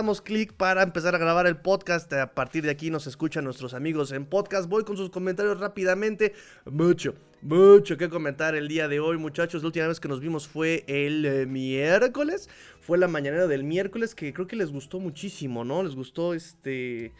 [0.00, 2.10] Damos clic para empezar a grabar el podcast.
[2.14, 4.66] A partir de aquí nos escuchan nuestros amigos en podcast.
[4.66, 6.32] Voy con sus comentarios rápidamente.
[6.64, 9.62] Mucho, mucho que comentar el día de hoy, muchachos.
[9.62, 12.48] La última vez que nos vimos fue el eh, miércoles.
[12.80, 15.82] Fue la mañanera del miércoles que creo que les gustó muchísimo, ¿no?
[15.82, 17.12] Les gustó este...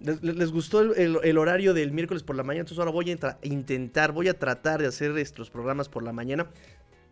[0.00, 4.28] Les, gustó el, horario del miércoles por la mañana, entonces ahora voy a intentar, voy
[4.28, 6.50] a tratar de hacer estos programas por la mañana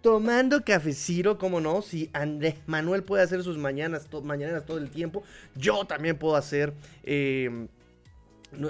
[0.07, 5.25] tomando cafecito, como no, si Andrés Manuel puede hacer sus mañanas, mañanas todo el tiempo,
[5.57, 7.67] yo también puedo hacer em,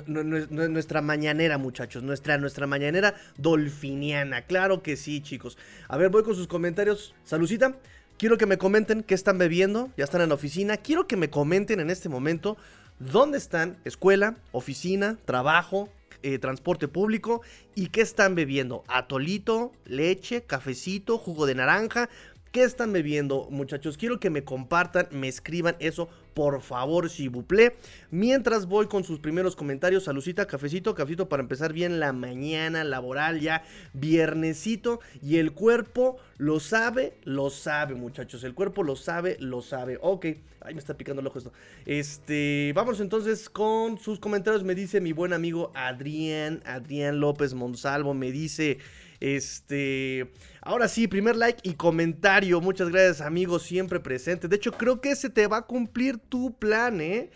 [0.07, 5.59] nuestra mañanera, muchachos, nuestra, nuestra mañanera dolfiniana, claro que sí, chicos.
[5.89, 7.15] A ver, voy con sus comentarios.
[7.23, 7.77] Salucita,
[8.17, 11.29] quiero que me comenten qué están bebiendo, ya están en la oficina, quiero que me
[11.29, 12.57] comenten en este momento
[12.99, 15.91] dónde están, escuela, oficina, trabajo,
[16.23, 17.43] eh, transporte público
[17.75, 18.85] y qué están bebiendo.
[18.89, 22.09] Atolito, leche, cafecito, jugo de naranja.
[22.53, 23.97] ¿Qué están bebiendo, muchachos?
[23.99, 27.77] Quiero que me compartan, me escriban eso por favor, si buple.
[28.11, 33.41] Mientras voy con sus primeros comentarios, salucita, cafecito, cafecito para empezar bien la mañana laboral,
[33.41, 35.01] ya viernesito.
[35.23, 38.45] Y el cuerpo lo sabe, lo sabe, muchachos.
[38.45, 39.99] El cuerpo lo sabe, lo sabe.
[40.03, 40.27] Ok,
[40.61, 41.55] ay, me está picando el ojo esto.
[41.87, 44.63] Este, vamos entonces con sus comentarios.
[44.63, 48.77] Me dice mi buen amigo Adrián, Adrián López Monsalvo, me dice.
[49.21, 52.61] Este, ahora sí, primer like y comentario.
[52.61, 54.51] Muchas gracias, amigos, siempre presentes.
[54.51, 57.31] De hecho, creo que se te va a cumplir tu plan, ¿eh?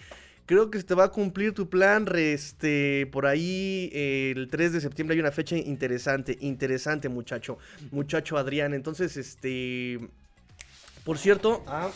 [0.47, 2.07] Creo que se te va a cumplir tu plan.
[2.13, 7.59] Este, por ahí, el 3 de septiembre hay una fecha interesante, interesante, muchacho.
[7.93, 8.75] Muchacho Adrián.
[8.75, 10.01] Entonces, este,
[11.05, 11.91] por cierto, ah,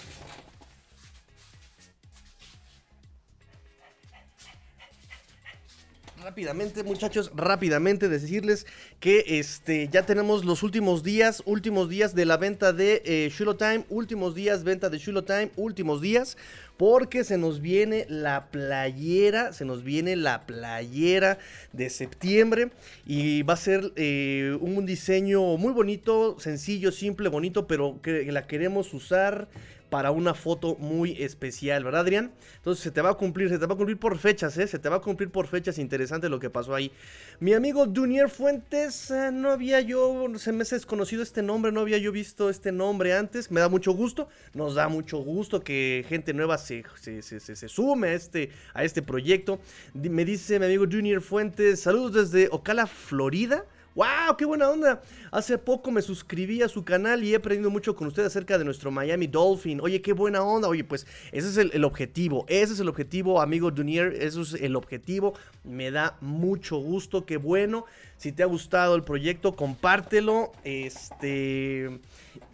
[6.25, 8.67] rápidamente, muchachos, rápidamente decirles
[8.99, 13.85] que este ya tenemos los últimos días, últimos días de la venta de eh, Time,
[13.91, 16.39] últimos días venta de Shulo Time, últimos días,
[16.79, 21.37] porque se nos viene la playera, se nos viene la playera
[21.75, 22.71] de septiembre
[23.05, 28.47] y va a ser eh, un diseño muy bonito, sencillo, simple, bonito, pero que la
[28.47, 29.47] queremos usar
[29.95, 32.33] para una foto muy especial, ¿verdad, Adrián?
[32.57, 34.67] Entonces se te va a cumplir, se te va a cumplir por fechas, ¿eh?
[34.67, 36.91] Se te va a cumplir por fechas, interesante lo que pasó ahí.
[37.39, 41.79] Mi amigo Dunier Fuentes, eh, no había yo, se me ha desconocido este nombre, no
[41.79, 46.05] había yo visto este nombre antes, me da mucho gusto, nos da mucho gusto que
[46.09, 49.61] gente nueva se, se, se, sume a este, a este proyecto.
[49.95, 53.65] Me dice mi amigo Junior Fuentes, saludos desde Ocala, Florida.
[53.95, 54.37] ¡Wow!
[54.37, 55.03] ¡Qué buena onda!
[55.31, 58.65] Hace poco me suscribí a su canal y he aprendido mucho con usted acerca de
[58.65, 59.81] nuestro Miami Dolphin.
[59.81, 60.67] Oye, qué buena onda.
[60.67, 62.45] Oye, pues ese es el, objetivo.
[62.49, 64.13] Ese es el objetivo, amigo Dunier.
[64.15, 65.35] Ese es el objetivo.
[65.63, 67.25] Me da mucho gusto.
[67.25, 67.85] Qué bueno.
[68.17, 70.51] Si te ha gustado el proyecto, compártelo.
[70.65, 72.01] Este.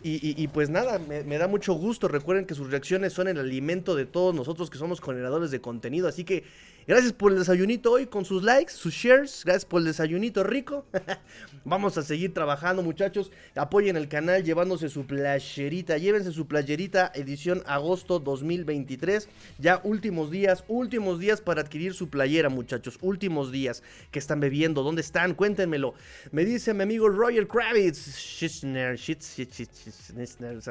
[0.03, 2.07] Y, pues nada, me, me, da mucho gusto.
[2.07, 6.07] Recuerden que sus reacciones son el alimento de todos nosotros que somos generadores de contenido.
[6.07, 6.45] Así que
[6.87, 9.43] Gracias por el desayunito hoy con sus likes, sus shares.
[9.45, 10.87] Gracias por el desayunito rico.
[11.65, 13.31] Vamos a seguir trabajando, muchachos.
[13.55, 15.99] Apoyen el canal llevándose su playerita.
[15.99, 19.29] Llévense su playerita edición agosto 2023.
[19.59, 22.99] Ya últimos días, últimos días para adquirir su playera, muchachos.
[23.03, 23.83] Últimos días.
[24.11, 24.83] que están bebiendo?
[24.83, 25.35] ¿Dónde están?
[25.35, 25.95] Cuéntenmelo.
[26.33, 28.41] Me dice mi amigo Roger Kravitz.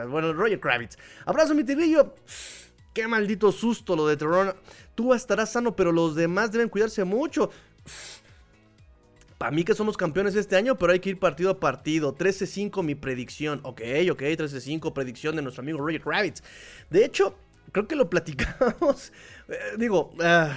[0.10, 0.98] Bueno, Roger Kravitz.
[1.26, 2.16] Abrazo, mi tigrillo.
[2.94, 4.58] Qué maldito susto lo de Terror.
[5.00, 7.52] Tú estarás sano, pero los demás deben cuidarse mucho.
[9.38, 12.18] Para mí que somos campeones este año, pero hay que ir partido a partido.
[12.18, 13.62] 13-5 mi predicción.
[13.64, 13.80] Ok,
[14.12, 16.44] ok, 13-5 predicción de nuestro amigo Roger Kravitz.
[16.90, 17.38] De hecho,
[17.72, 19.14] creo que lo platicamos.
[19.52, 20.54] Eh, digo, ah,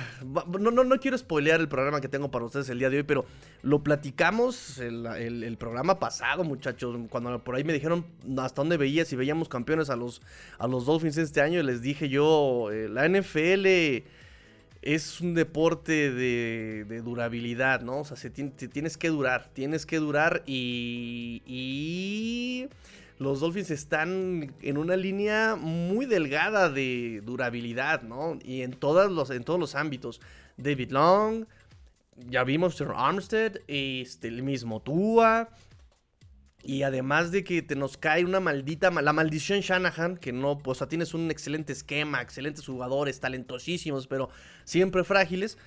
[0.60, 3.02] no, no, no quiero spoilear el programa que tengo para ustedes el día de hoy,
[3.04, 3.24] pero
[3.62, 6.98] lo platicamos el, programa pasado, muchachos.
[7.08, 8.04] Cuando por ahí me dijeron
[8.36, 10.20] hasta dónde veía, si veíamos campeones a los,
[10.58, 14.04] a los Dolphins este año, les dije yo, eh, la NFL
[14.82, 18.00] es un deporte de, durabilidad, ¿no?
[18.00, 22.68] O sea, se, tienes que durar, tienes que durar y, y
[23.18, 28.38] los Dolphins están en una línea muy delgada de durabilidad, ¿no?
[28.42, 30.20] Y en, todos los, en todos los ámbitos.
[30.56, 31.46] David Long,
[32.28, 35.48] ya vimos Armstead, este, el mismo Tua.
[36.62, 40.76] Y además de que te nos cae una maldita, la maldición Shanahan, que no, pues,
[40.76, 44.30] o sea, tienes un excelente esquema, excelentes jugadores, talentosísimos, pero
[44.64, 45.58] siempre frágiles.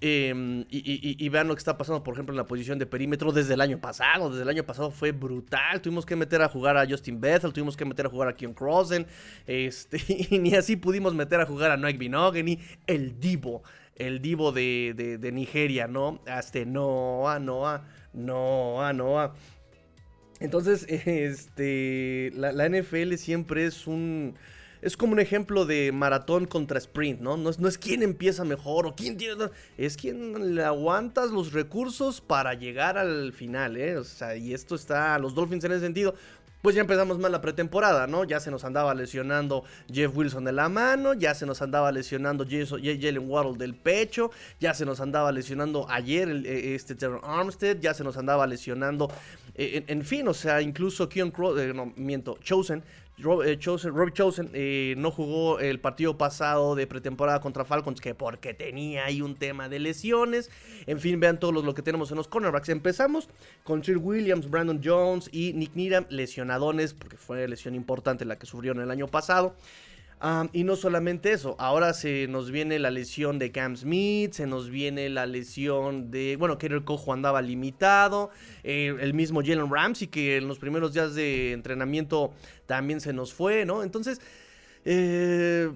[0.00, 3.54] Em, y, vean lo que está pasando, por ejemplo, en la posición de perímetro desde
[3.54, 4.30] el año pasado.
[4.30, 5.82] Desde el año pasado fue brutal.
[5.82, 8.54] Tuvimos que meter a jugar a Justin Bethel, tuvimos que meter a jugar a Keon
[8.54, 9.06] Crossen.
[9.46, 9.98] Este,
[10.30, 13.64] y ni así pudimos meter a jugar a Noek Binogany, el Divo,
[13.96, 16.20] el Divo de, de, Nigeria, ¿no?
[16.28, 19.34] Hasta Noah, Noah, Noah, Noah.
[20.40, 24.34] Entonces, este, la, NFL siempre es un
[24.80, 27.36] es como un ejemplo de maratón contra sprint, ¿no?
[27.36, 29.46] No es, quién empieza mejor o quién tiene...
[29.76, 33.96] Es quien le aguantas los recursos para llegar al final, ¿eh?
[33.96, 36.14] O sea, y esto está los Dolphins en ese sentido.
[36.62, 38.24] Pues ya empezamos mal la pretemporada, ¿no?
[38.24, 39.62] Ya se nos andaba lesionando
[39.92, 44.74] Jeff Wilson de la mano, ya se nos andaba lesionando Jalen Waddle del pecho, ya
[44.74, 49.08] se nos andaba lesionando ayer e, este Terror Armstead, ya se nos andaba lesionando,
[49.58, 52.82] e, en, fin, o sea, incluso Keon Crow, eh, no, miento, Chosen
[53.20, 53.42] Rob,
[54.12, 59.22] Chosen, eh, no jugó el partido pasado de pretemporada contra Falcons que porque tenía ahí
[59.22, 60.50] un tema de lesiones.
[60.86, 62.68] En fin, vean todos lo que tenemos en los cornerbacks.
[62.68, 63.28] Empezamos
[63.64, 68.46] con Sir Williams, Brandon Jones y Nick Needham lesionadones porque fue lesión importante la que
[68.46, 69.56] sufrieron el año pasado
[70.52, 74.68] y no solamente eso, ahora se nos viene la lesión de Cam Smith, se nos
[74.68, 78.30] viene la lesión de, bueno, que el Cojo andaba limitado,
[78.64, 82.32] eh, el mismo Jalen Ramsey que en los primeros días de entrenamiento
[82.66, 83.84] también se nos fue, ¿no?
[83.84, 84.20] Entonces,
[84.84, 85.70] eh,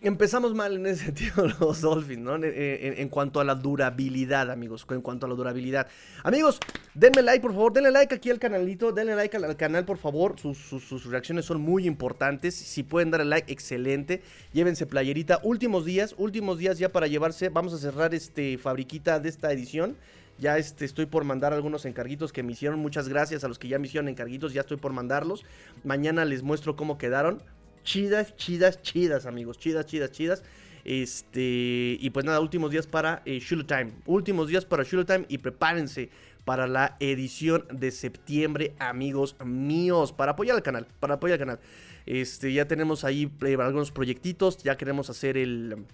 [0.00, 2.36] empezamos mal en ese sentido los Dolphins, ¿no?
[2.42, 4.86] En, cuanto a la durabilidad, amigos.
[4.90, 5.86] En cuanto a la durabilidad.
[6.22, 6.58] Amigos,
[6.94, 7.72] denme like, por favor.
[7.72, 8.92] Denle like aquí al canalito.
[8.92, 10.36] Denle like al, canal, por favor.
[10.38, 12.54] Sus, reacciones son muy importantes.
[12.54, 14.22] Si pueden dar el like, excelente.
[14.52, 15.40] Llévense playerita.
[15.42, 17.48] Últimos días, últimos días ya para llevarse.
[17.48, 19.96] Vamos a cerrar este fabriquita de esta edición.
[20.38, 22.78] Ya este, estoy por mandar algunos encarguitos que me hicieron.
[22.78, 24.54] Muchas gracias a los que ya me hicieron encarguitos.
[24.54, 25.44] Ya estoy por mandarlos.
[25.84, 27.42] Mañana les muestro cómo quedaron
[27.82, 29.58] chidas, chidas, chidas, amigos.
[29.58, 30.42] Chidas, chidas, chidas.
[30.84, 33.92] Este, y pues nada, últimos días para eh, Time.
[34.06, 36.10] Últimos días para Shulu Time y prepárense
[36.44, 41.60] para la edición de septiembre, amigos míos, para apoyar al canal, para apoyar al canal.
[42.06, 45.84] Este, ya tenemos ahí eh, algunos proyectitos, ya queremos hacer el,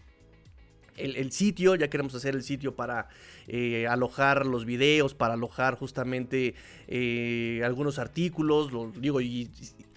[0.96, 3.08] el, sitio, ya queremos hacer el sitio para
[3.48, 6.54] eh, alojar los videos, para alojar justamente
[6.88, 9.50] eh, algunos artículos, lo digo, y,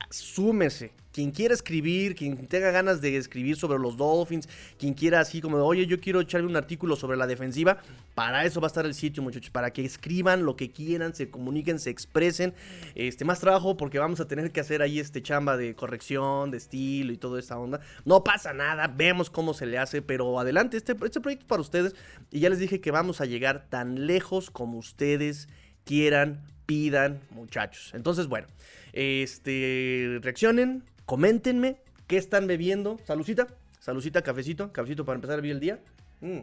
[0.10, 0.92] súmese.
[1.12, 4.48] Quien quiera escribir, quien tenga ganas de escribir sobre los Dolphins,
[4.78, 7.80] quien quiera así como, oye, yo quiero echarme un artículo sobre la defensiva,
[8.14, 11.30] para eso va a estar el sitio, muchachos, para que escriban lo que quieran, se
[11.30, 12.54] comuniquen, se expresen.
[12.96, 16.58] Este, más trabajo porque vamos a tener que hacer ahí este chamba de corrección, de
[16.58, 17.80] estilo y toda esta onda.
[18.06, 21.62] No pasa nada, vemos cómo se le hace, pero adelante, este, este proyecto es para
[21.62, 21.96] ustedes.
[22.30, 25.50] Y ya les dije que vamos a llegar tan lejos como ustedes
[25.86, 27.92] quieran, pidan, muchachos.
[27.94, 28.48] Entonces, bueno.
[28.94, 33.00] Este, reaccionen, coméntenme qué están bebiendo.
[33.04, 33.48] Salucita,
[33.80, 35.80] salucita, cafecito, cafecito para empezar vivir el día.
[36.22, 36.42] Mm.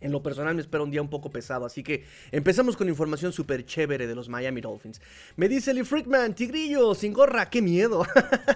[0.00, 3.32] En lo personal me espera un día un poco pesado, así que empezamos con información
[3.32, 5.00] súper chévere de los Miami Dolphins.
[5.34, 8.06] Me dice Lee Friedman, tigrillo, sin gorra, qué miedo.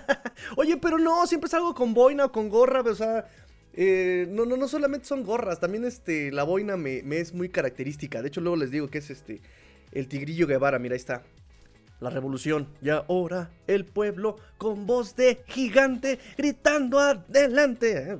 [0.56, 3.26] Oye, pero no, siempre salgo con boina o con gorra, o sea,
[3.72, 7.48] eh, no, no, no solamente son gorras, también este, la boina me, me, es muy
[7.48, 8.22] característica.
[8.22, 9.40] De hecho, luego les digo que es este,
[9.90, 11.24] el tigrillo Guevara, mira, ahí está
[12.00, 12.68] la revolución.
[12.82, 18.12] Y ahora el pueblo con voz de gigante gritando adelante.
[18.12, 18.18] Eh,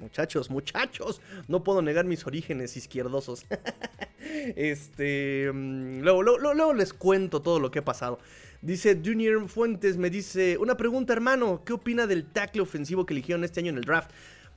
[0.00, 3.46] muchachos, muchachos, no puedo negar mis orígenes izquierdosos.
[4.56, 8.18] este, mm, luego, luego, les cuento todo lo que ha pasado.
[8.62, 13.44] Dice Junior Fuentes, me dice, una pregunta hermano, ¿qué opina del tackle ofensivo que eligieron
[13.44, 14.10] este año en el draft?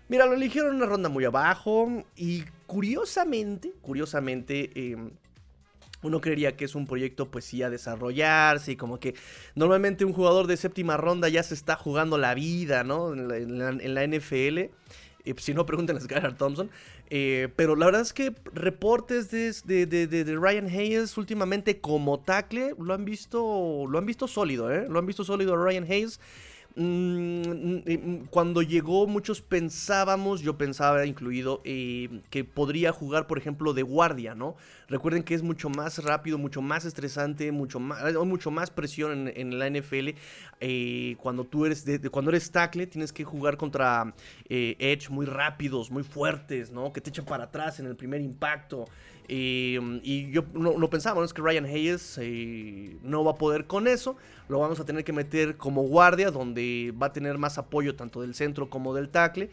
[0.07, 5.11] Mira, lo eligieron una ronda muy abajo y curiosamente, curiosamente, em,
[6.07, 9.15] uno creería que es un proyecto pues sí a desarrollarse y como que
[9.55, 13.13] normalmente un jugador de séptima ronda ya se está jugando la vida, ¿no?
[13.13, 14.57] En la, NFL.
[14.57, 14.71] Eh,
[15.37, 16.69] si no, pregunten a Skylar Thompson.
[17.09, 22.93] Eh, pero la verdad es que reportes de, de, Ryan Hayes últimamente como tackle lo
[22.93, 24.87] han visto, lo han visto sólido, ¿eh?
[24.89, 26.19] Lo han visto sólido a Ryan Hayes.
[26.79, 33.73] Mm, mm, cuando llegó muchos pensábamos, yo pensaba incluido, eh, que podría jugar, por ejemplo,
[33.73, 34.55] de guardia, ¿no?
[34.87, 39.57] Recuerden que es mucho más rápido, mucho más estresante, mucho más, mucho más presión en,
[39.57, 40.09] la NFL.
[40.59, 44.13] Eh, cuando tú eres, cuando eres tackle, tienes que jugar contra
[44.47, 46.93] eh, edge muy rápidos, muy fuertes, ¿no?
[46.93, 48.85] Que te echan para atrás en el primer impacto.
[49.27, 51.25] Y yo no, pensaba, ¿no?
[51.25, 52.19] es que Ryan Hayes
[53.01, 54.17] no va a poder con eso
[54.49, 58.21] lo vamos a tener que meter como guardia, donde va a tener más apoyo tanto
[58.21, 59.49] del centro como del tackle.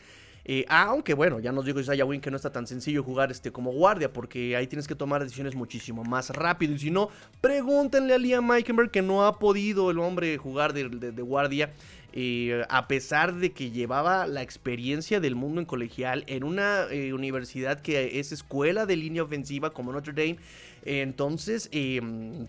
[0.46, 3.50] Eh, aunque bueno, ya nos dijo Isaiah Wynn que no está tan sencillo jugar este
[3.50, 6.74] como guardia, porque ahí tienes que tomar decisiones muchísimo más rápido.
[6.74, 7.08] Y si no,
[7.40, 11.72] pregúntenle a Liam Meikenberg que no ha podido el hombre jugar de, guardia.
[12.16, 17.12] Eh, a pesar de que llevaba la experiencia del mundo en colegial en una eh,
[17.12, 20.38] universidad que es escuela de línea ofensiva como Notre Dame.
[20.84, 21.68] entonces,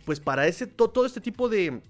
[0.06, 1.82] pues para ese, todo este tipo de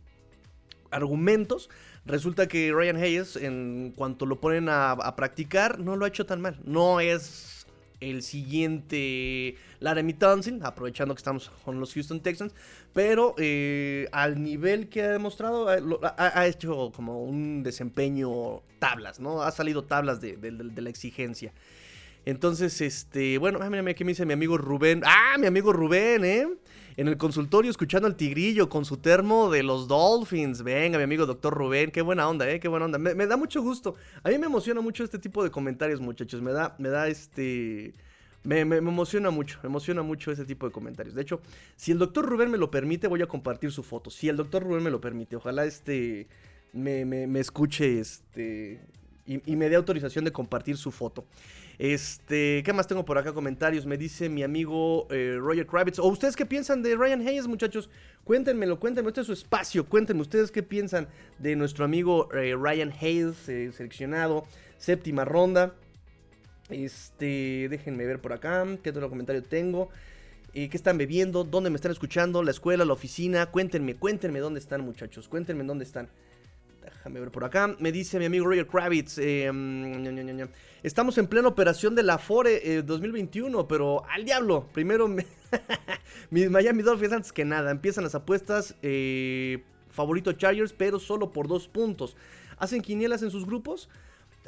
[0.90, 1.70] argumentos,
[2.06, 6.40] Resulta que Ryan Hayes, en cuanto lo ponen a, practicar, no lo ha hecho tan
[6.40, 6.60] mal.
[6.64, 7.65] No es
[8.00, 12.54] el siguiente Laramie Townsend, aprovechando que estamos con los Houston Texans,
[12.94, 19.42] pero eh, al nivel que ha demostrado, ha, hecho como un desempeño tablas, ¿no?
[19.42, 21.54] Ha salido tablas de, de la exigencia.
[22.26, 25.02] Entonces, este, bueno, ah, mira, ¿qué me dice mi amigo Rubén?
[25.06, 26.48] Ah, mi amigo Rubén, ¿eh?
[26.98, 30.64] En el consultorio escuchando al tigrillo con su termo de los Dolphins.
[30.64, 32.62] Venga, mi amigo doctor Rubén, qué buena onda, ¿eh?
[32.62, 32.98] Qué buena onda.
[32.98, 33.96] Me, da mucho gusto.
[34.24, 36.42] A mí me emociona mucho este tipo de comentarios, muchachos.
[36.42, 37.94] Me da, me da este...
[38.44, 41.16] Me, emociona mucho, me emociona mucho ese tipo de comentarios.
[41.16, 41.42] De hecho,
[41.76, 44.10] si el doctor Rubén me lo permite, voy a compartir su foto.
[44.10, 46.28] Si el doctor Rubén me lo permite, ojalá este
[46.72, 48.82] me, me escuche este
[49.26, 51.26] y, y, me dé autorización de compartir su foto.
[51.78, 53.34] Este, ¿qué más tengo por acá?
[53.34, 53.86] Comentarios.
[53.86, 56.00] Me dice mi amigo eh, Roger Kravitz.
[56.00, 57.90] ¿O ustedes qué piensan de Ryan Hayes, muchachos?
[58.24, 59.10] Cuéntenmelo, cuéntenme.
[59.10, 59.86] Este es su espacio.
[59.86, 61.08] Cuéntenme ustedes qué piensan
[61.40, 64.46] de nuestro amigo eh, Ryan Hayes, eh, seleccionado,
[64.78, 65.74] séptima ronda.
[66.70, 68.66] Este, déjenme ver por acá.
[68.82, 69.90] ¿Qué otro comentario tengo?
[70.54, 71.44] ¿Qué están bebiendo?
[71.44, 72.42] ¿Dónde me están escuchando?
[72.42, 72.86] ¿La escuela?
[72.86, 73.48] ¿La oficina?
[73.48, 75.28] Cuéntenme, cuéntenme dónde están, muchachos.
[75.28, 76.08] Cuéntenme dónde están.
[76.94, 77.76] Déjame ver por acá.
[77.80, 79.18] Me dice mi amigo Roger Kravitz.
[79.18, 80.42] Mm,
[80.84, 84.68] estamos en plena operación de la Fore 2021, eh, pero al diablo.
[84.74, 85.08] Primero,
[86.30, 87.72] Miami Dolphins antes que nada.
[87.72, 88.76] Empiezan las apuestas.
[88.82, 92.16] Eh, favorito Chargers, pero solo por dos puntos.
[92.58, 93.90] ¿Hacen quinielas en sus grupos?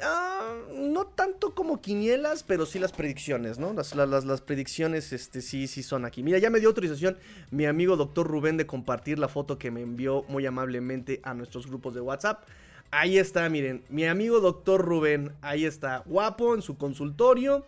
[0.00, 3.72] Ah, no tanto como quinielas, pero sí las predicciones, ¿no?
[3.72, 6.22] Las, las, predicciones, este, sí, sí son aquí.
[6.22, 7.18] Mira, ya me dio autorización
[7.50, 11.66] mi amigo doctor Rubén de compartir la foto que me envió muy amablemente a nuestros
[11.66, 12.44] grupos de WhatsApp.
[12.90, 17.66] Ahí está, miren, mi amigo doctor Rubén, ahí está, guapo en su consultorio,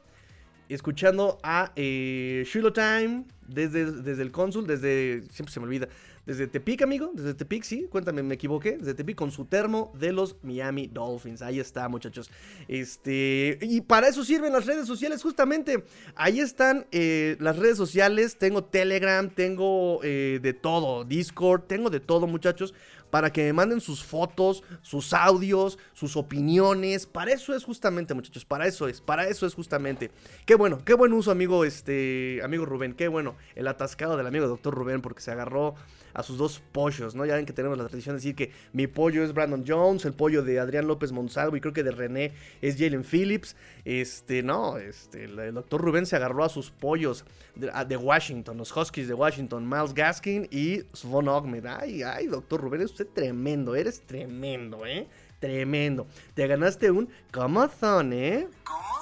[0.68, 5.88] escuchando a eh, Shiloh Time desde, desde el cónsul, desde, siempre se me olvida,
[6.26, 7.10] desde Tepic, amigo.
[7.14, 7.86] Desde Tepic, sí.
[7.90, 8.76] Cuéntame, me equivoqué.
[8.78, 11.42] Desde Tepic con su termo de los Miami Dolphins.
[11.42, 12.30] Ahí está, muchachos.
[12.68, 13.58] Este.
[13.62, 15.84] Y para eso sirven las redes sociales, justamente.
[16.14, 18.36] Ahí están eh, las redes sociales.
[18.38, 21.04] Tengo Telegram, tengo eh, de todo.
[21.04, 22.74] Discord, tengo de todo, muchachos
[23.10, 27.06] para que me manden sus fotos, sus audios, sus opiniones.
[27.06, 30.10] Para eso es justamente, muchachos, para eso es, para eso es justamente.
[30.46, 34.46] Qué bueno, qué buen uso, amigo, este, amigo Rubén, qué bueno, el atascado del amigo
[34.46, 35.74] doctor Rubén, porque se agarró
[36.14, 37.24] a sus dos pollos, ¿no?
[37.24, 40.12] Ya ven que tenemos la tradición de decir que mi pollo es Brandon Jones, el
[40.12, 43.56] pollo de Adrián López Monsalvo y creo que de René es Jalen Phillips.
[43.84, 47.24] Este, no, este, el, doctor Rubén se agarró a sus pollos
[47.54, 51.66] de, Washington, los Huskies de Washington, Miles Gaskin y Svon Ogmed.
[51.66, 55.06] Ay, ay, doctor Rubén, es usted tremendo, eres tremendo, ¿eh?
[55.40, 56.06] Tremendo.
[56.34, 58.46] Te ganaste un ¿Cómo son, eh?
[58.62, 59.00] ¿Cómo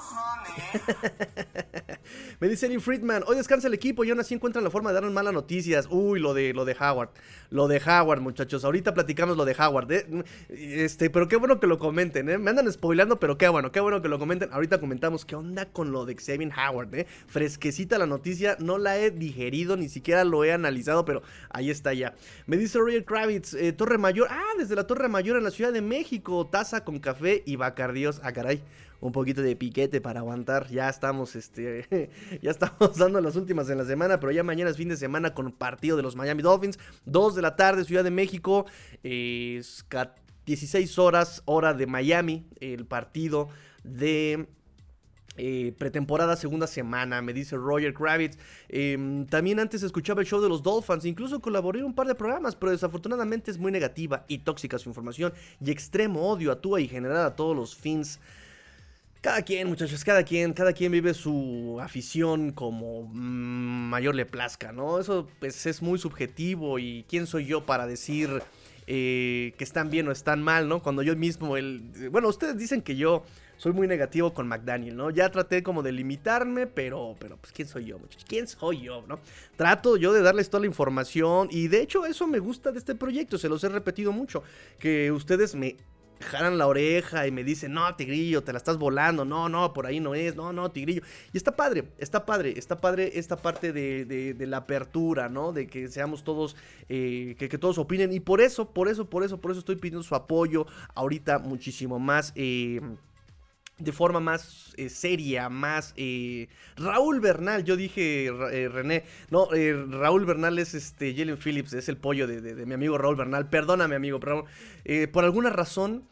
[2.39, 4.95] Me dice Eddie Friedman, hoy descansa el equipo y aún así encuentran la forma de
[4.95, 5.87] darnos malas noticias.
[5.89, 7.09] Uy, lo de, lo de Howard.
[7.49, 8.63] Lo de Howard, muchachos.
[8.63, 9.91] Ahorita platicamos lo de Howard.
[9.91, 10.23] ¿eh?
[10.49, 12.37] Este, pero qué bueno que lo comenten, ¿eh?
[12.37, 14.53] Me andan spoilando, pero qué bueno, qué bueno que lo comenten.
[14.53, 17.07] Ahorita comentamos qué onda con lo de Xavier Howard, ¿eh?
[17.27, 21.93] Fresquecita la noticia, no la he digerido, ni siquiera lo he analizado, pero ahí está
[21.93, 22.15] ya.
[22.45, 24.27] Me dice Roger Kravitz, eh, Torre Mayor.
[24.29, 26.28] Ah, desde la Torre Mayor en la Ciudad de México.
[26.49, 28.21] Taza con café y bacardios.
[28.23, 28.61] Ah, caray
[29.01, 30.67] un poquito de piquete para aguantar.
[30.69, 32.09] Ya estamos, este,
[32.41, 35.33] ya estamos dando las últimas en la semana, pero ya mañana es fin de semana
[35.33, 36.79] con partido de los Miami Dolphins.
[37.05, 38.65] 2 de la tarde, Ciudad de México.
[39.03, 43.49] 16 horas, hora de Miami, el partido
[43.83, 44.47] de
[45.39, 48.37] eh, pretemporada segunda semana, me dice Roger Kravitz.
[48.67, 52.15] Em, también antes escuchaba el show de los Dolphins, incluso colaboré en un par de
[52.15, 56.87] programas, pero desafortunadamente es muy negativa y tóxica su información y extremo odio a y
[56.87, 58.19] generar a todos los fins
[59.21, 64.71] cada quien, muchachos, cada quien, cada quien vive su afición como mm, mayor le plazca,
[64.71, 64.99] ¿no?
[64.99, 68.41] Eso pues es muy subjetivo y quién soy yo para decir
[68.87, 70.81] eh, que están bien o están mal, ¿no?
[70.81, 73.23] Cuando yo mismo, el, bueno, ustedes dicen que yo
[73.59, 75.09] soy muy negativo con McDaniel, ¿no?
[75.09, 79.03] Ya traté como de limitarme, pero, pero pues quién soy yo, muchachos, quién soy yo,
[79.05, 79.19] ¿no?
[79.57, 82.95] Trato yo de darles toda la información y de hecho eso me gusta de este
[82.95, 84.43] proyecto, se los he repetido mucho,
[84.79, 85.75] que ustedes me
[86.21, 89.85] jalan la oreja y me dicen, no, Tigrillo, te la estás volando, no, no, por
[89.85, 91.01] ahí no es, no, no, Tigrillo.
[91.33, 95.51] Y está padre, está padre, está padre esta parte de, la apertura, ¿no?
[95.51, 96.55] De que seamos todos,
[96.87, 98.13] eh, que, todos opinen.
[98.13, 101.99] Y por eso, por eso, por eso, por eso estoy pidiendo su apoyo ahorita muchísimo
[101.99, 102.31] más.
[102.35, 102.81] Eh,
[103.79, 105.93] de forma más eh, seria, más...
[105.97, 109.49] Eh, Raúl Bernal, yo dije eh, René, no,
[109.89, 113.95] Raúl Bernal es este, Jalen Phillips, es el pollo de, mi amigo Raúl Bernal, perdóname
[113.95, 114.45] amigo, pero
[115.11, 116.03] por alguna razón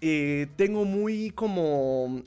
[0.00, 2.22] tengo muy como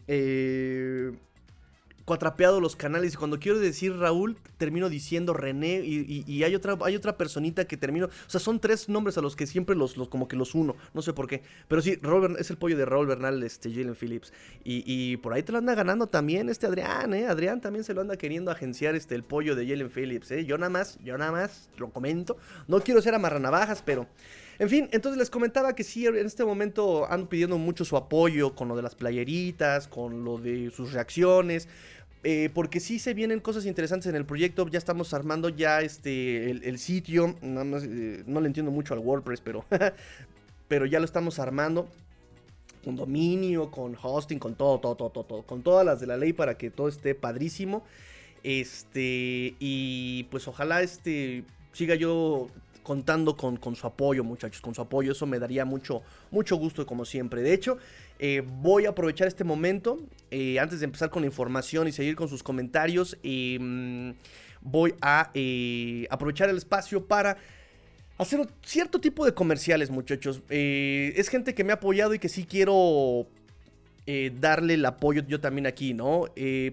[2.10, 3.14] cuatrapeado los canales.
[3.14, 5.82] Y cuando quiero decir Raúl termino diciendo René.
[5.86, 9.36] Y, hay otra hay otra personita que termino, o sea, son tres nombres a los
[9.36, 12.38] que siempre los, los como que los uno, no sé por qué, pero sí, Raúl
[12.40, 14.34] es el pollo de Raúl Bernal, este Jalen Phillips.
[14.64, 18.02] Y, por ahí te lo anda ganando también este Adrián, eh, Adrián también se lo
[18.02, 21.32] anda queriendo agenciar este el pollo de Jalen Phillips, eh, yo nada más, yo nada
[21.32, 22.38] más lo comento,
[22.68, 24.08] no quiero ser amarranavajas, pero
[24.60, 28.56] en fin, entonces les comentaba que sí, en este momento ando pidiendo mucho su apoyo
[28.56, 31.70] con lo de las playeritas, con lo de sus reacciones.
[32.26, 34.68] Eh, porque sí se vienen cosas interesantes en el proyecto.
[34.68, 37.38] Ya estamos armando ya este el, sitio.
[37.42, 39.64] Nada más, eh, no le entiendo mucho al WordPress, pero,
[40.68, 41.88] pero ya lo estamos armando.
[42.84, 46.34] Con dominio, con hosting, con todo, todo, todo, todo, Con todas las de la ley
[46.34, 47.86] para que todo esté padrísimo.
[48.44, 49.56] Este.
[49.60, 51.46] Y pues ojalá este.
[51.72, 52.50] Siga yo
[52.90, 55.12] contando con, con, su apoyo, muchachos, con su apoyo.
[55.12, 57.44] Eso me daría mucho, mucho gusto, como siempre.
[57.44, 57.78] De hecho,
[58.18, 60.00] eh, voy a aprovechar este momento,
[60.32, 64.10] eh, antes de empezar con la información y seguir con sus comentarios, mm,
[64.62, 67.38] voy a eh, aprovechar el espacio para
[68.18, 70.42] hacer cierto tipo de comerciales, muchachos.
[70.50, 73.28] es gente que me ha apoyado y que sí quiero
[74.40, 76.26] darle el apoyo yo también aquí, ¿no?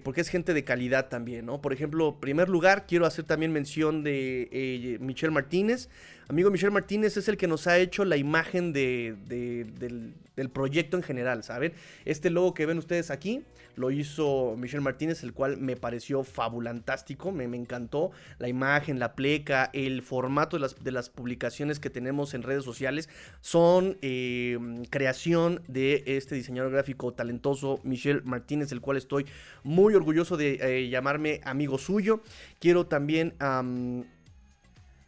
[0.03, 1.61] porque es gente de calidad también, ¿no?
[1.61, 5.89] Por ejemplo, en primer lugar, quiero hacer también mención de Michelle Martínez.
[6.29, 10.97] Amigo Michelle Martínez es el que nos ha hecho la imagen de, del, del proyecto
[10.97, 11.73] en general, ¿saben?
[12.05, 13.43] Este logo que ven ustedes aquí
[13.77, 19.15] lo hizo Michelle Martínez, el cual me pareció fabulantástico, me, me encantó la imagen, la
[19.15, 23.07] pleca, el formato de las, de las publicaciones que tenemos en redes sociales
[23.39, 24.57] son eh,
[24.89, 29.25] creación de este diseñador gráfico talentoso Michelle Martínez, el cual estoy
[29.63, 32.21] muy orgulloso de eh, llamarme amigo suyo.
[32.59, 33.35] Quiero también...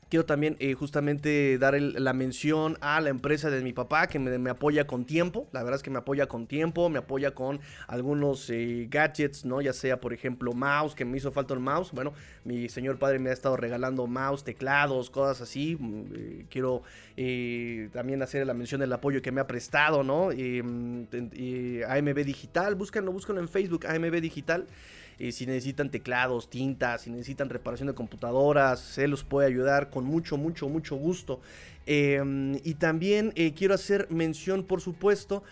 [0.09, 4.49] Quiero también eh, justamente dar la mención a la empresa de mi papá que me,
[4.49, 5.47] apoya con tiempo.
[5.51, 9.61] La verdad es que me apoya con tiempo, me apoya con algunos eh, gadgets, ¿no?
[9.61, 11.91] Ya sea, por ejemplo, mouse, que me hizo falta el mouse.
[11.91, 15.77] Bueno, mi señor padre me ha estado regalando mouse, teclados, cosas así.
[15.79, 16.81] Mm, eh, quiero
[17.91, 20.29] también hacer la mención del apoyo que me ha prestado, ¿no?
[20.29, 21.03] Mm,
[21.87, 24.65] AMB Digital, búscanlo, búscanlo en Facebook, AMB Digital
[25.19, 30.37] si necesitan teclados, tintas, si necesitan reparación de computadoras, se los puede ayudar con mucho,
[30.37, 31.41] mucho, mucho gusto.
[31.85, 35.43] Em, y también eh, quiero hacer mención, por supuesto,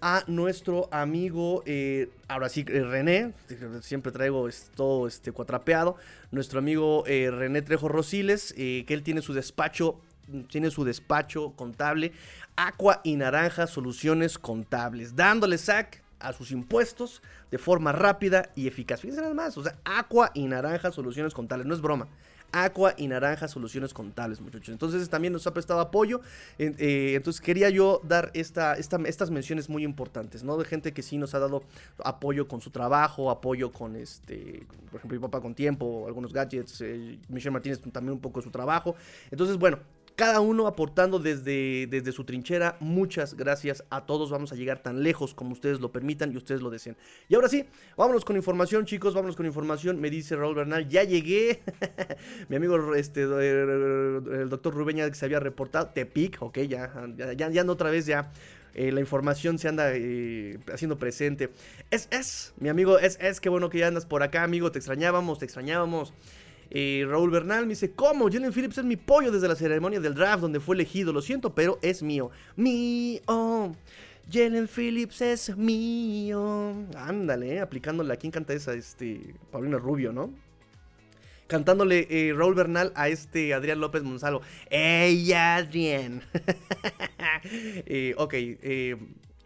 [0.00, 3.32] a nuestro amigo, eh, ahora sí, eh, René,
[3.80, 5.96] siempre traigo todo este cuatrapeado,
[6.32, 10.00] nuestro amigo René Trejo Rosiles, que él tiene su despacho
[10.48, 12.12] tiene su despacho contable,
[12.56, 19.00] Aqua y Naranja Soluciones Contables, dándole sac a sus impuestos de forma rápida y eficaz.
[19.00, 22.08] Fíjense nada más, o sea, Aqua y Naranja Soluciones Contables, no es broma.
[22.54, 24.68] Aqua y Naranja Soluciones Contables, muchachos.
[24.68, 26.20] Entonces también nos ha prestado apoyo.
[26.58, 30.56] Eh, entonces quería yo dar esta, estas menciones muy importantes, ¿no?
[30.56, 31.64] De gente que sí nos ha dado
[32.04, 36.80] apoyo con su trabajo, apoyo con este, por ejemplo, mi papá con tiempo, algunos gadgets,
[36.82, 38.94] eh, Michelle Martínez también un poco de su trabajo.
[39.32, 39.80] Entonces, bueno,
[40.16, 42.76] cada uno aportando desde, desde su trinchera.
[42.80, 44.30] Muchas gracias a todos.
[44.30, 46.96] Vamos a llegar tan lejos como ustedes lo permitan y ustedes lo deseen.
[47.28, 47.64] Y ahora sí,
[47.96, 49.14] vámonos con información, chicos.
[49.14, 50.00] Vámonos con información.
[50.00, 51.62] Me dice Raúl Bernal, ya llegué.
[52.48, 55.88] Mi amigo este, el doctor Rubeña que se había reportado.
[55.88, 56.92] Tepic, ok, ya,
[57.36, 58.32] ya, ya, otra vez ya.
[58.74, 61.50] Eh, la información se anda eh, haciendo presente.
[61.90, 64.72] Es, es, mi amigo, es, es, qué bueno que ya andas por acá, amigo.
[64.72, 66.12] Te extrañábamos, te extrañábamos.
[66.76, 68.28] Eh, Raúl Bernal me dice, ¿cómo?
[68.28, 71.12] Jalen Phillips es mi pollo desde la ceremonia del draft donde fue elegido.
[71.12, 72.32] Lo siento, pero es mío.
[72.56, 73.76] Mío.
[74.30, 76.74] Jalen Phillips es mío.
[76.96, 78.12] Ándale, eh, aplicándole.
[78.12, 78.74] ¿A quién canta esa?
[78.74, 80.34] Este, Paulina Rubio, ¿no?
[81.46, 84.42] Cantándole eh, Raúl Bernal a este Adrián López Monsalvo.
[84.68, 86.22] ¡Ey, Adrián!
[88.16, 88.96] ok, eh,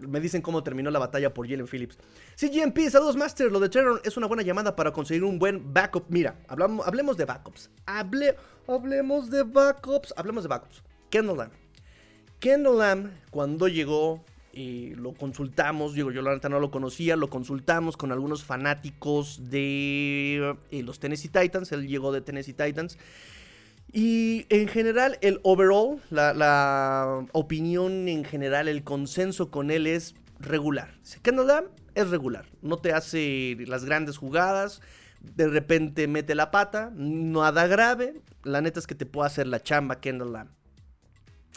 [0.00, 1.98] me dicen cómo terminó la batalla por Jalen Phillips.
[2.36, 3.50] CGMP, saludos Master.
[3.50, 6.04] Lo de Trevor es una buena llamada para conseguir un buen backup.
[6.08, 7.70] Mira, hablamos, hablemos de backups.
[7.86, 10.14] Hable, hablemos de backups.
[10.16, 10.82] Hablemos de backups.
[11.10, 11.52] Kendall Lamb.
[12.40, 14.22] Kendall Lamb, cuando llegó,
[14.58, 15.94] y lo consultamos.
[15.94, 17.16] Digo, yo la verdad no lo conocía.
[17.16, 21.70] Lo consultamos con algunos fanáticos de eh, los Tennessee Titans.
[21.72, 22.98] Él llegó de Tennessee Titans.
[23.92, 30.94] Y en general, el overall, la, opinión en general, el consenso con él es regular.
[31.22, 32.46] Kendall es regular.
[32.60, 34.82] No te hace las grandes jugadas.
[35.20, 36.92] De repente mete la pata.
[36.94, 38.20] Nada grave.
[38.44, 40.50] La neta es que te puede hacer la chamba Kendall Lamb.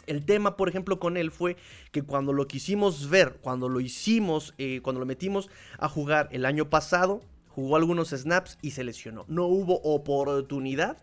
[0.06, 1.56] El tema, por ejemplo, con él fue
[1.92, 6.44] que cuando lo quisimos ver, cuando lo hicimos, eh, cuando lo metimos a jugar el
[6.44, 9.24] año pasado, jugó algunos snaps y se lesionó.
[9.28, 10.96] No hubo oportunidad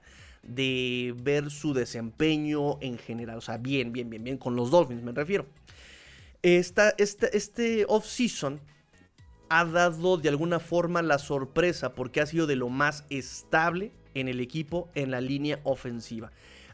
[0.50, 3.38] de ver su desempeño en general.
[3.38, 5.46] O sea, bien, bien, bien, bien, con los Dolphins me refiero.
[6.42, 8.60] Esta, este, este off-season
[9.50, 14.28] ha dado de alguna forma la sorpresa porque ha sido de lo más estable en
[14.28, 16.32] el equipo en la línea ofensiva.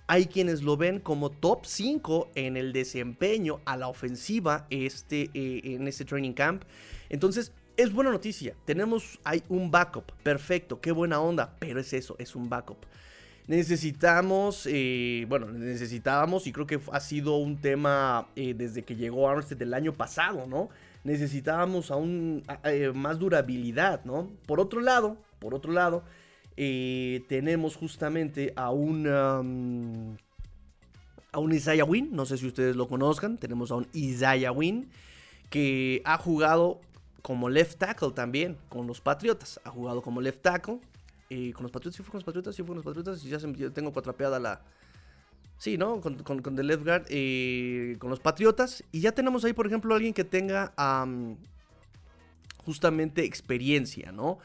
[0.07, 5.61] Hay quienes lo ven como top 5 en el desempeño a la ofensiva este, eh,
[5.63, 6.63] en este training camp.
[7.09, 8.55] Entonces, es buena noticia.
[8.65, 10.11] Tenemos hay un backup.
[10.21, 11.55] Perfecto, qué buena onda.
[11.59, 12.85] Pero es eso, es un backup.
[13.47, 19.29] Necesitamos, eh, bueno, necesitábamos y creo que ha sido un tema eh, desde que llegó
[19.29, 20.69] Armstead del año pasado, ¿no?
[21.03, 22.43] Necesitábamos aún
[22.95, 24.31] más durabilidad, ¿no?
[24.47, 26.03] Por otro lado, por otro lado,
[26.57, 29.05] eh, tenemos justamente a un,
[31.31, 34.89] a un Isaiah Wynn, no sé si ustedes lo conozcan, tenemos a un Isaiah Wynn
[35.51, 36.81] que ha jugado
[37.21, 40.79] como left tackle también con los Patriotas, ha jugado como left tackle
[41.29, 43.29] eh, con los Patriotas, sí fue con los Patriotas, sí fue con los Patriotas, y
[43.29, 44.61] ya se, tengo cuatrapeada la...
[45.57, 46.01] Sí, ¿no?
[46.01, 48.83] Con, con, con The Left Guard, eh, con los Patriotas.
[48.91, 50.73] Y ya tenemos ahí, por ejemplo, alguien que tenga
[52.65, 54.39] justamente experiencia, ¿no?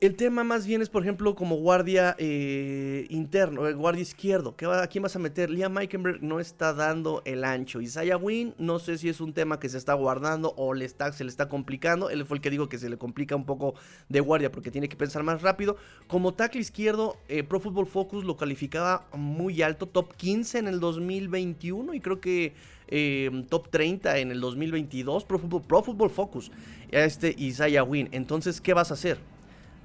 [0.00, 4.56] El tema más bien es, por ejemplo, como guardia eh, interno, el guardia izquierdo.
[4.56, 5.50] ¿Qué ¿A quién vas a meter?
[5.50, 7.80] Liam Meikenberg no está dando el ancho.
[7.80, 11.12] Isaiah Wynn, no sé si es un tema que se está guardando o le está,
[11.12, 12.10] se le está complicando.
[12.10, 13.74] Él fue el que digo que se le complica un poco
[14.08, 15.76] de guardia porque tiene que pensar más rápido.
[16.06, 20.80] Como tackle izquierdo, eh, Pro Football Focus lo calificaba muy alto, top 15 en el
[20.80, 22.54] 2021 y creo que
[22.86, 26.50] Em, top 30 en el 2022, Pro Football, Pro Football Focus,
[26.90, 28.08] este Isaiah Wynn.
[28.12, 29.18] Entonces, ¿qué vas a hacer?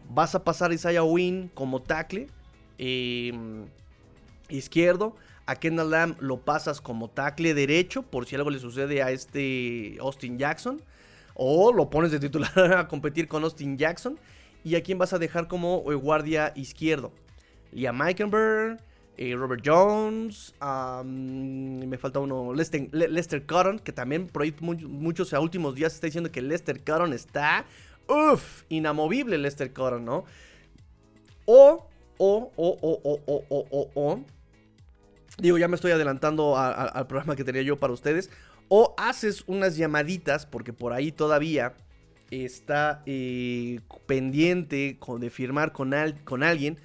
[0.10, 2.28] Vas a pasar a Isaiah Wynn como tackle
[2.78, 3.66] em,
[4.50, 5.16] izquierdo.
[5.46, 9.98] A Kendall Lamb lo pasas como tackle derecho por si algo le sucede a este
[10.00, 10.82] Austin Jackson.
[11.36, 14.20] O lo pones de titular a competir con Austin Jackson.
[14.64, 17.14] ¿Y a quién vas a dejar como eh, guardia izquierdo?
[17.72, 18.80] Liam Meikenberg,
[19.22, 25.40] eh, Robert Jones, me falta uno, Lester, Lester Cotton, que también por ahí muchos a
[25.40, 27.66] últimos días está diciendo que Lester Cotton está,
[28.10, 30.26] uff, inamovible Lester Cotton, ¿no?
[31.46, 34.26] O, o, o, o, o, o, o, o,
[35.38, 38.30] digo, ya me estoy adelantando al programa que tenía yo para ustedes,
[38.68, 41.74] o haces unas llamaditas, porque por ahí todavía
[42.32, 45.94] está eh, pendiente de firmar con,
[46.24, 46.78] con alguien,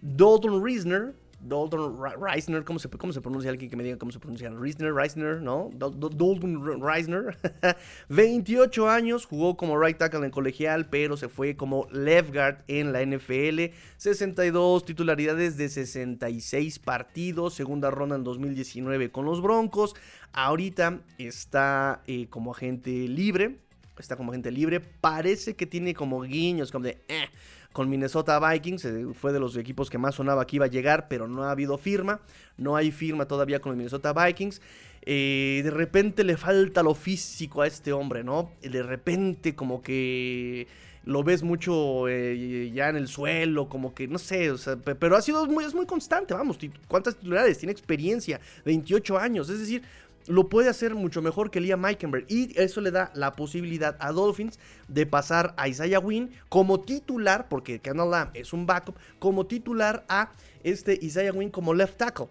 [0.00, 3.50] Dalton Reisner, Dalton Reisner, ¿cómo se, ¿cómo se pronuncia?
[3.50, 4.50] Alguien que me diga cómo se pronuncia.
[4.50, 5.70] Reisner, Reisner, ¿no?
[5.74, 7.36] Dalton Reisner.
[8.08, 12.92] 28 años, jugó como right tackle en colegial, pero se fue como left guard en
[12.92, 13.74] la NFL.
[13.98, 19.94] 62 titularidades de 66 partidos, segunda ronda en 2019 con los Broncos.
[20.32, 23.58] Ahorita está eh, como agente libre.
[23.98, 24.80] Está como agente libre.
[24.80, 26.98] Parece que tiene como guiños, como de...
[27.08, 27.28] Eh,
[27.74, 28.84] con Minnesota Vikings.
[28.86, 31.50] Eh, fue de los equipos que más sonaba que iba a llegar, pero no ha
[31.50, 32.20] habido firma.
[32.56, 34.62] No hay firma todavía con los Minnesota Vikings.
[35.02, 38.52] Eh, de repente le falta lo físico a este hombre, ¿no?
[38.62, 40.66] De repente como que
[41.04, 44.52] lo ves mucho eh, ya en el suelo, como que no sé,
[44.98, 46.58] pero ha sido muy, es muy constante, vamos,
[46.88, 47.58] ¿cuántas titularidades?
[47.58, 49.82] Tiene experiencia, 28 años, es decir,
[50.26, 52.26] lo puede hacer mucho mejor que Liam Meikenberg.
[52.28, 54.58] Y eso le da la posibilidad a Dolphins
[54.88, 60.04] de pasar a Isaiah Wynn como titular, porque Kendall Lamb es un backup, como titular
[60.08, 60.32] a
[60.62, 62.28] este Isaiah Wynn como left tackle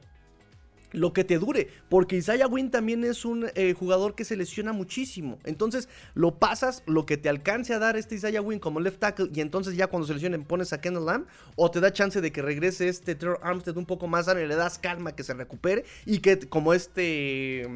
[0.93, 4.73] lo que te dure, porque Isaiah Wynn también es un eh, jugador que se lesiona
[4.73, 5.39] muchísimo.
[5.43, 9.29] Entonces lo pasas lo que te alcance a dar este Isaiah Wynn como left tackle
[9.33, 11.25] y entonces ya cuando se lesionen pones a Kendall Lamb
[11.55, 14.55] o te da chance de que regrese este Trevor Armstead un poco más y le
[14.55, 17.67] das calma que se recupere y que como este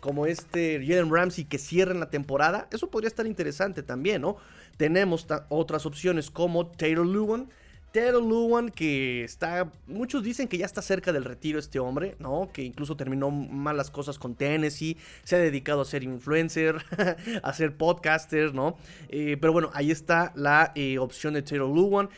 [0.00, 4.36] como este Jalen Ramsey que cierren la temporada, eso podría estar interesante también, ¿no?
[4.76, 7.48] Tenemos otras opciones como Taylor Lewan
[7.94, 9.70] Ted Luan, que está.
[9.86, 12.50] Muchos dicen que ya está cerca del retiro este hombre, ¿no?
[12.52, 14.96] Que incluso terminó malas cosas con Tennessee.
[15.22, 16.84] Se ha dedicado a ser influencer,
[17.44, 18.76] a ser podcaster, ¿no?
[19.10, 22.08] Eh, pero bueno, ahí está la eh, opción de Taylor Luan.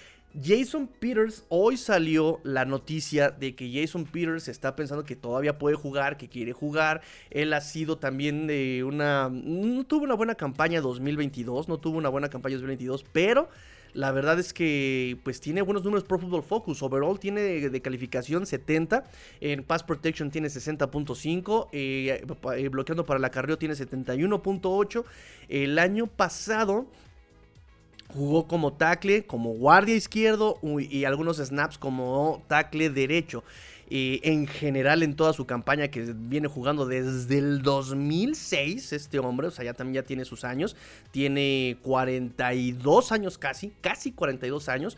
[0.42, 5.76] Jason Peters, hoy salió la noticia de que Jason Peters está pensando que todavía puede
[5.76, 7.02] jugar, que quiere jugar.
[7.28, 9.28] Él ha sido también de una...
[9.28, 13.50] No tuvo una buena campaña 2022, no tuvo una buena campaña 2022, pero
[13.96, 16.82] la verdad es que pues tiene buenos números Pro Football Focus.
[16.82, 19.04] Overall tiene de, calificación 70.
[19.40, 21.68] En Pass Protection tiene 60.5.
[21.72, 22.22] Eh,
[22.56, 25.04] eh, bloqueando para la carrera tiene 71.8.
[25.48, 26.86] El año pasado
[28.08, 33.44] jugó como tackle, como guardia izquierdo y algunos snaps como tackle derecho.
[33.88, 39.50] En general en toda su campaña que viene jugando desde el 2006 este hombre, o
[39.50, 40.76] sea, ya también ya tiene sus años,
[41.10, 44.96] tiene 42 años casi, casi 42 años.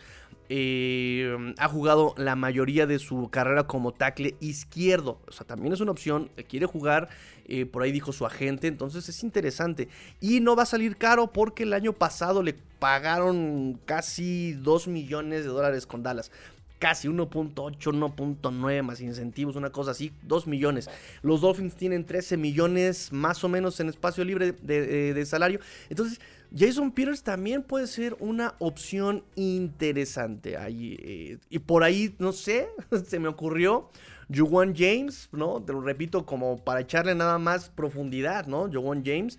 [0.50, 5.20] Eh, ha jugado la mayoría de su carrera como tackle izquierdo.
[5.26, 6.30] O sea, también es una opción.
[6.48, 7.08] Quiere jugar.
[7.46, 8.66] Eh, por ahí dijo su agente.
[8.66, 9.88] Entonces es interesante.
[10.20, 15.44] Y no va a salir caro porque el año pasado le pagaron casi 2 millones
[15.44, 16.30] de dólares con Dallas
[16.78, 20.88] casi 1.8, 1.9 más incentivos, una cosa así, 2 millones.
[21.22, 25.60] Los Dolphins tienen 13 millones más o menos en espacio libre de, de salario.
[25.88, 26.20] Entonces,
[26.56, 30.56] Jason Peters también puede ser una opción interesante.
[30.56, 32.68] Ahí, eh, y por ahí, no sé,
[33.06, 33.90] se me ocurrió.
[34.34, 35.62] Juwan James, ¿no?
[35.62, 38.70] Te lo repito, como para echarle nada más profundidad, ¿no?
[38.70, 39.38] Juwan James.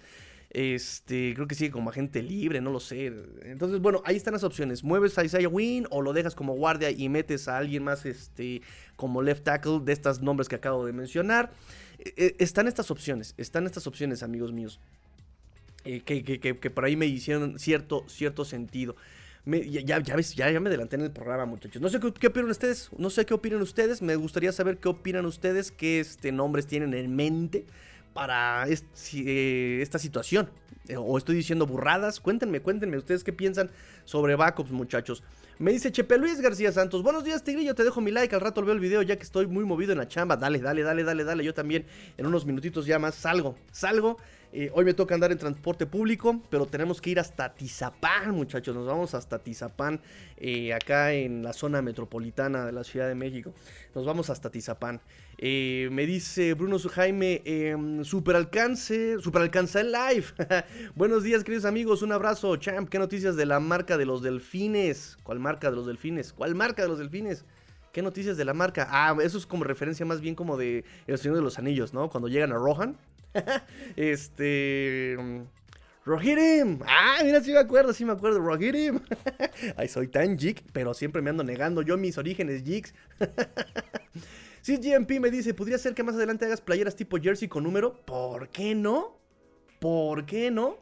[0.52, 3.14] Este, creo que sigue como agente libre, no lo sé.
[3.44, 4.84] Entonces, bueno, ahí están las opciones.
[4.84, 8.62] Mueves a Isaiah Wynn o lo dejas como guardia y metes a alguien más este,
[8.96, 11.52] como left tackle de estos nombres que acabo de mencionar.
[12.00, 14.80] E, e, están estas opciones, están estas opciones, amigos míos.
[15.86, 18.96] Eh, que, por ahí me hicieron cierto, cierto sentido.
[19.46, 21.80] ya, ya, ves, ya, me adelanté en el programa, muchachos.
[21.80, 22.90] No sé qué, opinan ustedes.
[22.98, 24.02] No sé qué opinan ustedes.
[24.02, 27.66] Me gustaría saber qué opinan ustedes, qué este, nombres tienen en mente
[28.19, 30.49] para eh, esta situación.
[30.89, 32.19] Eh, o estoy diciendo burradas.
[32.19, 33.71] Cuéntenme, cuéntenme ustedes qué piensan
[34.03, 35.23] sobre backups, muchachos.
[35.58, 37.01] Me dice Chepe Luis García Santos.
[37.01, 37.75] Buenos días, Tigrillo.
[37.75, 38.36] Te dejo mi like.
[38.36, 40.36] Al rato veo el video ya que estoy muy movido en la chamba.
[40.36, 41.45] Dale, dale, dale, dale, dale.
[41.45, 41.86] Yo también
[42.17, 43.55] en unos minutitos ya más salgo.
[43.71, 44.17] Salgo.
[44.52, 48.76] Eh, hoy me toca andar en transporte público, pero tenemos que ir hasta Tizapán, muchachos.
[48.76, 50.02] Nos vamos hasta Tizapán,
[50.38, 53.54] eh, acá en la zona metropolitana de la Ciudad de México.
[53.94, 55.02] Nos vamos hasta Tizapán.
[55.38, 60.26] Eh, me dice Bruno Jaime, em, super alcance, super alcance live.
[60.96, 62.02] Buenos días, queridos amigos.
[62.02, 62.90] Un abrazo, champ.
[62.90, 65.20] ¿Qué noticias de la marca de los delfines?
[65.22, 66.34] ¿Cuál marca de los delfines?
[66.34, 67.46] ¿Cuál marca de los delfines?
[67.94, 68.88] ¿Qué noticias de la marca?
[68.90, 72.10] Ah, eso es como referencia más bien como de El Señor de los Anillos, ¿no?
[72.10, 72.98] Cuando llegan a Rohan
[73.96, 75.18] este.
[76.06, 76.80] Rohirrim.
[76.88, 78.39] Ah, mira, sí me acuerdo, sí me acuerdo.
[78.39, 79.00] Rohirrim.
[79.78, 82.94] Ay, soy tan geek, pero siempre me ando negando yo mis orígenes geeks.
[84.62, 88.06] Si GMP me dice, ¿podría ser que más adelante hagas playeras tipo jersey con número?
[88.06, 89.18] ¿Por qué no?
[89.80, 90.78] ¿Por qué no?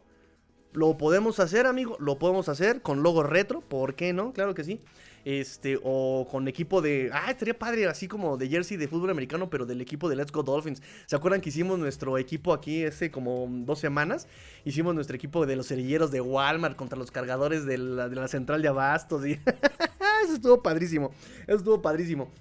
[0.74, 1.96] Lo podemos hacer, amigo.
[2.00, 3.62] Lo podemos hacer con logo retro.
[3.62, 4.34] ¿Por qué no?
[4.34, 4.82] Claro que sí.
[5.28, 7.10] Este, o con equipo de.
[7.12, 10.32] Ah, estaría padre, así como de jersey de fútbol americano, pero del equipo de Let's
[10.32, 10.82] Go Dolphins.
[11.06, 14.26] ¿Se acuerdan que hicimos nuestro equipo aquí hace como dos semanas?
[14.64, 18.70] Hicimos nuestro equipo de los cerilleros de Walmart contra los cargadores de la, central de
[18.70, 19.28] abastos.
[19.28, 19.34] Y...
[20.24, 21.12] Eso estuvo padrísimo.
[21.46, 22.32] Eso estuvo padrísimo.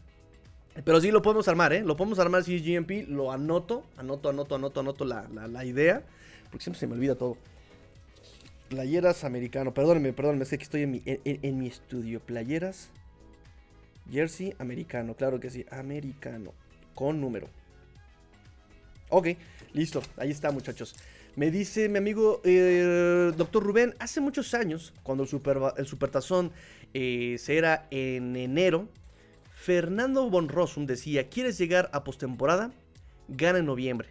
[0.85, 1.83] Pero sí lo podemos armar, ¿eh?
[1.83, 3.09] Lo podemos armar si es GMP.
[3.09, 6.05] Lo anoto, anoto, anoto, anoto, anoto la, la idea.
[6.53, 7.37] Porque siempre se me olvida todo.
[8.69, 9.73] Playeras americano.
[9.73, 10.45] Perdónenme, perdónenme.
[10.45, 12.21] Sé que estoy en mi, en, mi estudio.
[12.21, 12.91] Playeras.
[14.11, 15.15] Jersey americano.
[15.15, 15.65] Claro que sí.
[15.71, 16.53] Americano.
[16.95, 17.49] Con número.
[19.09, 19.29] Ok,
[19.73, 20.03] listo.
[20.17, 20.97] Ahí está, muchachos.
[21.37, 26.51] Me dice mi amigo eh, Doctor Rubén, hace muchos años, cuando el, super, el Supertazón
[26.95, 28.89] eh, se era en enero,
[29.53, 32.73] Fernando von Rossum decía, ¿quieres llegar a postemporada?
[33.29, 34.09] Gana en noviembre.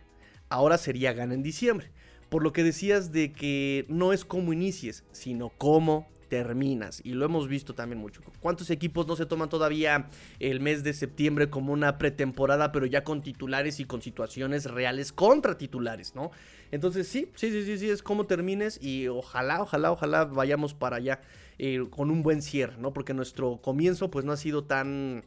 [0.49, 1.89] Ahora sería gana en diciembre.
[2.35, 6.99] Por lo que decías de que no es cómo inicies, sino cómo terminas.
[7.05, 8.19] Y lo hemos visto también mucho.
[8.41, 10.09] ¿Cuántos equipos no se toman todavía
[10.41, 15.13] el mes de septiembre como una pretemporada, pero ya con titulares y con situaciones reales
[15.13, 16.31] contra titulares, ¿no?
[16.71, 20.97] Entonces sí, sí, sí, sí, sí, es cómo termines y ojalá, ojalá, ojalá vayamos para
[20.97, 21.21] allá
[21.57, 22.91] eh, con un buen cierre, ¿no?
[22.91, 25.23] Porque nuestro comienzo pues no ha sido tan...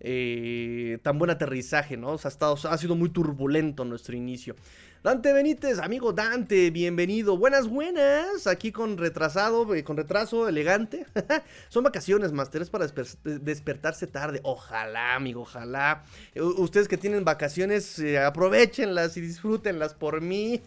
[0.00, 2.12] Eh, tan buen aterrizaje, ¿no?
[2.12, 2.30] O sea,
[2.70, 4.54] ha, sido muy turbulento nuestro inicio.
[5.00, 7.38] Dante Benítez, amigo Dante, bienvenido.
[7.38, 8.48] Buenas, buenas.
[8.48, 11.06] Aquí con retrasado, eh, con retraso, elegante.
[11.68, 12.84] Son vacaciones, Master, es para
[13.22, 14.40] despertarse tarde.
[14.42, 16.02] Ojalá, amigo, ojalá.
[16.34, 20.62] Eh, ustedes que tienen vacaciones, eh, aprovechenlas y disfrútenlas por mí.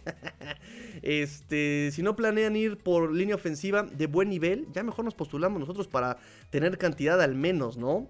[1.02, 5.60] este, si no planean ir por línea ofensiva de buen nivel, ya mejor nos postulamos
[5.60, 6.16] nosotros para
[6.48, 8.08] tener cantidad al menos, ¿no?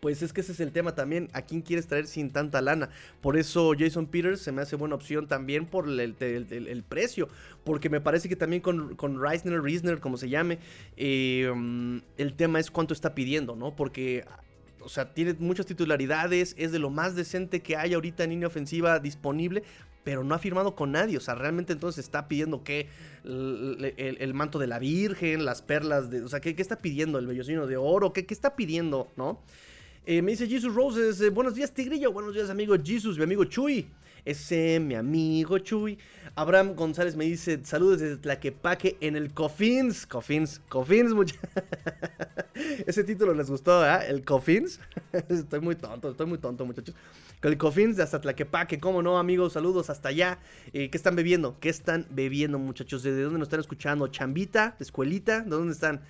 [0.00, 1.28] Pues es que ese es el tema también.
[1.32, 2.90] ¿A quién quieres traer sin tanta lana?
[3.20, 7.28] Por eso Jason Peters se me hace buena opción también por el, precio.
[7.64, 10.58] Porque me parece que también con, con Reisner, Reisner, como se llame,
[10.96, 13.76] em, el tema es cuánto está pidiendo, ¿no?
[13.76, 14.24] Porque
[14.82, 18.48] o sea, tiene muchas titularidades, es de lo más decente que hay ahorita en línea
[18.48, 19.62] ofensiva disponible,
[20.04, 21.16] pero no ha firmado con nadie.
[21.16, 22.88] O sea, realmente entonces está pidiendo que
[23.24, 26.22] el, manto de la Virgen, las perlas de.
[26.22, 27.18] O sea, ¿qué, está pidiendo?
[27.18, 28.12] ¿El vellocino de oro?
[28.12, 29.08] ¿Qué, qué está pidiendo?
[29.16, 29.40] ¿No?
[30.12, 33.44] Eh, me dice Jesus Roses, eh, buenos días Tigrillo, buenos días amigo Jesus, mi amigo
[33.44, 33.86] Chuy.
[34.24, 35.96] Ese, mi amigo Chuy.
[36.34, 40.08] Abraham González me dice, saludos desde Tlaquepaque en el Cofins.
[40.08, 41.36] Cofins, Cofins, mucha...
[42.88, 44.00] Ese título les gustó, ¿eh?
[44.08, 44.80] El Cofins.
[45.28, 46.96] estoy muy tonto, estoy muy tonto, muchachos.
[47.56, 50.40] Cofins de hasta Tlaquepaque, cómo no, amigos, saludos hasta allá.
[50.72, 51.56] Eh, ¿Qué están bebiendo?
[51.60, 53.04] ¿Qué están bebiendo, muchachos?
[53.04, 54.08] ¿De dónde nos están escuchando?
[54.08, 54.74] ¿Chambita?
[54.80, 55.42] ¿Escuelita?
[55.42, 56.00] ¿De dónde están?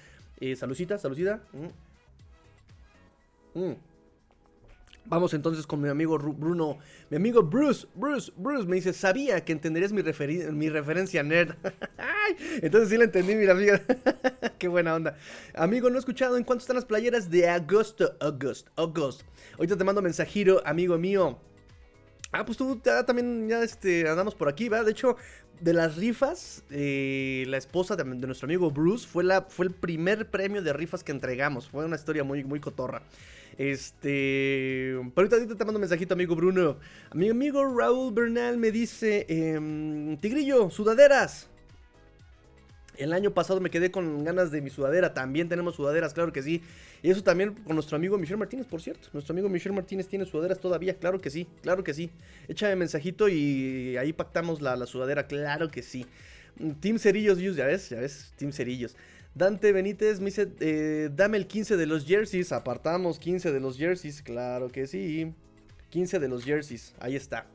[0.41, 1.43] Eh, salucita, salucita.
[1.53, 3.61] Mm.
[3.61, 3.90] Mm.
[5.11, 6.79] Vamos entonces con mi amigo Bruno,
[7.11, 10.05] mi amigo Bruce, Bruce, Bruce, me dice, sabía que entenderías mi,
[10.53, 11.57] mi referencia nerd.
[12.63, 13.83] entonces sí la entendí, mira, amiga.
[14.59, 15.17] Qué buena onda.
[15.55, 19.25] Amigo, no he escuchado en cuánto están las playeras de agosto, agosto, agosto.
[19.55, 21.41] Ahorita te mando mensajito, amigo mío.
[22.31, 24.85] Ah, pues tú también ya este, andamos por aquí, ¿verdad?
[24.85, 25.17] De hecho,
[25.61, 30.31] de las rifas, eh, la esposa de, nuestro amigo Bruce fue, la, fue el primer
[30.31, 31.69] premio de rifas que entregamos.
[31.69, 33.03] Fue una historia muy, muy cotorra.
[33.59, 34.97] Este.
[35.15, 36.79] Pero ahorita, te mando un mensajito, amigo Bruno.
[37.15, 41.49] Mi amigo Raúl Bernal me dice: em, Tigrillo, sudaderas.
[42.97, 45.15] El año pasado me quedé con ganas de mi sudadera.
[45.15, 46.63] También tenemos sudaderas, claro que sí.
[47.03, 49.09] Y eso también con nuestro amigo Michel Martínez, por cierto.
[49.15, 50.95] Nuestro amigo Michel Martínez tiene sudaderas todavía.
[50.95, 52.11] Claro que sí, claro que sí.
[52.47, 55.27] Échame mensajito y ahí pactamos la, la sudadera.
[55.27, 56.05] Claro que sí.
[56.81, 58.97] Team Cerillos, ya ves, ya ves, Team Cerillos.
[59.35, 62.53] Dante Benítez me dice, eh, dame el 15 de los jerseys.
[62.53, 65.33] Apartamos 15 de los jerseys, claro que sí.
[65.91, 67.47] 15 de los jerseys, ahí está.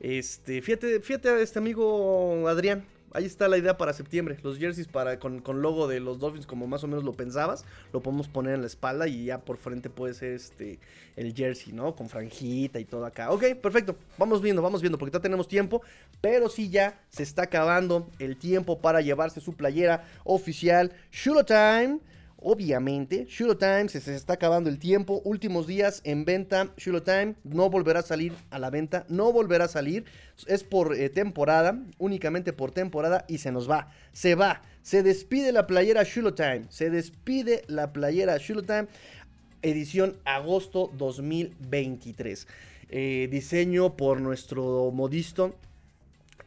[0.00, 2.84] Este, fíjate, fíjate a este amigo Adrián.
[3.14, 4.38] Ahí está la idea para septiembre.
[4.42, 7.64] Los jerseys para, con, con, logo de los Dolphins, como más o menos lo pensabas.
[7.92, 10.80] Lo podemos poner en la espalda y ya por frente puede ser este,
[11.14, 11.94] el jersey, ¿no?
[11.94, 13.30] Con franjita y todo acá.
[13.30, 13.94] Ok, perfecto.
[14.18, 15.80] Vamos viendo, vamos viendo, porque ya tenemos tiempo.
[16.20, 20.92] Pero sí ya se está acabando el tiempo para llevarse su playera oficial.
[21.12, 22.00] Shulo Time.
[22.46, 25.22] Obviamente, Shulo Time se, está acabando el tiempo.
[25.24, 26.74] Últimos días en venta.
[26.76, 29.06] Shulo Time no volverá a salir a la venta.
[29.08, 30.04] No volverá a salir.
[30.46, 31.82] Es por eh, temporada.
[31.96, 33.24] Únicamente por temporada.
[33.28, 33.90] Y se nos va.
[34.12, 34.60] Se va.
[34.82, 36.66] Se despide la playera Shulo Time.
[36.68, 38.88] Se despide la playera Shulo Time.
[39.62, 42.46] Edición agosto 2023.
[42.90, 45.56] Eh, diseño por nuestro modisto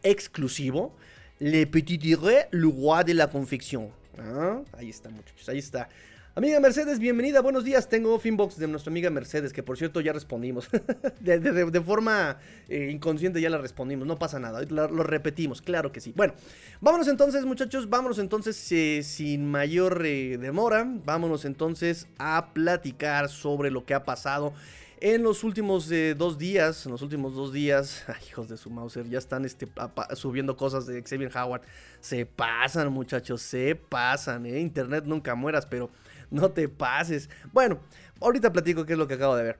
[0.04, 0.96] exclusivo.
[1.40, 3.90] Le Petit Diré, le roi de la confección.
[4.20, 5.90] Ah, ahí está, muchachos, ahí está.
[6.36, 7.90] Amiga Mercedes, bienvenida, buenos días.
[7.90, 10.70] Tengo finbox de nuestra amiga Mercedes, que por cierto ya respondimos.
[11.20, 12.38] de, forma
[12.70, 16.14] eh, inconsciente ya la respondimos, no pasa nada, lo, repetimos, claro que sí.
[16.16, 16.36] Bueno,
[16.80, 20.86] vámonos entonces, muchachos, vámonos entonces eh, sin mayor eh, demora.
[20.88, 24.54] Vámonos entonces a platicar sobre lo que ha pasado
[25.00, 29.18] en los últimos dos días, en los últimos dos días, hijos de su Mauser, ya
[29.18, 29.68] están este,
[30.14, 31.62] subiendo cosas de Xavier Howard.
[32.00, 34.60] Se pasan, muchachos, se pasan, ¿eh?
[34.60, 35.90] Internet nunca mueras, pero
[36.32, 37.30] no te pases.
[37.54, 37.80] Bueno,
[38.22, 39.60] ahorita platico qué es lo que acabo de ver.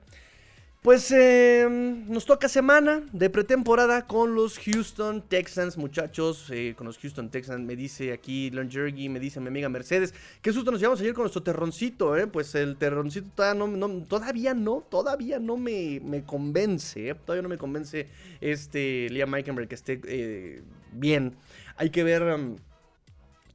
[0.80, 6.46] Pues em, nos toca semana de pretemporada con los Houston Texans, muchachos.
[6.50, 10.14] Eh, con los Houston Texans, me dice aquí Lon Jergy, me dice mi amiga Mercedes.
[10.40, 12.28] Qué susto nos llevamos ayer con nuestro terroncito, ¿eh?
[12.28, 17.08] Pues el terroncito todavía no, todavía no, todavía no me, me convence.
[17.08, 17.14] ¿eh?
[17.16, 18.06] Todavía no me convence
[18.40, 20.62] este Liam Meikenberg que esté eh,
[20.92, 21.34] bien.
[21.76, 22.22] Hay que ver.
[22.22, 22.56] Em,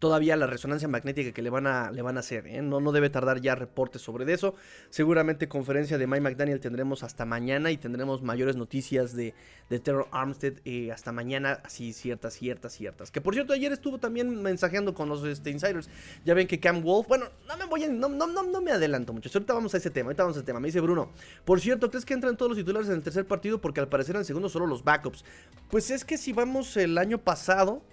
[0.04, 2.46] todavía la resonancia magnética que le van a, le van a hacer.
[2.48, 2.62] ¿eh?
[2.62, 4.54] No, no debe tardar ya reportes sobre eso.
[4.90, 9.34] Seguramente conferencia de Mike McDaniel tendremos hasta mañana y tendremos mayores noticias de,
[9.70, 13.12] de Terror Armstead eh, hasta mañana, así ciertas, ciertas, ciertas.
[13.12, 15.90] Que por cierto, ayer estuvo también mensajeando con los este, insiders.
[16.26, 19.14] Ya ven que Cam Wolf, bueno, no me voy a, no, no, no, me adelanto
[19.14, 19.30] mucho.
[19.34, 20.60] Ahorita vamos a ese tema, ahorita vamos a ese tema.
[20.60, 21.14] Me dice Bruno,
[21.46, 23.62] por cierto, ¿crees que entran todos los titulares en el tercer partido?
[23.62, 25.24] Porque al parecer en el segundo solo los backups.
[25.70, 27.84] Pues es que si vamos el año pasado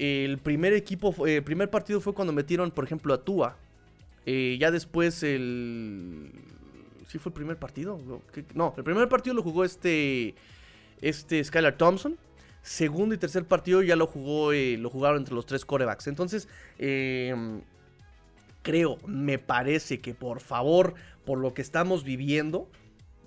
[0.00, 3.58] el primer equipo, el eh, primer partido fue cuando metieron, por ejemplo, a Tua.
[4.24, 6.32] Eh, ya después el...
[7.06, 8.00] ¿Sí fue el primer partido?
[8.54, 10.34] No, el primer partido lo jugó este,
[11.02, 12.16] este Skylar Thompson.
[12.62, 16.06] Segundo y tercer partido ya lo jugó, eh, lo jugaron entre los tres corebacks.
[16.06, 16.48] Entonces,
[18.62, 20.94] creo, me parece que por favor,
[21.26, 22.68] por lo que estamos viviendo,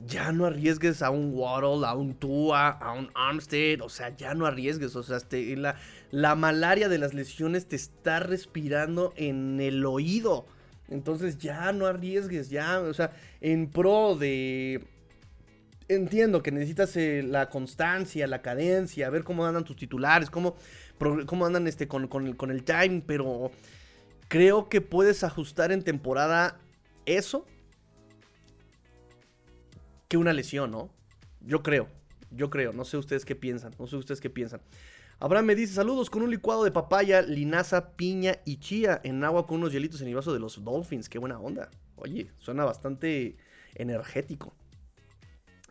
[0.05, 4.33] ya no arriesgues a un Waddle, a un Tua, a un Armstead, o sea, ya
[4.33, 5.75] no arriesgues, o sea, este, la,
[6.11, 10.45] la malaria de las lesiones te está respirando en el oído.
[10.89, 13.11] Entonces ya no arriesgues, ya, o sea,
[13.41, 14.85] en pro de...
[15.89, 20.55] Entiendo que necesitas eh, la constancia, la cadencia, ver cómo andan tus titulares, cómo,
[21.25, 23.51] cómo andan este, con, con, con el time, pero
[24.29, 26.57] creo que puedes ajustar en temporada
[27.05, 27.45] eso
[30.17, 30.89] una lesión, ¿no?
[31.41, 31.87] Yo creo,
[32.31, 34.61] yo creo, no sé ustedes qué piensan, no sé ustedes qué piensan.
[35.19, 39.47] Abraham me dice, saludos con un licuado de papaya, linaza, piña y chía en agua
[39.47, 41.69] con unos hielitos en el vaso de los Dolphins, qué buena onda.
[41.95, 43.37] Oye, suena bastante
[43.75, 44.53] energético.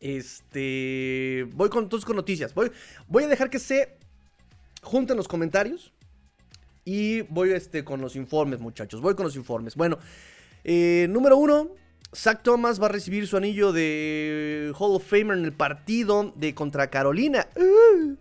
[0.01, 2.55] Este, voy con, entonces con noticias.
[2.55, 2.73] Voy,
[3.09, 3.99] voy a dejar que se
[4.83, 5.93] junten los comentarios
[6.85, 9.01] y voy este, con los informes, muchachos.
[9.01, 9.77] Voy con los informes.
[9.77, 9.99] Bueno,
[10.65, 11.71] eh, número uno,
[12.15, 16.55] Zach Thomas va a recibir su anillo de Hall of Famer en el partido de
[16.55, 17.47] contra Carolina.
[17.57, 18.17] Uh,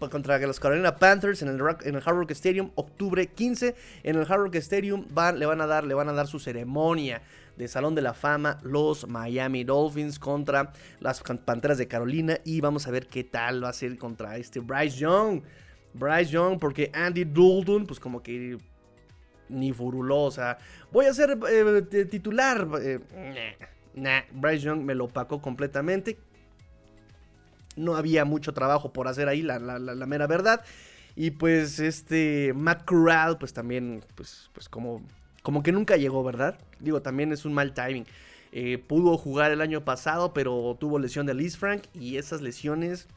[0.00, 3.74] uh, contra los Carolina Panthers en el, en el Hard Rock Stadium, octubre 15.
[4.04, 5.04] En el Hard Rock Stadium
[5.36, 7.22] le, van a dar, le van a dar su ceremonia
[7.56, 12.38] de Salón de la Fama los Miami Dolphins contra las Panteras de Carolina.
[12.44, 15.42] Y vamos a ver qué tal va a ser contra este Bryce Young.
[15.92, 18.58] Bryce Young, porque Andy Dalton, pues como que
[19.50, 19.72] ni
[20.30, 20.58] sea,
[20.92, 22.68] voy a ser eh, titular.
[22.80, 23.00] Eh,
[23.94, 26.18] nah, Bryce Young me lo opacó completamente.
[27.76, 29.58] No había mucho trabajo por hacer ahí, la,
[30.06, 30.64] mera verdad.
[31.16, 32.84] Y pues este Matt
[33.38, 35.02] pues también, pues, pues como,
[35.42, 36.58] como que nunca llegó, ¿verdad?
[36.78, 38.06] Digo, también es un mal timing.
[38.52, 43.08] Eh, pudo jugar el año pasado, pero tuvo lesión de Liz Frank y esas lesiones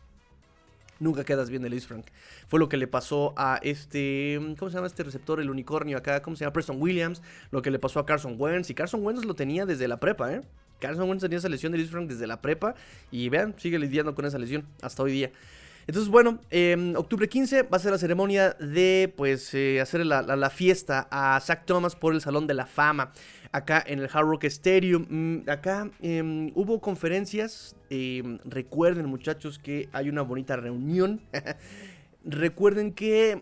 [1.03, 2.05] nunca quedas bien de Luis Frank.
[2.47, 5.39] Fue lo que le pasó a este, ¿cómo se llama este receptor?
[5.39, 6.53] El unicornio acá, ¿cómo se llama?
[6.53, 8.69] Preston Williams, lo que le pasó a Carson Wentz.
[8.69, 10.41] Y Carson Wentz lo tenía desde la prepa, ¿eh?
[10.79, 12.75] Carson Wentz tenía esa lesión de Luis Frank desde la prepa
[13.11, 15.31] y vean, sigue lidiando con esa lesión hasta hoy día.
[15.87, 20.49] Entonces, bueno, em, octubre 15 va a ser la ceremonia de, pues, eh, hacer la,
[20.49, 23.11] fiesta a Zach Thomas por el Salón de la Fama,
[23.53, 25.05] acá en el Hard Rock Stadium.
[25.07, 31.21] Mm, acá em, hubo conferencias, em, recuerden muchachos que hay una bonita reunión.
[32.25, 33.39] recuerden que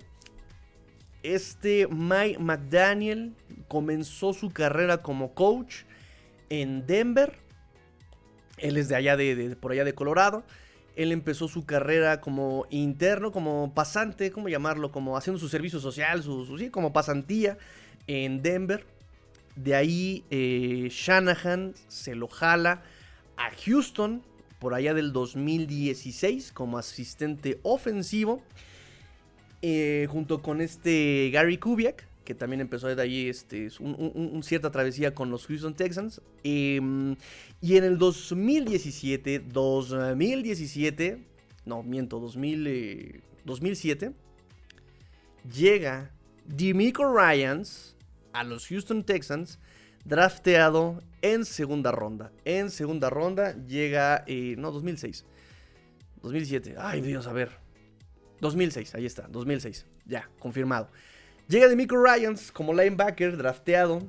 [1.24, 3.34] este Mike McDaniel
[3.68, 5.84] comenzó su carrera como coach
[6.49, 7.39] en Denver.
[8.57, 10.43] Él es de allá de por allá de Colorado.
[10.97, 14.91] Él empezó su carrera como interno, como pasante, ¿cómo llamarlo?
[14.91, 17.57] Como haciendo su servicio social, su, sí, como pasantía
[18.07, 18.86] en Denver.
[19.56, 22.84] De ahí eh, Shanahan se lo jala
[23.38, 24.24] a Houston
[24.60, 28.43] por allá del 2016 como asistente ofensivo.
[29.64, 33.70] Eh, junto con este Gary Kubiak, que también empezó de ahí este,
[34.41, 36.22] cierta travesía con los Houston Texans.
[36.43, 37.16] Em,
[37.62, 41.24] y en el 2017, 2017,
[41.66, 44.12] no, miento, 2000, 2007, eh,
[45.52, 46.12] llega
[46.45, 47.95] Demico Ryans
[48.34, 49.60] a los Houston Texans,
[50.06, 52.32] drafteado en segunda ronda.
[52.46, 55.26] En segunda ronda llega, eh, no, 2006.
[56.22, 57.52] 2007, ay Dios, a ver.
[58.42, 60.90] 2006, ahí está, 2006, ya, confirmado.
[61.48, 64.02] Llega de Miko Ryans como linebacker drafteado.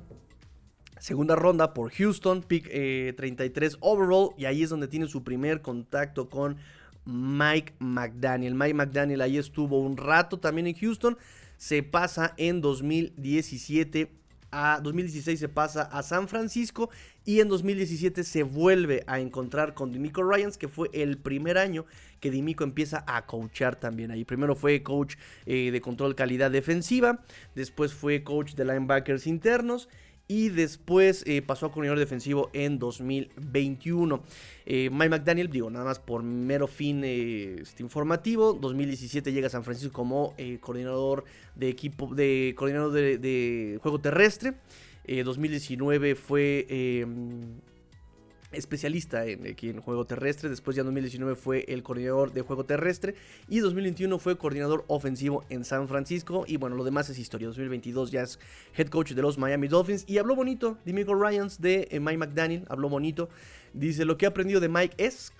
[0.99, 2.69] Segunda ronda por Houston, pick
[3.15, 4.29] 33 eh, overall.
[4.37, 6.57] Y ahí es donde tiene su primer contacto con
[7.05, 8.55] Mike McDaniel.
[8.55, 11.17] Mike McDaniel ahí estuvo un rato también en Houston.
[11.57, 14.09] Se pasa en 2017
[14.53, 16.91] a 2016 se pasa a San Francisco
[17.25, 21.85] y en 2017 se vuelve a encontrar con Dimico Ryans, que fue el primer año
[22.19, 24.11] que Dimico empieza a coachar también.
[24.11, 27.23] Ahí primero fue coach eh, de control calidad defensiva,
[27.55, 29.89] después fue coach de linebackers internos
[30.27, 34.23] y después eh, pasó a coordinador defensivo en 2021.
[34.65, 39.63] Eh, Mike McDaniel, digo, nada más por mero fin este, informativo, 2017 llega a San
[39.63, 44.53] Francisco como eh, coordinador de equipo, de coordinador de, juego terrestre.
[45.05, 47.59] 2019 fue em,
[48.53, 50.49] especialista en, juego terrestre.
[50.49, 53.15] Después ya en 2019 fue el coordinador de juego terrestre.
[53.47, 56.45] Y 2021 fue coordinador ofensivo en San Francisco.
[56.47, 57.47] Y bueno, lo demás es historia.
[57.47, 58.39] 2022 ya es
[58.75, 60.05] head coach de los Miami Dolphins.
[60.07, 62.65] Y habló bonito, Dimico Ryans de eh, Mike McDaniel.
[62.69, 63.29] Habló bonito.
[63.73, 65.33] Dice, lo que he aprendido de Mike es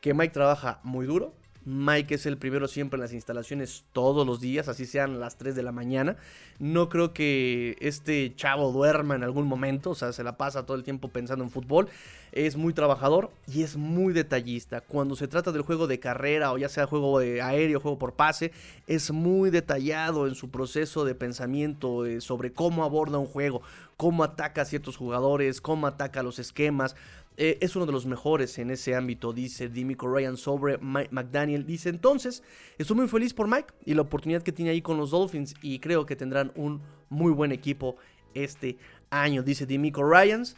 [0.00, 1.34] que Mike trabaja muy duro.
[1.66, 5.56] Mike es el primero siempre en las instalaciones todos los días, así sean las 3
[5.56, 6.16] de la mañana.
[6.60, 10.76] No creo que este chavo duerma en algún momento, o sea, se la pasa todo
[10.76, 11.88] el tiempo pensando en fútbol.
[12.30, 14.80] Es muy trabajador y es muy detallista.
[14.80, 18.12] Cuando se trata del juego de carrera o ya sea juego de aéreo, juego por
[18.12, 18.52] pase,
[18.86, 23.62] es muy detallado en su proceso de pensamiento eh, sobre cómo aborda un juego,
[23.96, 26.94] cómo ataca a ciertos jugadores, cómo ataca los esquemas.
[27.38, 31.66] Eh, es uno de los mejores en ese ámbito, dice Dimico Ryan sobre Mike McDaniel.
[31.66, 32.42] Dice entonces,
[32.78, 35.78] estoy muy feliz por Mike y la oportunidad que tiene ahí con los Dolphins y
[35.78, 36.80] creo que tendrán un
[37.10, 37.96] muy buen equipo
[38.34, 38.78] este
[39.10, 40.56] año, dice Dimico Ryans.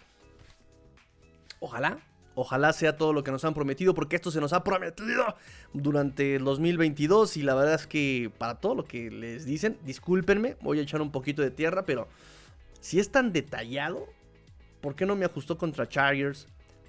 [1.60, 1.98] Ojalá,
[2.36, 5.34] ojalá sea todo lo que nos han prometido porque esto se nos ha prometido
[5.72, 10.56] durante el 2022 y la verdad es que para todo lo que les dicen, discúlpenme,
[10.60, 12.06] voy a echar un poquito de tierra, pero
[12.80, 14.06] si es tan detallado,
[14.80, 16.46] ¿por qué no me ajustó contra Chargers?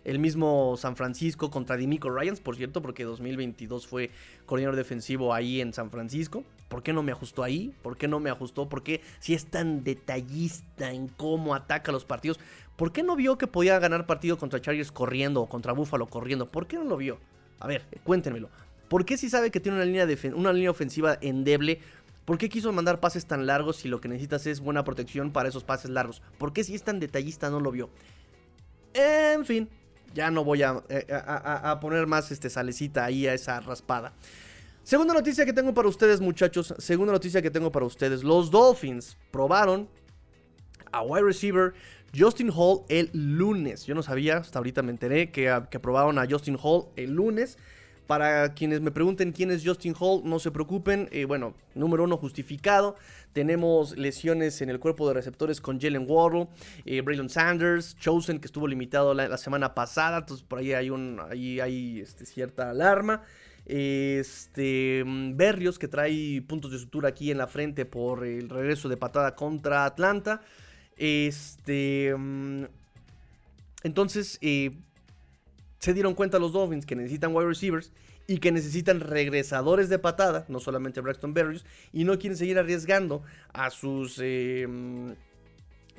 [0.09, 4.09] El mismo San Francisco contra Dimico Ryans, por cierto, porque 2022 fue
[4.47, 6.43] coordinador defensivo ahí en San Francisco.
[6.67, 7.75] ¿Por qué no me ajustó ahí?
[7.83, 8.67] ¿Por qué no me ajustó?
[8.67, 12.39] ¿Por qué si es tan detallista en cómo ataca los partidos?
[12.75, 16.47] ¿Por qué no vio que podía ganar partido contra Chargers corriendo o contra Buffalo corriendo?
[16.47, 17.19] ¿Por qué no lo vio?
[17.59, 18.49] A ver, cuéntenmelo.
[18.87, 21.81] ¿Por qué si sabe que tiene una línea, una línea ofensiva endeble?
[22.25, 25.49] ¿Por qué quiso mandar pases tan largos si lo que necesitas es buena protección para
[25.49, 26.23] esos pases largos?
[26.39, 27.91] ¿Por qué si es tan detallista no lo vio?
[28.95, 29.69] En fin,
[30.13, 34.13] ya no voy eh, a, a, poner más este salecita ahí a esa raspada.
[34.83, 36.73] Segunda noticia que tengo para ustedes, muchachos.
[36.79, 38.23] Segunda noticia que tengo para ustedes.
[38.23, 39.87] Los Dolphins probaron
[40.91, 41.73] a wide receiver
[42.17, 43.85] Justin Hall el lunes.
[43.85, 47.57] Yo no sabía, hasta ahorita me enteré que, que probaron a Justin Hall el lunes.
[48.07, 51.07] Para quienes me pregunten quién es Justin Hall, no se preocupen.
[51.11, 52.95] Eh, bueno, número uno, justificado.
[53.33, 56.47] Tenemos lesiones en el cuerpo de receptores con Jalen Waddle,
[56.85, 60.19] eh, Braylon Sanders, Chosen, que estuvo limitado la, semana pasada.
[60.19, 63.21] Entonces, por ahí hay, un, ahí hay este, cierta alarma.
[63.65, 68.89] Este mm, Berrios, que trae puntos de sutura aquí en la frente por el regreso
[68.89, 70.41] de patada contra Atlanta.
[70.97, 72.15] Este.
[72.17, 72.65] Mm,
[73.83, 74.71] entonces, eh,
[75.79, 77.91] se dieron cuenta los Dolphins que necesitan wide receivers
[78.29, 83.23] y que necesitan regresadores de patada, no solamente Braxton Berrios, y no quieren seguir arriesgando
[83.53, 85.15] a sus em,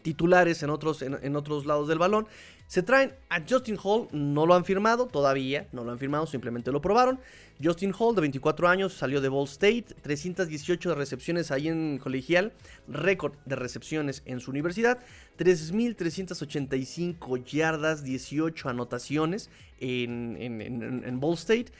[0.02, 2.28] titulares en otros, en, otros lados del balón.
[2.68, 6.70] Se traen a Justin Hall, no lo han firmado todavía, no lo han firmado, simplemente
[6.70, 7.18] lo probaron.
[7.60, 12.52] Justin Hall, de 24 años, salió de Ball State, 318 recepciones ahí en colegial,
[12.86, 15.00] récord de recepciones en su universidad,
[15.36, 19.50] 3.385 yardas, 18 anotaciones
[19.80, 21.72] en, en, Ball State.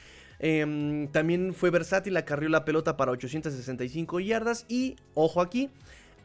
[0.43, 5.69] Em, también fue versátil, acarrió la pelota para 865 yardas y, ojo aquí,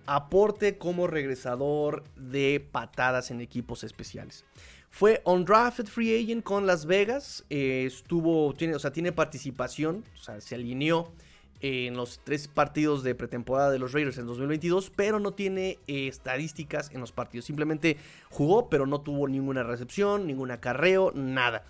[0.06, 4.46] aporte como regresador de patadas en equipos especiales.
[4.88, 7.44] Fue undrafted free agent con Las Vegas.
[7.50, 10.02] Eh, estuvo, tiene, o sea, tiene participación,
[10.38, 11.12] se alineó
[11.60, 16.08] en los tres partidos de pretemporada de los Raiders en 2022, pero no tiene eh,
[16.08, 17.44] estadísticas en los partidos.
[17.44, 17.98] Simplemente
[18.30, 21.64] jugó, pero no tuvo ninguna recepción, ningún acarreo, nada.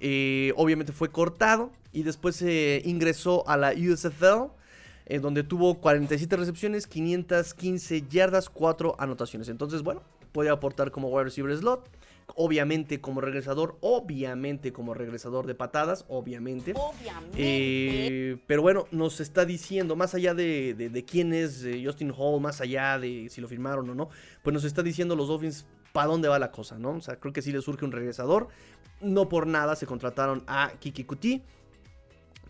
[0.00, 4.52] Eh, obviamente fue cortado y después se ingresó a la USFL
[5.06, 9.48] en donde tuvo 47 recepciones, 515 yardas, 4 anotaciones.
[9.48, 11.88] Entonces, bueno, puede aportar como wide receiver slot.
[12.34, 16.74] Obviamente como regresador, obviamente como regresador de patadas, obviamente.
[16.74, 17.36] Obviamente.
[17.38, 22.60] Eh, pero bueno, nos está diciendo, más allá de, quién es eh, Justin Hall, más
[22.60, 24.08] allá de si lo firmaron o no,
[24.42, 25.66] pues nos está diciendo los Dolphins
[25.96, 26.90] para dónde va la cosa, ¿no?
[26.90, 28.48] O sea, creo que sí le surge un regresador.
[29.00, 31.42] No por nada se contrataron a Kiki Kuti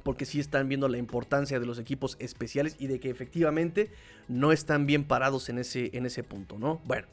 [0.03, 3.93] porque sí están viendo la importancia de los equipos especiales y de que efectivamente
[4.27, 6.81] no están bien parados en ese, en ese punto, ¿no?
[6.87, 7.07] Bueno.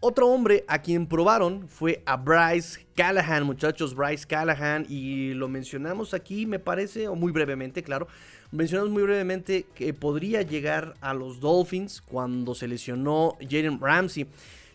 [0.00, 6.14] otro hombre a quien probaron fue a Bryce Callahan, muchachos, Bryce Callahan, y lo mencionamos
[6.14, 8.08] aquí, me parece, o muy brevemente, claro.
[8.52, 14.26] Mencionamos muy brevemente que podría llegar a los Dolphins cuando se lesionó Jaden Ramsey.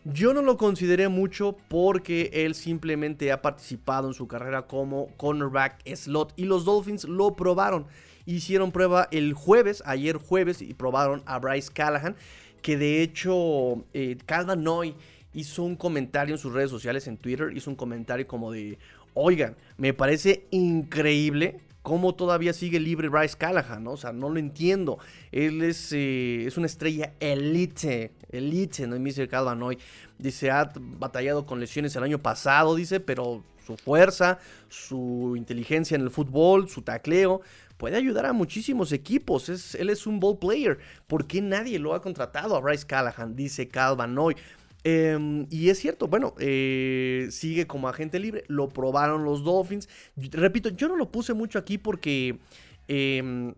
[0.04, 5.88] Yo no lo consideré mucho porque él simplemente ha participado en su carrera como cornerback
[5.96, 7.86] slot y los Dolphins lo probaron.
[8.26, 12.16] Hicieron prueba el jueves, ayer jueves, y probaron a Bryce Callahan,
[12.62, 14.18] que de hecho eh,
[14.58, 14.96] Noy
[15.34, 18.78] hizo un comentario en sus redes sociales, en Twitter, hizo un comentario como de,
[19.14, 23.92] oigan, me parece increíble cómo todavía sigue libre Bryce Callahan, ¿no?
[23.92, 25.00] O sea, no lo entiendo.
[25.32, 28.96] Él es, eh, es una estrella elite, elite, ¿no?
[28.96, 29.28] Y Mr.
[29.28, 29.78] Calvin hoy.
[30.18, 36.02] Dice, ha batallado con lesiones el año pasado, dice, pero su fuerza, su inteligencia en
[36.02, 37.42] el fútbol, su tacleo,
[37.78, 39.50] puede ayudar a muchísimos equipos.
[39.50, 40.78] Es, él es un ball player.
[41.08, 43.36] ¿Por qué nadie lo ha contratado a Bryce Callahan?
[43.36, 44.36] Dice Calvin hoy.
[44.84, 48.44] Em, y es cierto, bueno, eh, sigue como agente libre.
[48.48, 49.88] Lo probaron los Dolphins.
[50.16, 52.40] repito, yo no lo puse mucho aquí porque
[52.88, 53.54] em,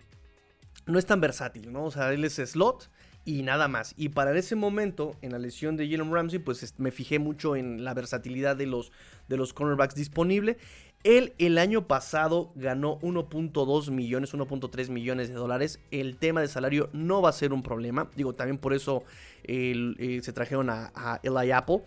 [0.85, 1.85] no es tan versátil, ¿no?
[1.85, 2.89] O sea, él es slot
[3.25, 3.93] y nada más.
[3.97, 7.83] Y para ese momento, en la lesión de Jalen Ramsey, pues me fijé mucho en
[7.83, 8.91] la versatilidad de los,
[9.29, 10.57] de los cornerbacks disponibles.
[11.03, 15.79] Él el año pasado ganó 1.2 millones, 1.3 millones de dólares.
[15.91, 18.09] El tema de salario no va a ser un problema.
[18.15, 19.03] Digo, también por eso
[19.43, 21.81] eh, se trajeron a, a Eli Apple.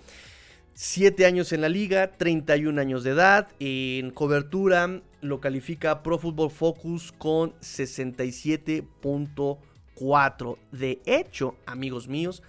[0.75, 3.49] 7 años en la liga, 31 años de edad.
[3.59, 10.59] En cobertura lo califica Pro Football Focus con 67.4.
[10.73, 12.43] De hecho, amigos míos,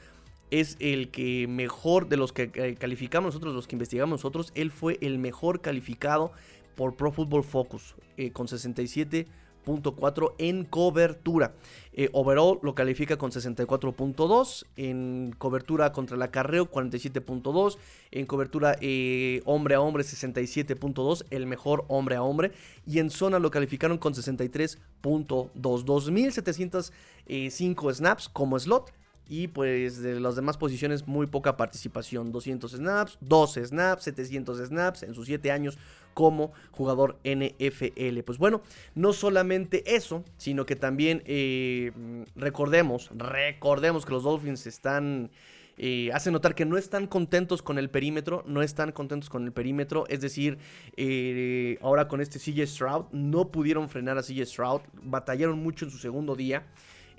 [0.51, 4.71] es el que mejor de los que eh, calificamos nosotros, los que investigamos nosotros, él
[4.71, 6.31] fue el mejor calificado
[6.77, 11.55] por Pro Football Focus eh, con 67.4 en cobertura.
[11.91, 14.65] Eh, overall lo califica con 64.2.
[14.77, 17.77] En cobertura contra el acarreo 47.2.
[18.11, 21.25] En cobertura eh, hombre a hombre 67.2.
[21.31, 22.53] El mejor hombre a hombre.
[22.85, 25.49] Y en zona lo calificaron con 63.2.
[25.55, 28.93] 2.705 snaps como slot.
[29.29, 32.31] Y pues de las demás posiciones muy poca participación.
[32.31, 35.77] 200 snaps, 12 snaps, 700 snaps en sus 7 años
[36.13, 38.21] como jugador NFL.
[38.25, 38.61] Pues bueno,
[38.95, 41.91] no solamente eso, sino que también eh,
[42.35, 45.29] recordemos, recordemos que los Dolphins están
[45.77, 49.51] eh, hace notar que no están contentos con el perímetro, no están contentos con el
[49.51, 50.57] perímetro, es decir,
[50.95, 55.91] eh, ahora con este CJ Stroud no pudieron frenar a CJ Stroud, batallaron mucho en
[55.91, 56.65] su segundo día.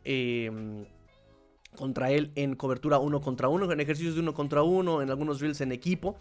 [0.05, 0.87] Em,
[1.79, 5.39] contra él en cobertura uno contra uno, en ejercicios de uno contra uno, en algunos
[5.39, 6.17] drills en equipo.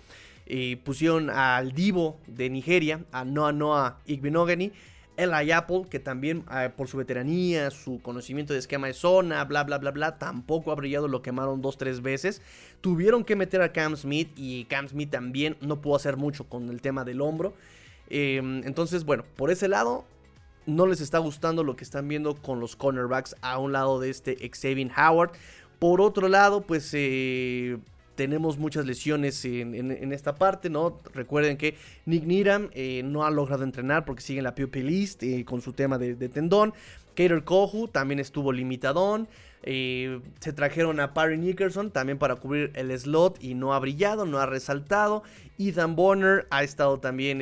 [0.45, 4.71] Eh, pusieron al divo de Nigeria, a Noah Noah Igbinogany,
[5.17, 9.63] Eli Apple, que también ah, por su veteranía, su conocimiento de esquema de zona, bla,
[9.63, 12.41] bla, bla, bla, tampoco ha brillado, lo quemaron dos, tres veces.
[12.81, 16.69] Tuvieron que meter a Cam Smith y Cam Smith también no pudo hacer mucho con
[16.69, 17.53] el tema del hombro.
[18.09, 20.05] Em, entonces, bueno, por ese lado,
[20.67, 24.11] no les está gustando lo que están viendo con los cornerbacks a un lado de
[24.11, 25.31] este Xavier Howard.
[25.79, 26.91] Por otro lado, pues...
[26.93, 27.79] Eh,
[28.17, 30.97] tenemos muchas lesiones en, esta parte, ¿no?
[31.13, 35.21] Recuerden que Nick Needham eh, no ha logrado entrenar porque sigue en la PUP list
[35.21, 36.73] eh, con su tema de, tendón.
[37.15, 39.27] Kater Kohu también estuvo limitadón.
[39.69, 44.25] Eh, se trajeron a Parry Nickerson también para cubrir el slot y no ha brillado,
[44.25, 45.23] no ha resaltado.
[45.59, 47.41] Ethan Bonner ha estado también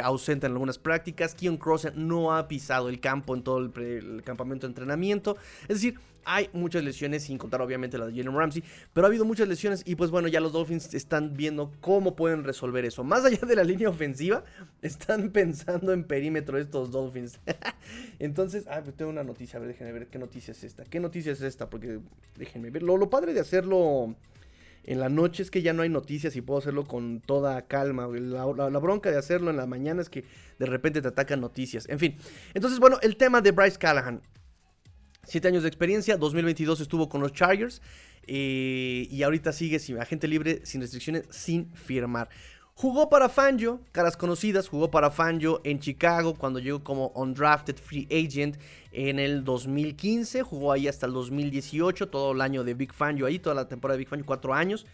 [0.00, 1.34] ausente en algunas prácticas.
[1.34, 5.36] Keon Cross no ha pisado el campo en todo el, el campamento de entrenamiento.
[5.62, 8.62] Es decir, hay muchas lesiones, sin contar obviamente la de Jalen Ramsey,
[8.92, 12.42] pero ha habido muchas lesiones y pues bueno, ya los Dolphins están viendo cómo pueden
[12.42, 13.04] resolver eso.
[13.04, 14.44] Más allá de la línea ofensiva,
[14.82, 17.38] están pensando en perímetro estos Dolphins.
[18.18, 20.84] Entonces, ah, pues tengo una noticia, a ver, déjenme ver qué noticia es esta.
[20.84, 21.55] ¿Qué noticia es esta?
[21.58, 22.00] Porque
[22.36, 22.82] déjenme ver.
[22.82, 24.14] Lo, padre de hacerlo
[24.84, 28.06] en la noche es que ya no hay noticias y puedo hacerlo con toda calma.
[28.08, 30.24] La, la, bronca de hacerlo en la mañana es que
[30.58, 31.88] de repente te atacan noticias.
[31.88, 32.16] En fin,
[32.52, 34.20] entonces bueno, el tema de Bryce Callahan.
[35.28, 37.82] Siete años de experiencia, 2022 estuvo con los Chargers
[38.28, 42.28] eh, y ahorita sigue sin agente libre, sin restricciones, sin firmar.
[42.78, 48.06] Jugó para Fangio, caras conocidas, jugó para Fangio en Chicago cuando llegó como undrafted free
[48.10, 48.58] agent
[48.92, 53.38] en el 2015, jugó ahí hasta el 2018, todo el año de Big Fangio ahí,
[53.38, 54.84] toda la temporada de Big Fangio, cuatro años.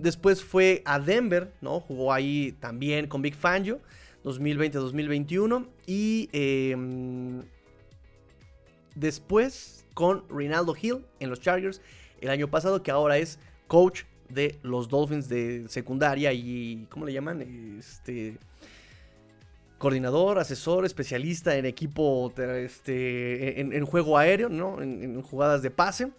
[0.00, 1.78] después fue a Denver, ¿no?
[1.78, 3.78] Jugó ahí también con Big Fangio,
[4.24, 6.28] 2020-2021 y...
[6.32, 7.42] Em,
[8.96, 11.80] después con Rinaldo Hill en los Chargers
[12.20, 14.02] el año pasado, que ahora es coach
[14.32, 17.42] de los Dolphins de secundaria y, ¿cómo le llaman?
[17.78, 18.38] Este,
[19.78, 24.80] coordinador, asesor, especialista en equipo, este, en, juego aéreo, ¿no?
[24.80, 26.10] En, jugadas de pase.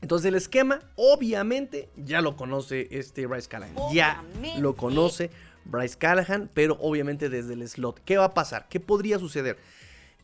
[0.00, 3.74] Entonces el esquema, obviamente, ya lo conoce este Bryce Callahan.
[3.92, 4.24] Ya
[4.58, 5.30] lo conoce
[5.64, 8.00] Bryce Callahan, pero obviamente desde el slot.
[8.04, 8.66] ¿Qué va a pasar?
[8.68, 9.58] ¿Qué podría suceder?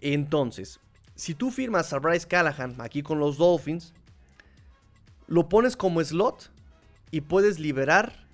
[0.00, 0.80] Entonces,
[1.14, 3.92] si tú firmas a Bryce Callahan aquí con los Dolphins,
[5.26, 6.50] lo pones como slot
[7.10, 8.26] y puedes liberar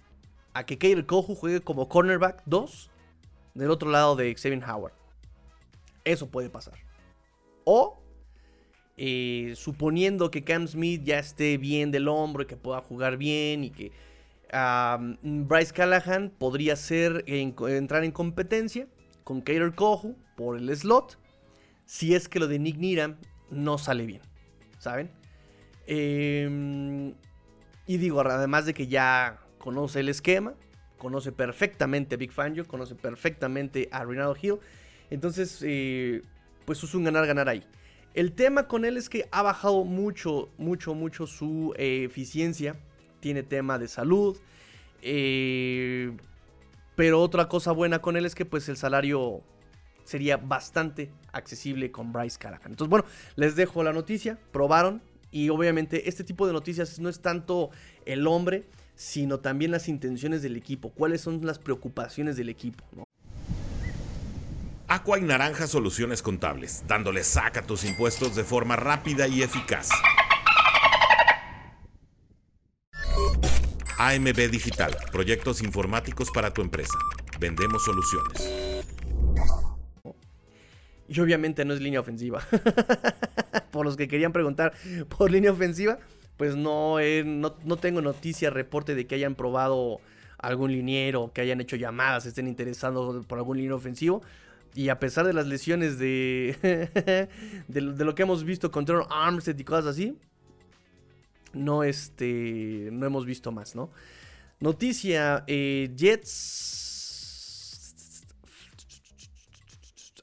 [0.53, 2.91] a que Kader Kohu juegue como cornerback 2
[3.55, 4.93] del otro lado de Xavier Howard.
[6.05, 6.75] Eso puede pasar.
[7.65, 8.01] O
[8.97, 13.65] eh, suponiendo que Cam Smith ya esté bien del hombro y que pueda jugar bien
[13.65, 13.93] y que
[15.23, 18.87] Bryce Callahan podría ser entrar en competencia
[19.25, 21.19] con Kader Kohu por el slot
[21.87, 23.17] si es que lo de Nick Needham
[23.51, 24.23] no sale bien,
[24.79, 25.11] ¿saben?
[25.87, 27.15] Em,
[27.87, 30.55] y digo, además de que ya conoce el esquema,
[30.99, 34.59] conoce perfectamente a Big Fangio, conoce perfectamente a Ronaldo Hill,
[35.11, 36.23] entonces, eh,
[36.65, 37.65] pues es un ganar-ganar ahí.
[38.15, 42.77] El tema con él es que ha bajado mucho, mucho, mucho su eh, eficiencia.
[43.21, 44.39] Tiene tema de salud.
[45.03, 46.17] Eh,
[46.95, 49.43] pero otra cosa buena con él es que pues el salario
[50.05, 52.73] sería bastante accesible con Bryce Callahan.
[52.73, 53.05] Entonces, bueno,
[53.37, 55.03] les dejo la noticia, probaron
[55.35, 57.71] y obviamente este tipo de noticias no es tanto
[58.07, 62.85] el hombre, sino también las intenciones del equipo, cuáles son las preocupaciones del equipo.
[64.87, 69.89] Aqua y Naranja Soluciones Contables, dándole saca a tus impuestos de forma rápida y eficaz.
[73.99, 76.97] AMB Digital, proyectos informáticos para tu empresa.
[77.41, 78.85] Vendemos soluciones.
[81.09, 82.41] Y obviamente no es línea ofensiva.
[83.75, 84.73] por los que querían preguntar
[85.09, 85.99] por línea ofensiva,
[86.37, 90.01] pues no, no, tengo noticia, reporte de que hayan probado
[90.39, 94.23] algún liniero, que hayan hecho llamadas, estén interesados por algún línea ofensivo.
[94.77, 97.29] Y a pesar de las lesiones de,
[97.67, 100.17] de, lo que hemos visto con Trevor Armstead y cosas así,
[101.53, 103.91] no, este, no hemos visto más, ¿no?
[104.61, 106.85] Noticia, eh, Jets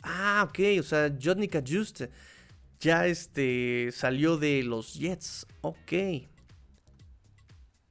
[0.03, 2.03] Ah, ok, o sea, Johnny Just
[2.81, 5.47] ya este, salió de los Jets.
[5.61, 5.93] Ok.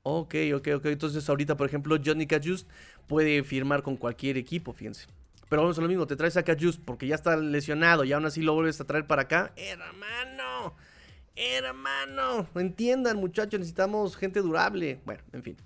[0.02, 0.86] Ok, ok, ok.
[0.86, 2.68] Entonces ahorita, por ejemplo, Johnny Just
[3.06, 5.06] puede firmar con cualquier equipo, fíjense.
[5.48, 8.24] Pero vamos a lo mismo, te traes a Just porque ya está lesionado y aún
[8.24, 9.52] así lo vuelves a traer para acá.
[9.56, 10.76] Hermano,
[11.34, 15.00] Hermano, entiendan muchachos, necesitamos gente durable.
[15.04, 15.56] Bueno, en fin.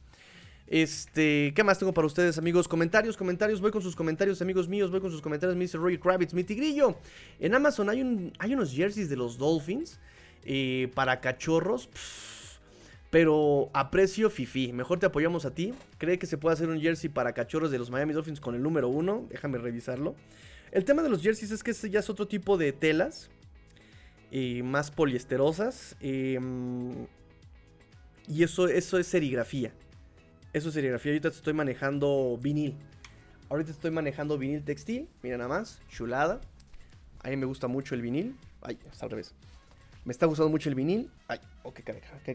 [0.67, 2.69] Este, ¿qué más tengo para ustedes, amigos?
[2.69, 5.99] Comentarios, comentarios, voy con sus comentarios, amigos míos, voy con sus comentarios, me dice Roy
[5.99, 6.97] Kravitz, mi tigrillo.
[7.39, 10.01] En Amazon hay, un, hay unos jerseys de los Dolphins
[10.45, 11.91] eh, para cachorros,
[13.11, 14.73] pero a precio fifi.
[14.73, 15.75] Mejor te apoyamos a ti.
[15.99, 18.63] ¿Cree que se puede hacer un jersey para cachorros de los Miami Dolphins con el
[18.63, 19.27] número uno?
[19.29, 20.15] Déjame revisarlo.
[20.73, 23.31] El tema de los jerseys es que este ya es otro tipo de telas,
[24.33, 27.07] eh, más poliesterosas, em,
[28.27, 29.73] y eso es serigrafía.
[30.55, 31.11] Eso es serigrafía.
[31.11, 32.77] Ahorita estoy manejando vinil.
[33.51, 35.09] Ahorita estoy manejando vinil textil.
[35.21, 35.81] Mira nada más.
[35.89, 36.41] Chulada.
[37.25, 38.37] A mí me gusta mucho el vinil.
[38.63, 39.35] Ay, está al revés.
[40.05, 41.11] Me está gustando mucho el vinil.
[41.27, 41.83] Ay, oh, qué,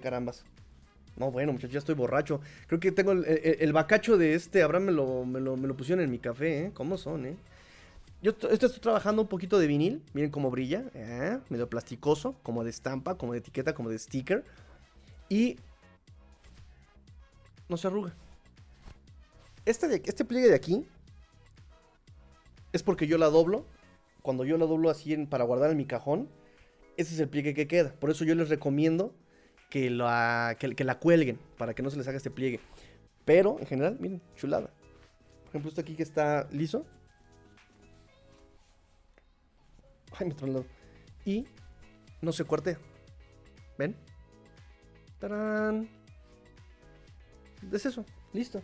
[0.02, 0.44] carambas.
[1.16, 2.42] No, bueno, muchachos, ya estoy borracho.
[2.68, 4.64] Creo que tengo el, bacacho de este.
[4.64, 6.72] Abraham me lo, me, lo, pusieron en mi café, ¿eh?
[6.74, 7.38] ¿Cómo son, eh?
[8.22, 10.04] Yo estoy trabajando un poquito de vinil.
[10.14, 10.84] Miren cómo brilla.
[10.94, 11.40] ¿eh?
[11.48, 12.36] Medio plasticoso.
[12.44, 14.44] Como de estampa, como de etiqueta, como de sticker.
[15.30, 15.56] Y
[17.70, 18.14] no se arruga.
[19.66, 20.86] Este, este pliegue de aquí
[22.74, 23.66] es porque yo la doblo.
[24.22, 26.30] Cuando yo la doblo así para guardar en mi cajón,
[26.98, 27.94] ese es el pliegue que queda.
[27.94, 29.14] Por eso yo les recomiendo
[29.70, 32.60] que la, que, la cuelguen para que no se les haga este pliegue.
[33.24, 34.72] Pero en general, miren, chulada.
[35.44, 36.86] Por ejemplo, este aquí que está liso.
[40.12, 40.66] Ay, me tronó.
[41.26, 41.46] Y
[42.22, 42.80] no se cuartea.
[43.78, 43.96] ¿Ven?
[45.20, 45.99] ¡Tarán!
[47.72, 48.62] Es eso, listo.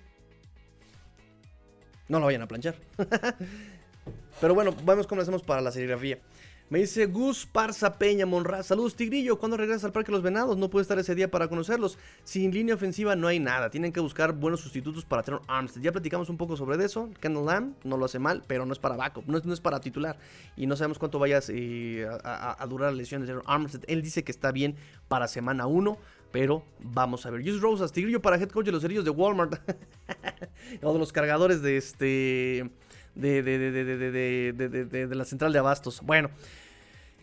[2.07, 2.75] No lo vayan a planchar.
[4.41, 6.19] Pero bueno, vamos cómo lo hacemos para la serigrafía.
[6.67, 8.63] Me dice Gus Parza Peña Monra.
[8.63, 9.37] Saludos, Tigrillo.
[9.37, 10.57] ¿Cuándo regresas al Parque de los Venados?
[10.57, 11.99] No puede estar ese día para conocerlos.
[12.23, 13.69] Sin línea ofensiva no hay nada.
[13.69, 15.83] Tienen que buscar buenos sustitutos para tener Armstead.
[15.83, 17.11] Ya platicamos un poco sobre eso.
[17.21, 19.27] Kendall Lamb no lo hace mal, pero no es para backup.
[19.27, 20.17] No es, para titular.
[20.57, 23.83] Y no sabemos cuánto vayas eh, a, durar la lesión de Teron Armstead.
[23.85, 24.75] Él dice que está bien
[25.07, 25.99] para semana 1.
[26.35, 27.41] Pero vamos a ver.
[27.47, 29.53] Just Rosas, Tigrillo para head coach de los cerillos de Walmart.
[30.83, 32.69] o de los cargadores de este.
[33.15, 36.01] De, de, de, de, la central de abastos.
[36.03, 36.29] Bueno.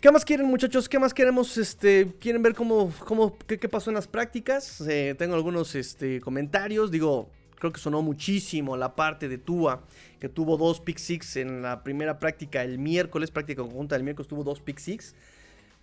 [0.00, 0.88] ¿Qué más quieren, muchachos?
[0.88, 1.58] ¿Qué más queremos?
[1.58, 4.80] Este, ¿Quieren ver cómo, cómo qué, pasó en las prácticas?
[4.80, 6.90] Eh, tengo algunos este, comentarios.
[6.90, 9.82] Digo, creo que sonó muchísimo la parte de Tua,
[10.20, 14.26] que tuvo dos pick six en la primera práctica el miércoles, práctica conjunta del miércoles,
[14.26, 15.14] tuvo dos pick six.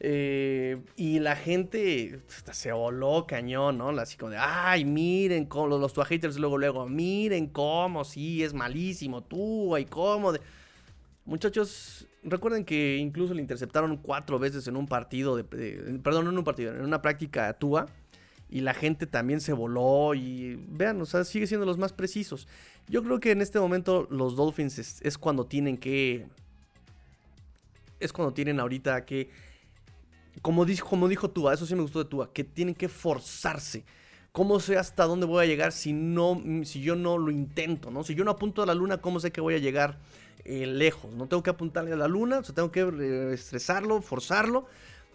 [0.01, 2.21] Eh, y la gente
[2.51, 3.89] se voló cañón, ¿no?
[3.89, 8.53] Así como de, ay, miren cómo los, los haters luego, luego, miren cómo, sí, es
[8.53, 10.33] malísimo, tú, y cómo.
[11.25, 16.37] Muchachos, recuerden que incluso le interceptaron cuatro veces en un partido, de, perdón, no en
[16.37, 17.87] un partido, en una práctica Tua.
[18.51, 22.47] Y la gente también se voló y vean, o sea, sigue siendo los más precisos.
[22.87, 26.25] Yo creo que en este momento los Dolphins es cuando tienen que...
[27.99, 29.29] Es cuando tienen ahorita que
[30.41, 33.85] como dijo, como dijo Tua, eso sí me gustó de Tua, que tienen que forzarse.
[34.31, 37.89] ¿Cómo sé hasta dónde voy a llegar si, no, si yo no lo intento?
[37.91, 38.03] ¿no?
[38.03, 39.99] Si yo no apunto a la luna, ¿cómo sé que voy a llegar
[40.45, 41.13] eh, lejos?
[41.13, 44.67] No tengo que apuntarle a la luna, o sea, tengo que eh, estresarlo, forzarlo.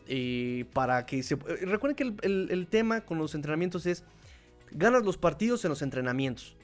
[0.07, 1.37] Eh, para que se...
[1.37, 4.05] Recuerden que el tema con los entrenamientos es,
[4.71, 6.57] ganas los partidos en los entrenamientos.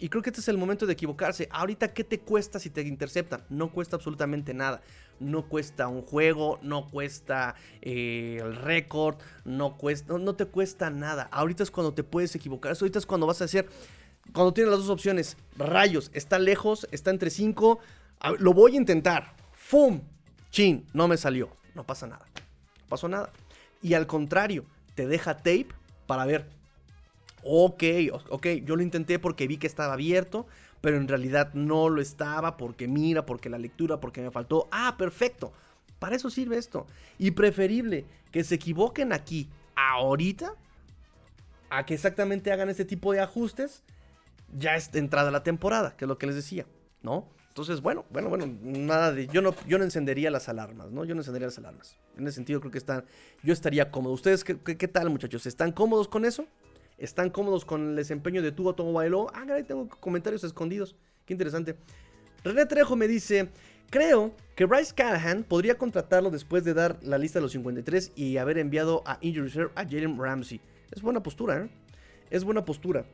[0.00, 1.46] Y creo que este es el momento de equivocarse.
[1.50, 3.44] Ahorita, ¿qué te cuesta si te interceptan?
[3.50, 4.80] No cuesta absolutamente nada.
[5.20, 11.28] No cuesta un juego, no cuesta eh, el récord, no, cuesta, no, te cuesta nada.
[11.30, 12.72] Ahorita es cuando te puedes equivocar.
[12.72, 13.68] Ahorita es cuando vas a hacer,
[14.32, 15.36] cuando tienes las dos opciones.
[15.58, 17.80] Rayos, está lejos, está entre cinco.
[18.38, 19.34] Lo voy a intentar.
[19.52, 20.00] ¡Fum!
[20.50, 21.50] Chin, no me salió.
[21.74, 22.24] No pasa nada.
[22.34, 23.30] No pasó nada.
[23.82, 25.68] Y al contrario, te deja tape
[26.06, 26.59] para ver
[27.42, 27.84] Ok,
[28.28, 30.46] ok, yo lo intenté porque vi que estaba abierto,
[30.80, 34.68] pero en realidad no lo estaba porque mira, porque la lectura, porque me faltó.
[34.70, 35.52] Ah, perfecto.
[35.98, 36.86] Para eso sirve esto.
[37.18, 40.54] Y preferible que se equivoquen aquí, ahorita,
[41.68, 43.82] a que exactamente hagan este tipo de ajustes
[44.58, 46.66] ya es entrada la temporada, que es lo que les decía,
[47.02, 47.28] ¿no?
[47.48, 49.26] Entonces, bueno, bueno, bueno, nada de.
[49.26, 51.04] Yo no, yo no encendería las alarmas, ¿no?
[51.04, 51.96] Yo no encendería las alarmas.
[52.16, 53.04] En ese sentido, creo que están.
[53.42, 54.12] Yo estaría cómodo.
[54.14, 55.46] ¿Ustedes qué, qué tal, muchachos?
[55.46, 56.46] ¿Están cómodos con eso?
[57.00, 59.28] Están cómodos con el desempeño de Tua Bailó.
[59.34, 60.94] Ah, caray, tengo comentarios escondidos.
[61.24, 61.76] Qué interesante.
[62.44, 63.48] René Trejo me dice,
[63.88, 68.36] creo que Bryce Callahan podría contratarlo después de dar la lista de los 53 y
[68.36, 70.60] haber enviado a Injury Reserve a Jalen Ramsey.
[70.90, 71.70] Es buena postura, ¿eh?
[72.30, 73.06] Es buena postura.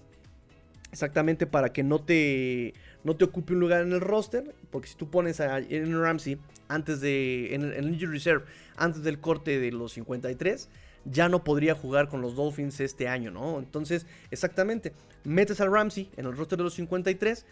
[0.90, 2.74] Exactamente para que no te,
[3.04, 4.54] no te ocupe un lugar en el roster.
[4.70, 8.44] Porque si tú pones a Jalen Ramsey antes de, en el Injury Reserve,
[8.76, 10.68] antes del corte de los 53
[11.10, 13.58] ya no podría jugar con los Dolphins este año, ¿no?
[13.58, 14.92] Entonces, exactamente,
[15.24, 17.46] metes a Ramsey en el roster de los 53,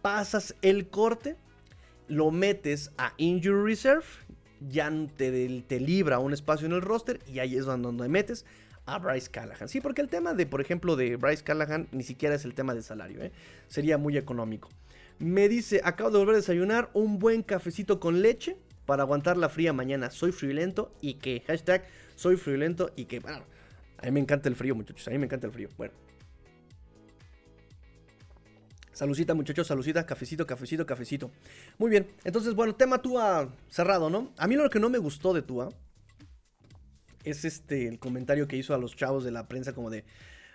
[0.00, 1.36] pasas el corte,
[2.08, 4.04] lo metes a Injury Reserve,
[4.68, 8.44] ya te, te libra un espacio en el roster y ahí es donde metes
[8.86, 9.68] a Bryce Callahan.
[9.68, 12.74] Sí, porque el tema de, por ejemplo, de Bryce Callahan ni siquiera es el tema
[12.74, 13.32] de salario, ¿eh?
[13.68, 14.68] sería muy económico.
[15.18, 19.48] Me dice, acabo de volver a desayunar un buen cafecito con leche para aguantar la
[19.48, 20.10] fría mañana.
[20.10, 21.84] Soy friolento y que, hashtag,
[22.22, 23.44] soy friolento y que, bueno,
[23.98, 25.68] a mí me encanta el frío, muchachos, a mí me encanta el frío.
[25.76, 25.92] Bueno.
[28.92, 31.30] Salucita, muchachos, salucita, cafecito, cafecito, cafecito.
[31.78, 34.32] Muy bien, entonces, bueno, tema Tua cerrado, ¿no?
[34.36, 35.70] A mí lo que no me gustó de Tua
[37.24, 40.04] es este el comentario que hizo a los chavos de la prensa como de,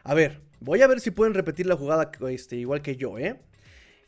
[0.04, 3.42] a ver, voy a ver si pueden repetir la jugada este, igual que yo, ¿eh?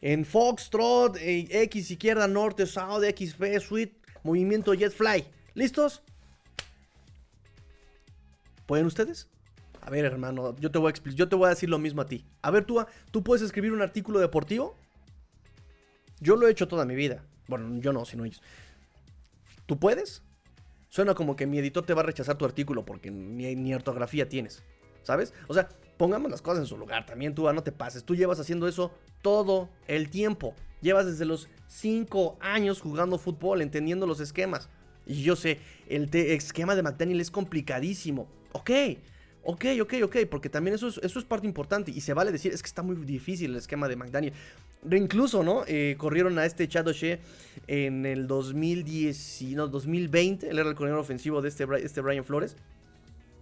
[0.01, 5.25] En Foxtrot, eh, X izquierda, norte, south, XP, suite, movimiento jet fly.
[5.55, 6.03] ¿Listos?
[8.69, 9.27] ¿Pueden ustedes?
[9.81, 12.05] A ver, hermano, yo te voy a yo te voy a decir lo mismo a
[12.05, 12.23] ti.
[12.43, 14.77] A ver, tú, ¿tú puedes escribir un artículo deportivo?
[16.19, 17.25] Yo lo he hecho toda mi vida.
[17.47, 18.43] Bueno, yo no, sino ellos.
[19.65, 20.21] ¿Tú puedes?
[20.87, 24.61] Suena como que mi editor te va a rechazar tu artículo porque ni, ortografía tienes.
[25.01, 25.33] ¿Sabes?
[25.47, 25.67] O sea,
[25.97, 27.07] pongamos las cosas en su lugar.
[27.07, 28.03] También tú ah, no te pases.
[28.03, 28.91] Tú llevas haciendo eso
[29.23, 30.53] todo el tiempo.
[30.81, 34.69] Llevas desde los 5 años jugando fútbol, entendiendo los esquemas.
[35.07, 38.27] Y yo sé, el esquema de McDaniel es complicadísimo.
[38.51, 38.71] Ok,
[39.43, 41.91] ok, ok, ok, porque también eso es, eso es parte importante.
[41.91, 44.33] Y se vale decir, es que está muy difícil el esquema de McDaniel.
[44.89, 45.63] Incluso, ¿no?
[45.67, 47.19] Eh, corrieron a este Chad O'Shea
[47.67, 50.49] en el 2010, no, 2020.
[50.49, 52.55] Él era el coordinador ofensivo de este, este Brian Flores.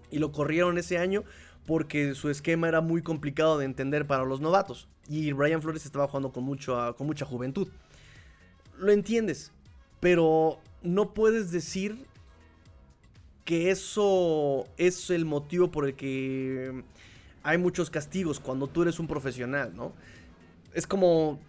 [0.10, 1.24] Y lo corrieron ese año
[1.68, 4.88] porque su esquema era muy complicado de entender para los novatos.
[5.10, 7.68] Y Brian Flores estaba jugando con, mucho, con mucha juventud.
[8.80, 9.52] Lo entiendes,
[10.00, 12.07] pero no puedes decir
[13.48, 16.84] que eso es el motivo por el que
[17.44, 19.94] hay muchos castigos cuando tú eres un profesional, ¿no?
[20.74, 21.40] es como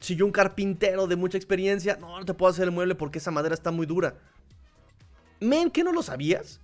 [0.00, 3.18] si yo un carpintero de mucha experiencia, no, no te puedo hacer el mueble porque
[3.18, 4.16] esa madera está muy dura.
[5.38, 6.60] Men, ¿qué no lo sabías?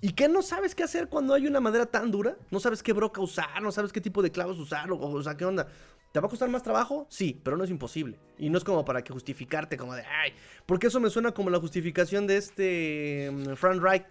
[0.00, 2.36] ¿Y qué no sabes qué hacer cuando hay una madera tan dura?
[2.50, 3.62] ¿No sabes qué broca usar?
[3.62, 4.90] ¿No sabes qué tipo de clavos usar?
[4.90, 5.68] O, o sea, ¿qué onda?
[6.12, 7.06] ¿Te va a costar más trabajo?
[7.08, 8.18] Sí, pero no es imposible.
[8.38, 10.32] Y no es como para que justificarte como de, ay,
[10.66, 14.06] porque eso me suena como la justificación de este mm, Frank.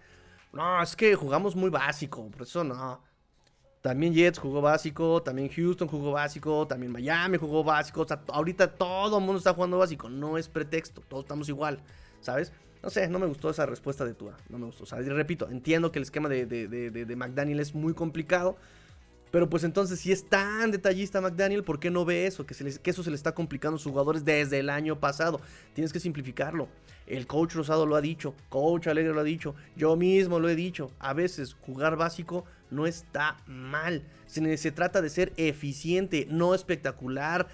[0.52, 3.02] No, es que jugamos muy básico, por eso no.
[3.82, 8.02] También Jets jugó básico, también Houston jugó básico, también Miami jugó básico.
[8.02, 10.08] O sea, ahorita todo el mundo está jugando básico.
[10.10, 11.80] No es pretexto, todos estamos igual,
[12.20, 12.52] ¿sabes?
[12.82, 14.36] No sé, no me gustó esa respuesta de Tua.
[14.48, 14.84] No me gustó.
[14.84, 18.56] O sea, repito, entiendo que el esquema de, de, McDaniel es muy complicado.
[19.30, 22.44] Pero pues entonces, si es tan detallista McDaniel, ¿por qué no ve eso?
[22.46, 25.40] Que, que eso se le está complicando a sus jugadores desde el año pasado.
[25.72, 26.68] Tienes que simplificarlo.
[27.06, 30.56] El coach Rosado lo ha dicho, coach Alegre lo ha dicho, yo mismo lo he
[30.56, 30.90] dicho.
[30.98, 34.04] A veces jugar básico no está mal.
[34.26, 37.48] Se, se trata de ser eficiente, no espectacular.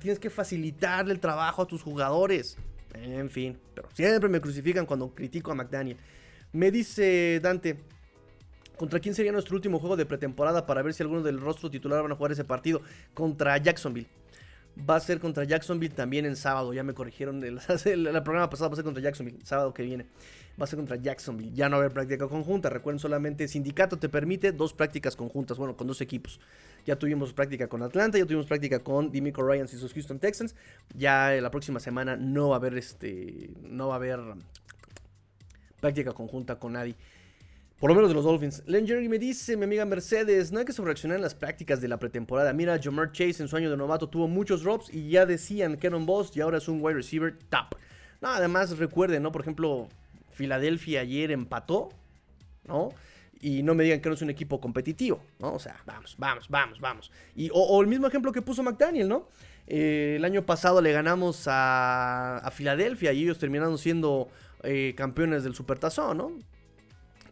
[0.00, 2.56] tienes que facilitarle el trabajo a tus jugadores.
[2.94, 5.96] En fin, pero siempre me crucifican cuando critico a McDaniel.
[6.52, 7.80] Me dice Dante,
[8.82, 12.02] ¿contra quién sería nuestro último juego de pretemporada para ver si alguno del rostro titular
[12.02, 12.82] van a jugar ese partido?
[13.14, 14.08] Contra Jacksonville.
[14.90, 16.74] Va a ser contra Jacksonville también en sábado.
[16.74, 17.44] Ya me corrigieron.
[17.44, 19.38] El, el, programa pasado va a ser contra Jacksonville.
[19.44, 20.06] Sábado que viene.
[20.60, 21.52] Va a ser contra Jacksonville.
[21.54, 22.70] Ya no va a haber práctica conjunta.
[22.70, 25.58] Recuerden solamente, sindicato te permite dos prácticas conjuntas.
[25.58, 26.40] Bueno, con dos equipos.
[26.84, 28.18] Ya tuvimos práctica con Atlanta.
[28.18, 30.56] Ya tuvimos práctica con Dimico Ryans y sus Houston Texans.
[30.92, 33.52] Ya la próxima semana no va a haber este.
[33.62, 34.18] No va a haber
[35.78, 36.96] práctica conjunta con nadie.
[37.82, 38.62] Por lo menos de los Dolphins.
[38.66, 41.88] Len Jerry me dice, mi amiga Mercedes, no hay que sobreaccionar en las prácticas de
[41.88, 42.52] la pretemporada.
[42.52, 45.88] Mira, Jamar Chase en su año de novato tuvo muchos drops y ya decían que
[45.88, 47.74] era un boss y ahora es un wide receiver top.
[48.20, 49.32] No, además recuerden, ¿no?
[49.32, 49.88] Por ejemplo,
[50.30, 51.88] Filadelfia ayer empató,
[52.68, 52.90] ¿no?
[53.40, 55.54] Y no me digan que no es un equipo competitivo, ¿no?
[55.54, 57.10] O sea, vamos, vamos, vamos, vamos.
[57.34, 59.26] Y, o, el mismo ejemplo que puso McDaniel, ¿no?
[59.66, 64.28] Eh, el año pasado le ganamos a, Filadelfia y ellos terminaron siendo
[64.62, 66.32] eh, campeones del Supertazón, ¿no?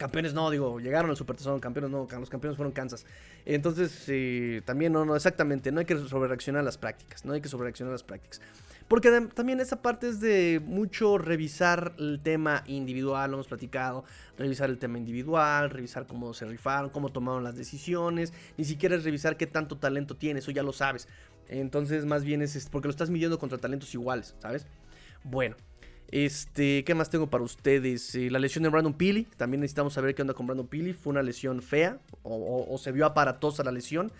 [0.00, 3.04] Campeones no, digo, llegaron al Supertazón, campeones no, los campeones fueron Kansas.
[3.44, 7.50] Entonces, eh, también no, no, exactamente, no hay que sobrereaccionar las prácticas, no hay que
[7.50, 8.40] sobrereaccionar las prácticas.
[8.88, 14.04] Porque también esa parte es de mucho revisar el tema individual, lo hemos platicado,
[14.38, 19.04] revisar el tema individual, revisar cómo se rifaron, cómo tomaron las decisiones, ni siquiera es
[19.04, 21.08] revisar qué tanto talento tienes, eso ya lo sabes.
[21.46, 24.66] Entonces, más bien es porque lo estás midiendo contra talentos iguales, ¿sabes?
[25.24, 25.56] Bueno,
[26.10, 28.14] este, ¿qué más tengo para ustedes?
[28.16, 29.24] Eh, la lesión de Brandon Peely.
[29.36, 30.92] También necesitamos saber qué onda con Brandon Peely.
[30.92, 34.10] Fue una lesión fea o, se vio aparatosa la lesión.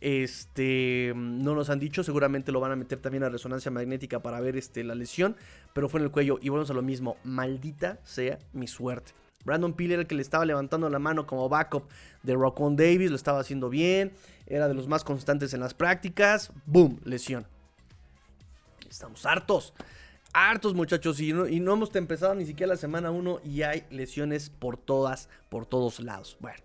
[0.00, 4.40] Este, no nos han dicho, seguramente lo van a meter también a resonancia magnética para
[4.40, 5.36] ver este, la lesión,
[5.74, 9.12] pero fue en el cuello y volvemos a lo mismo, maldita sea mi suerte.
[9.44, 11.84] Brandon Peely era el que le estaba levantando la mano como backup
[12.24, 14.10] de Rockon Davis, lo estaba haciendo bien,
[14.48, 17.46] era de los más constantes en las prácticas, boom, lesión.
[18.90, 19.72] Estamos hartos
[20.32, 23.84] hartos muchachos y no, y no hemos empezado ni siquiera la semana 1 y hay
[23.90, 26.36] lesiones por todas, por todos lados.
[26.40, 26.58] Bueno.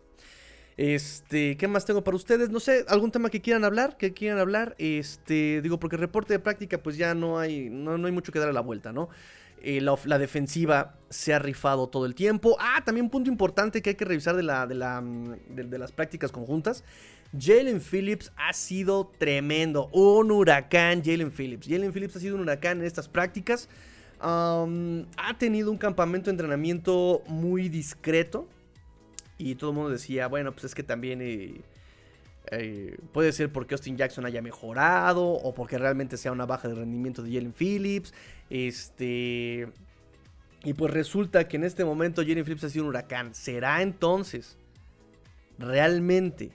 [0.77, 2.51] Este, ¿qué más tengo para ustedes?
[2.51, 4.75] No sé, algún tema que quieran hablar, que quieran hablar.
[4.77, 8.49] Este, digo, porque reporte de práctica, pues ya no hay, no, hay mucho que dar
[8.49, 9.09] a la vuelta, ¿no?
[9.63, 12.55] Eh, la, defensiva se ha rifado todo el tiempo.
[12.59, 15.79] Ah, también un punto importante que hay que revisar de, la, de, la, mm, de
[15.79, 16.83] las prácticas conjuntas.
[17.37, 19.89] Jalen Phillips ha sido tremendo.
[19.91, 21.67] Un huracán, Jalen Phillips.
[21.67, 23.69] Jalen Phillips ha sido un huracán en estas prácticas.
[24.19, 28.47] ha tenido un campamento de entrenamiento muy discreto.
[29.37, 31.61] Y todo el mundo decía, bueno, pues es que también eh,
[32.51, 35.25] eh, puede ser porque Austin Jackson haya mejorado.
[35.25, 38.13] O porque realmente sea una baja de rendimiento de Jalen Phillips.
[38.49, 39.67] Este.
[40.63, 43.35] Y pues resulta que en este momento Jalen Phillips ha sido un huracán.
[43.35, 44.57] ¿Será entonces
[45.59, 46.51] realmente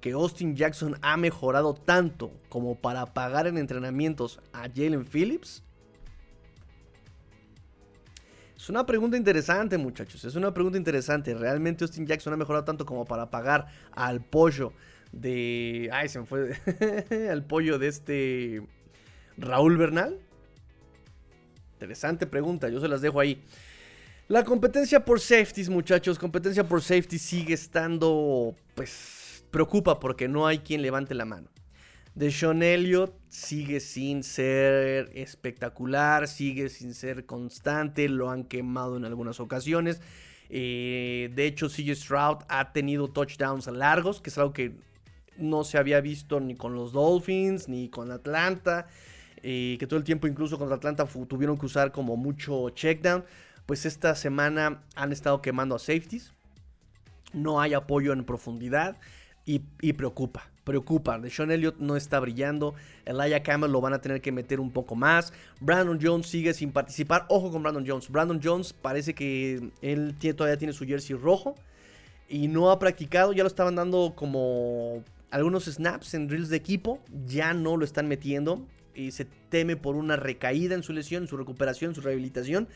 [0.00, 5.62] que Austin Jackson ha mejorado tanto como para pagar en entrenamientos a Jalen Phillips?
[8.56, 10.24] Es una pregunta interesante, muchachos.
[10.24, 11.32] Es una pregunta interesante.
[11.32, 14.72] ¿Realmente Austin Jackson ha mejorado tanto como para pagar al pollo
[15.12, 15.88] de.
[15.92, 16.56] Ay, se me fue.
[17.30, 18.62] al pollo de este.
[19.36, 20.18] Raúl Bernal?
[21.74, 22.68] Interesante pregunta.
[22.68, 23.44] Yo se las dejo ahí.
[24.26, 26.18] La competencia por safeties, muchachos.
[26.18, 28.56] Competencia por safety sigue estando.
[28.74, 29.17] Pues
[29.50, 31.48] preocupa porque no hay quien levante la mano.
[32.30, 39.38] Sean Elliott sigue sin ser espectacular, sigue sin ser constante, lo han quemado en algunas
[39.38, 40.00] ocasiones.
[40.50, 44.74] Eh, de hecho, CJ Stroud ha tenido touchdowns largos, que es algo que
[45.36, 48.88] no se había visto ni con los Dolphins ni con Atlanta.
[49.42, 53.24] Eh, que todo el tiempo, incluso contra Atlanta, tuvieron que usar como mucho checkdown.
[53.66, 56.32] Pues esta semana han estado quemando a safeties.
[57.32, 58.96] No hay apoyo en profundidad
[59.48, 61.18] y, preocupa, preocupa.
[61.30, 62.74] Sean Elliott no está brillando.
[63.06, 65.32] Elijah Campbell lo van a tener que meter un poco más.
[65.58, 67.24] Brandon Jones sigue sin participar.
[67.30, 68.10] Ojo con Brandon Jones.
[68.10, 71.54] Brandon Jones parece que él todavía tiene su jersey rojo
[72.28, 73.32] y no ha practicado.
[73.32, 77.00] Ya lo estaban dando como algunos snaps en drills de equipo.
[77.26, 78.66] Ya no lo están metiendo.
[78.94, 82.68] Y se teme por una recaída en su lesión, en su recuperación, en su rehabilitación.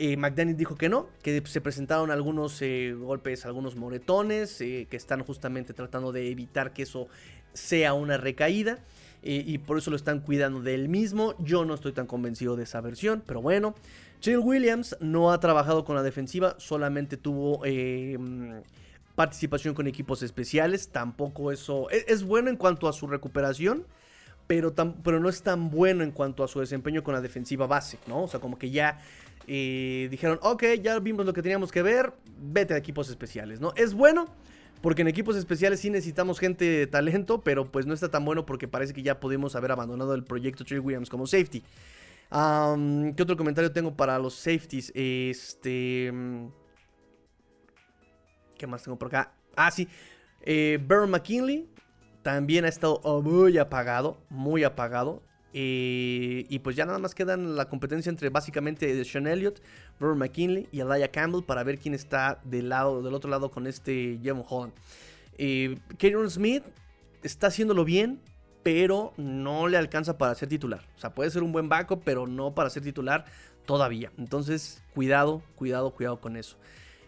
[0.00, 4.96] Eh, McDaniel dijo que no, que se presentaron algunos eh, golpes, algunos moretones, eh, que
[4.96, 7.08] están justamente tratando de evitar que eso
[7.52, 8.78] sea una recaída.
[9.20, 11.34] y por eso lo están cuidando de él mismo.
[11.40, 13.74] Yo no estoy tan convencido de esa versión, pero bueno.
[14.20, 17.62] Chill Williams no ha trabajado con la defensiva, solamente tuvo
[19.16, 20.90] participación con equipos especiales.
[20.90, 23.84] Tampoco eso es, es bueno en cuanto a su recuperación
[24.48, 27.98] pero, pero no es tan bueno en cuanto a su desempeño con la defensiva base,
[28.06, 28.22] ¿no?
[28.22, 28.98] O sea, como que ya
[29.50, 33.72] y dijeron, ok, ya vimos lo que teníamos que ver, vete a equipos especiales, ¿no?
[33.76, 34.26] Es bueno,
[34.82, 38.44] porque en equipos especiales sí necesitamos gente de talento, pero pues no está tan bueno
[38.44, 41.64] porque parece que ya podemos haber abandonado el proyecto Trey Williams como safety.
[42.30, 44.92] ¿Qué otro comentario tengo para los safeties?
[44.94, 46.12] Este...
[48.58, 49.32] ¿Qué más tengo por acá?
[49.56, 49.88] Ah, sí.
[50.42, 51.68] Eh, Baron McKinley
[52.22, 55.22] también ha estado muy apagado, muy apagado.
[55.52, 59.60] Y pues ya nada más quedan la competencia entre básicamente Sean Elliott,
[59.98, 63.66] Robert McKinley y Elijah Campbell para ver quién está del, lado, del otro lado con
[63.66, 64.72] este Jevon Holland.
[66.30, 66.64] Smith
[67.22, 68.20] está haciéndolo bien,
[68.62, 70.84] pero no le alcanza para ser titular.
[70.96, 73.24] O sea, puede ser un buen backup, pero no para ser titular
[73.64, 74.12] todavía.
[74.18, 76.56] Entonces, cuidado, cuidado, cuidado con eso.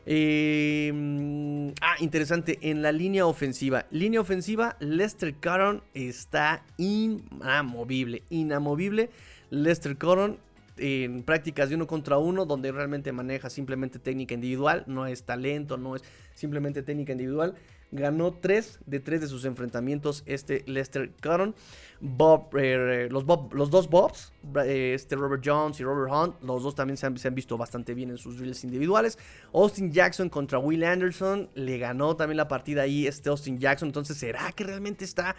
[0.06, 2.58] Eh, ah, interesante.
[2.62, 3.86] En la línea ofensiva.
[3.90, 8.22] Línea ofensiva, Lester Caron está inamovible.
[8.30, 9.10] Inamovible.
[9.50, 10.38] Lester Caron
[10.76, 14.84] en prácticas de uno contra uno, donde realmente maneja simplemente técnica individual.
[14.86, 16.02] No es talento, no es
[16.34, 17.54] simplemente técnica individual.
[17.92, 21.54] Ganó 3 de 3 de sus enfrentamientos este Lester Cotton.
[22.00, 24.32] Bob, eh, los, los, dos Bobs,
[24.64, 28.08] eh, este Robert Jones y Robert Hunt, los dos también se han, visto bastante bien
[28.08, 29.18] en sus drills individuales.
[29.52, 33.88] Austin Jackson contra Will Anderson, le ganó también la partida ahí este Austin Jackson.
[33.88, 35.36] Entonces, ¿será que realmente está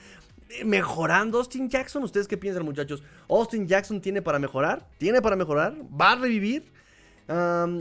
[0.64, 2.04] mejorando Austin Jackson?
[2.04, 3.02] ¿Ustedes qué piensan, muchachos?
[3.28, 4.88] ¿Austin Jackson tiene para mejorar?
[5.00, 5.76] ¿Tiene para mejorar?
[6.00, 6.72] ¿Va a revivir?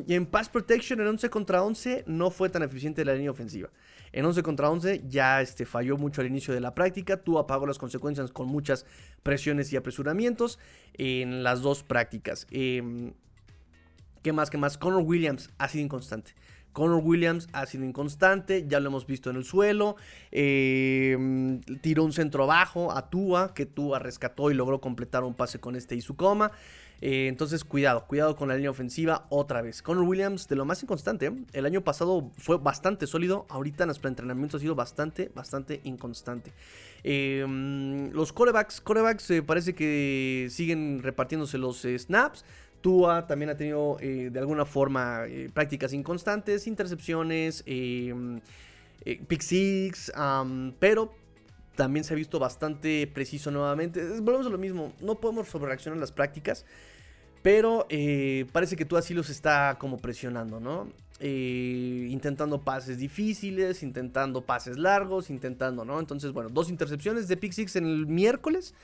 [0.07, 3.69] y en Pass Protection en 11 contra 11 no fue tan eficiente la línea ofensiva.
[4.13, 7.67] En 11 contra 11 ya este, falló mucho al inicio de la práctica, tú apagó
[7.67, 8.87] las consecuencias con muchas
[9.23, 10.59] presiones y apresuramientos
[10.95, 12.47] en las dos prácticas.
[12.51, 13.13] Em,
[14.23, 14.51] ¿Qué más?
[14.51, 14.77] ¿Qué más?
[14.77, 16.35] Connor Williams ha sido inconstante.
[16.73, 19.97] Connor Williams ha sido inconstante, ya lo hemos visto en el suelo.
[20.31, 25.59] Em, tiró un centro abajo a Tua, que Tua rescató y logró completar un pase
[25.59, 26.53] con este Izukoma.
[27.03, 29.83] Eh, entonces, cuidado, cuidado con la línea ofensiva otra vez.
[29.83, 31.33] Connor Williams, de lo más inconstante, ¿eh?
[31.53, 33.47] el año pasado fue bastante sólido.
[33.49, 36.53] Ahorita en los preentrenamientos ha sido bastante, bastante inconstante.
[37.03, 42.45] Em, los corebacks, corebacks eh, parece que siguen repartiéndose los snaps.
[42.83, 50.11] Tua también ha tenido de alguna forma prácticas inconstantes, intercepciones, pick six,
[50.79, 51.13] pero
[51.81, 54.03] también se ha visto bastante preciso nuevamente.
[54.21, 56.67] Volvemos a lo mismo, no podemos sobrereaccionar las prácticas,
[57.43, 60.89] pero eh, parece que tú así los está como presionando, ¿no?
[61.21, 66.01] Eh, intentando pases difíciles, intentando pases largos, intentando, ¿no?
[66.01, 68.75] Entonces, bueno, dos intercepciones de Pick Six en el miércoles.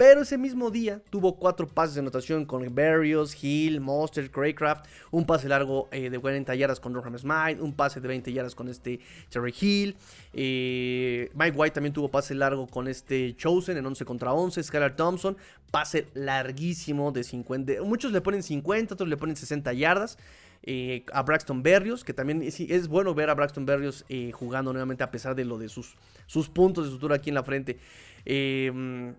[0.00, 5.26] Pero ese mismo día tuvo cuatro pases de anotación con Barrios, Hill, Monster, Craycraft, un
[5.26, 8.70] pase largo eh, de 40 yardas con Roham Smite, un pase de 20 yardas con
[8.70, 9.94] este Terry Hill.
[10.32, 14.62] Eh, Mike White también tuvo pase largo con este Chosen en 11 contra 11.
[14.62, 15.36] Skylar Thompson,
[15.70, 17.82] pase larguísimo de 50.
[17.82, 20.16] Muchos le ponen 50, otros le ponen 60 yardas.
[20.62, 25.04] Eh, a Braxton Berrios, que también es, es bueno ver a Braxton Berrios jugando nuevamente
[25.04, 25.94] a pesar de lo de sus,
[26.24, 27.78] sus puntos de sutura aquí en la frente.
[28.24, 29.12] Eh,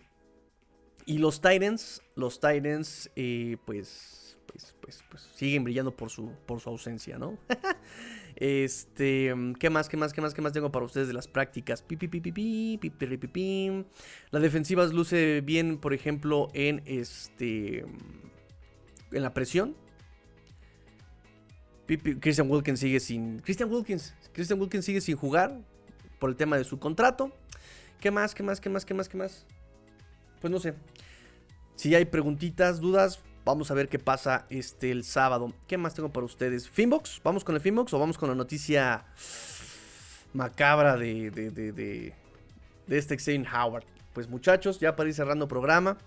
[1.06, 6.60] y los Titans, los Titans, eh, pues, pues, pues, pues, siguen brillando por su, por
[6.60, 7.38] su ausencia, ¿no?
[8.36, 11.84] este, ¿qué más, qué más, qué más, qué más tengo para ustedes de las prácticas?
[14.32, 17.86] La defensiva luce bien, por ejemplo, en este,
[19.12, 19.76] en la presión.
[22.20, 25.60] Christian Wilkins sigue sin, Christian Wilkins, Christian Wilkins sigue sin jugar
[26.20, 27.34] por el tema de su contrato.
[27.99, 29.45] ¿Qué más, qué más, qué más, qué más, qué más?
[30.42, 30.74] Pues no sé.
[31.76, 35.54] Si hay preguntitas, dudas, vamos a ver qué pasa este el sábado.
[35.68, 36.68] ¿Qué más tengo para ustedes?
[36.70, 37.22] ¿Finbox?
[37.24, 39.06] ¿Vamos con el Finbox o vamos con la noticia
[40.34, 42.14] macabra de, de, de, de,
[42.88, 43.86] este Xavier Howard?
[44.14, 45.98] Pues muchachos, ya para ir cerrando programa,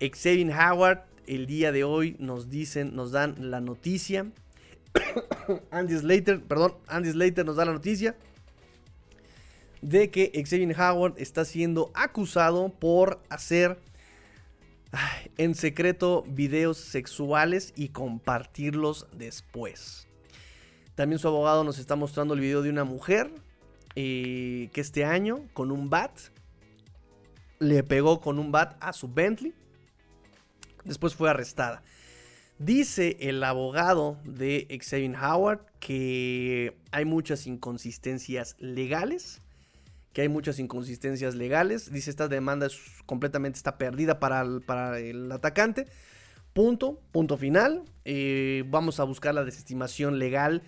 [0.00, 4.26] Xavier Howard el día de hoy nos dicen, nos dan la noticia.
[5.70, 8.16] Andy Slater, perdón, Andy Slater nos da la noticia
[9.82, 13.78] de que Xavier Howard está siendo acusado por hacer
[15.36, 20.06] en secreto videos sexuales y compartirlos después.
[20.94, 23.30] También su abogado nos está mostrando el video de una mujer
[23.94, 26.12] eh, que este año con un bat
[27.60, 29.54] le pegó con un bat a su Bentley.
[30.84, 31.82] Después fue arrestada.
[32.58, 39.40] Dice el abogado de Xavier Howard que hay muchas inconsistencias legales
[40.18, 41.92] que hay muchas inconsistencias legales.
[41.92, 44.40] Dice esta demanda es completamente está perdida para
[44.98, 45.86] el, atacante.
[46.52, 47.84] Punto, punto final.
[48.04, 50.64] Eh, vamos a buscar la desestimación legal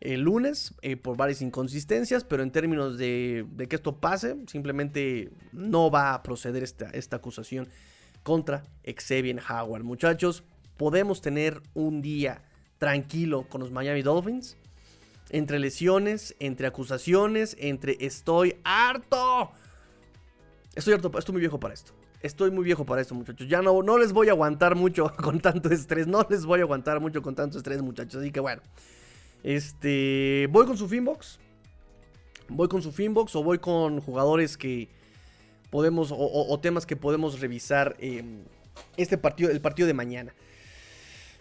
[0.00, 5.90] el lunes eh, por varias inconsistencias, pero en términos de, que esto pase, simplemente no
[5.90, 7.68] va a proceder esta, esta acusación
[8.22, 9.84] contra Xavier Howard.
[9.84, 10.42] Muchachos,
[10.78, 12.44] podemos tener un día
[12.78, 14.56] tranquilo con los Miami Dolphins
[15.30, 19.50] entre lesiones, entre acusaciones, entre estoy harto.
[20.74, 21.92] Estoy harto, estoy muy viejo para esto.
[22.22, 23.48] Estoy muy viejo para esto, muchachos.
[23.48, 26.06] Ya no, no les voy a aguantar mucho con tanto estrés.
[26.06, 28.20] No les voy a aguantar mucho con tanto estrés, muchachos.
[28.20, 28.62] Así que bueno.
[29.42, 30.48] Este.
[30.50, 31.38] Voy con su Finbox.
[32.48, 34.88] Voy con su Finbox o voy con jugadores que
[35.70, 36.12] podemos.
[36.12, 37.96] O, temas que podemos revisar.
[38.96, 39.50] este partido.
[39.50, 40.34] El partido de mañana.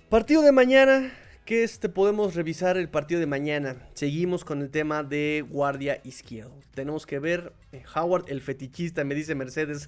[0.10, 1.12] Partido de mañana
[1.46, 3.78] que este podemos revisar el partido de mañana.
[3.94, 6.56] Seguimos con el tema de guardia izquierdo.
[6.74, 9.88] Tenemos que ver eh, Howard el fetichista, me dice Mercedes.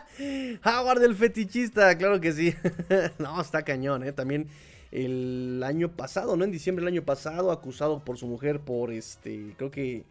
[0.64, 2.54] Howard el fetichista, claro que sí.
[3.18, 4.12] no, está cañón, ¿eh?
[4.12, 4.46] También
[4.92, 6.44] el año pasado, ¿no?
[6.44, 10.04] En diciembre del año pasado, acusado por su mujer por este, creo que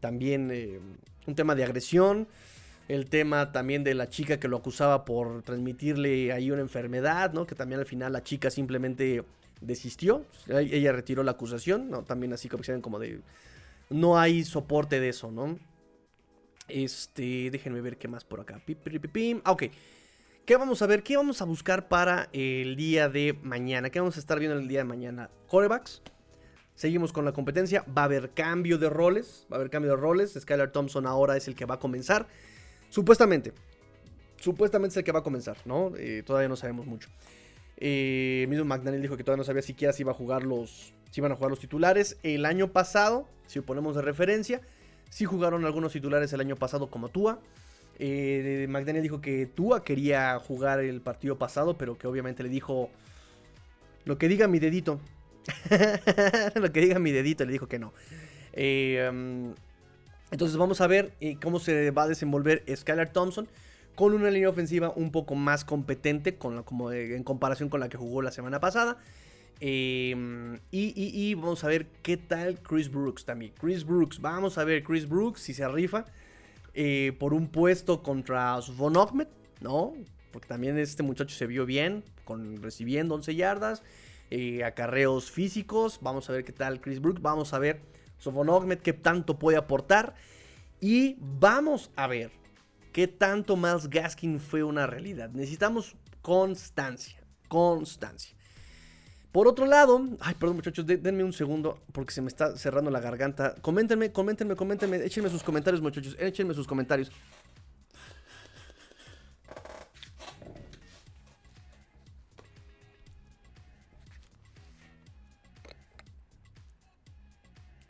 [0.00, 0.78] también eh,
[1.26, 2.28] un tema de agresión.
[2.88, 7.46] El tema también de la chica que lo acusaba por transmitirle ahí una enfermedad, ¿no?
[7.46, 9.24] Que también al final la chica simplemente
[9.60, 12.04] desistió, ella retiró la acusación.
[12.06, 13.20] También así como como de...
[13.90, 15.58] No hay soporte de eso, ¿no?
[16.68, 18.60] Este, déjenme ver qué más por acá.
[19.44, 19.64] Ah, ok.
[20.44, 21.02] ¿Qué vamos a ver?
[21.02, 23.90] ¿Qué vamos a buscar para el día de mañana?
[23.90, 25.30] ¿Qué vamos a estar viendo el día de mañana?
[25.46, 26.02] Corebacks.
[26.74, 27.84] Seguimos con la competencia.
[27.96, 29.46] Va a haber cambio de roles.
[29.50, 30.38] Va a haber cambio de roles.
[30.38, 32.26] Skylar Thompson ahora es el que va a comenzar.
[32.88, 33.52] Supuestamente.
[34.36, 35.92] Supuestamente es el que va a comenzar, ¿no?
[35.96, 37.08] Eh, todavía no sabemos mucho.
[37.80, 41.20] Eh, mismo McDaniel dijo que todavía no sabía siquiera si iba a jugar los, si
[41.20, 42.18] iban a jugar los titulares.
[42.22, 44.60] El año pasado, si ponemos de referencia,
[45.10, 47.40] sí jugaron algunos titulares el año pasado como Tua.
[48.00, 52.90] Eh, McDaniel dijo que Tua quería jugar el partido pasado, pero que obviamente le dijo
[54.04, 55.00] lo que diga mi dedito.
[56.54, 57.92] lo que diga mi dedito, le dijo que no.
[58.52, 59.54] Eh, um,
[60.30, 63.48] entonces vamos a ver eh, cómo se va a desenvolver Skylar Thompson
[63.98, 67.96] con una línea ofensiva un poco más competente con como en comparación con la que
[67.96, 68.98] jugó la semana pasada.
[69.58, 73.52] Em, y, vamos a ver qué tal Chris Brooks también.
[73.58, 76.04] Chris Brooks, vamos a ver Chris Brooks si se rifa
[76.74, 79.26] eh, por un puesto contra Von Ahmed,
[79.60, 79.94] ¿no?
[80.30, 83.82] Porque también este muchacho se vio bien con recibiendo 11 yardas,
[84.30, 85.98] eh, acarreos físicos.
[86.02, 87.20] Vamos a ver qué tal Chris Brooks.
[87.20, 87.80] Vamos a ver
[88.20, 90.14] Sofon Ogmet qué tanto puede aportar.
[90.80, 92.38] Y vamos a ver
[92.92, 95.30] qué tanto Miles Gaskin fue una realidad.
[95.30, 98.36] Necesitamos constancia, constancia.
[99.32, 103.00] Por otro lado, ay, perdón muchachos, denme un segundo porque se me está cerrando la
[103.00, 103.54] garganta.
[103.60, 107.12] Coméntenme, coméntenme, coméntenme, échenme sus comentarios muchachos, échenme sus comentarios.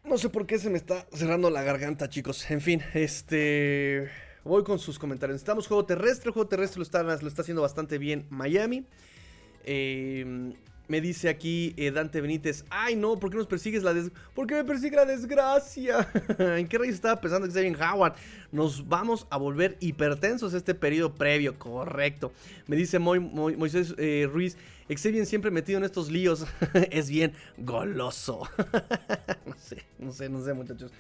[0.09, 2.51] No sé por qué se me está cerrando la garganta, chicos.
[2.51, 4.11] En fin, este.
[4.49, 5.35] Voy con sus comentarios.
[5.35, 6.29] Necesitamos juego terrestre.
[6.29, 8.87] El juego terrestre lo está, haciendo bastante bien Miami.
[9.65, 10.55] Eh,
[10.89, 14.47] me dice aquí eh, Dante Benítez, ay no, ¿por qué nos persigues la des ¿Por
[14.47, 16.09] qué me persigue la desgracia?
[16.39, 18.15] ¿En qué rayos estaba pensando Xavier Howard?
[18.51, 22.33] Nos vamos a volver hipertensos este periodo previo, correcto.
[22.69, 24.57] Me dice Moisés eh, Ruiz,
[24.89, 26.47] Xavier siempre metido en estos líos,
[26.91, 28.49] es bien goloso.
[29.45, 30.91] no sé, no sé, no sé muchachos.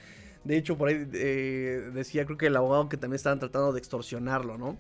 [0.49, 3.81] De hecho, por ahí eh, decía, creo que el abogado que también estaban tratando de
[3.81, 4.79] extorsionarlo, ¿no?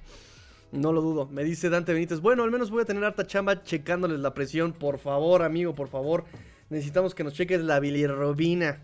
[0.72, 1.26] No lo dudo.
[1.26, 2.20] Me dice Dante Benítez.
[2.20, 4.72] Bueno, al menos voy a tener harta chamba checándoles la presión.
[4.72, 6.24] Por favor, amigo, por favor.
[6.70, 8.82] Necesitamos que nos cheques la bilirrubina.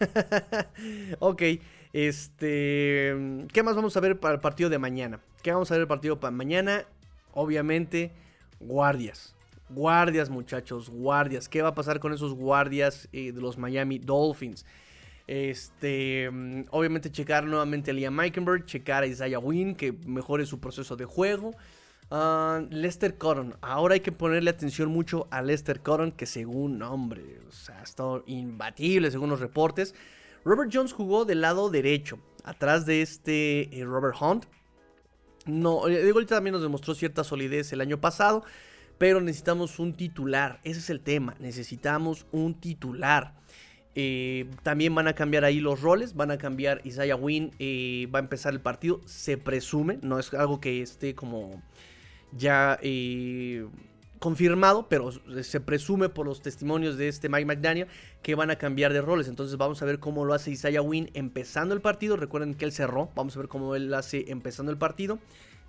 [1.20, 1.42] ok.
[1.92, 3.14] Este.
[3.52, 5.20] ¿Qué más vamos a ver para el partido de mañana?
[5.40, 6.84] ¿Qué vamos a ver el partido para mañana?
[7.30, 8.10] Obviamente,
[8.58, 9.36] guardias.
[9.68, 11.48] Guardias, muchachos, guardias.
[11.48, 14.66] ¿Qué va a pasar con esos guardias eh, de los Miami Dolphins?
[15.26, 20.60] Este, mm, obviamente checar nuevamente a Liam Meikenberg, checar a Isaiah Wynn, que mejore su
[20.60, 21.54] proceso de juego.
[22.10, 27.40] Ah, Lester Cotton, ahora hay que ponerle atención mucho a Lester Cotton, que según, hombre,
[27.72, 29.94] ha estado imbatible según los reportes.
[30.44, 34.44] Robert Jones jugó del lado derecho, atrás de este eh, Robert Hunt.
[35.46, 38.44] No, eh, digo, ahorita también nos demostró cierta solidez el año pasado,
[38.98, 43.34] pero necesitamos un titular, ese es el tema, necesitamos un titular.
[43.96, 48.18] Eh, también van a cambiar ahí los roles, van a cambiar Isaiah Wynn, eh, va
[48.18, 51.62] a empezar el partido, se presume, no es algo que esté como
[52.32, 53.66] ya eh,
[54.18, 55.12] confirmado, pero
[55.42, 57.86] se presume por los testimonios de este Mike McDaniel
[58.22, 59.28] que van a cambiar de roles.
[59.28, 62.16] Entonces vamos a ver cómo lo hace Isaiah Wynn empezando el partido.
[62.16, 65.20] Recuerden que él cerró, vamos a ver cómo él hace empezando el partido,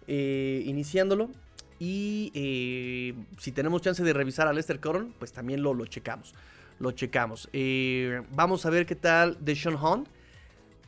[0.08, 1.30] iniciándolo.
[1.78, 6.34] Y si tenemos chance de revisar a Lester Coron, pues también lo, lo checamos
[6.80, 7.50] lo checamos.
[7.54, 10.08] Eh, vamos a ver qué tal de Sean Hunt.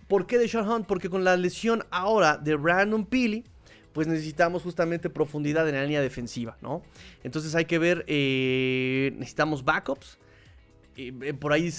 [0.08, 0.86] ¿Por qué de Sean Hunt?
[0.86, 3.44] Porque con la lesión ahora de Brandon Peely,
[3.94, 6.84] pues necesitamos justamente profundidad en la línea defensiva, ¿no?
[7.24, 10.18] Entonces hay que ver, eh, necesitamos backups.
[10.96, 11.72] Eh, por ahí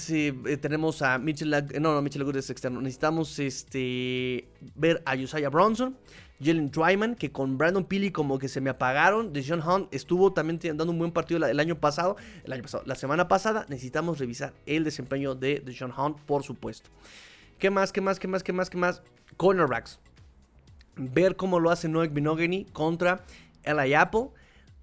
[0.61, 2.81] tenemos a Mitchell, no, no, Mitchell es externo.
[2.81, 5.97] Necesitamos este, ver a Josiah Bronson.
[6.41, 9.33] Jalen Dryman, que con Brandon Peely como que se me apagaron.
[9.33, 12.15] Deshaun Hunt estuvo también dando un buen partido el año pasado.
[12.45, 16.89] El año pasado, la semana pasada necesitamos revisar el desempeño de Deshaun Hunt, por supuesto.
[17.57, 17.91] ¿Qué más?
[17.91, 18.19] ¿Qué más?
[18.19, 18.41] ¿Qué más?
[18.41, 18.69] ¿Qué más?
[18.69, 19.01] ¿Qué más?
[19.35, 19.99] Cornerbacks.
[20.95, 23.25] Ver cómo lo hace Noek Binogany contra
[23.63, 24.29] Eli Apple.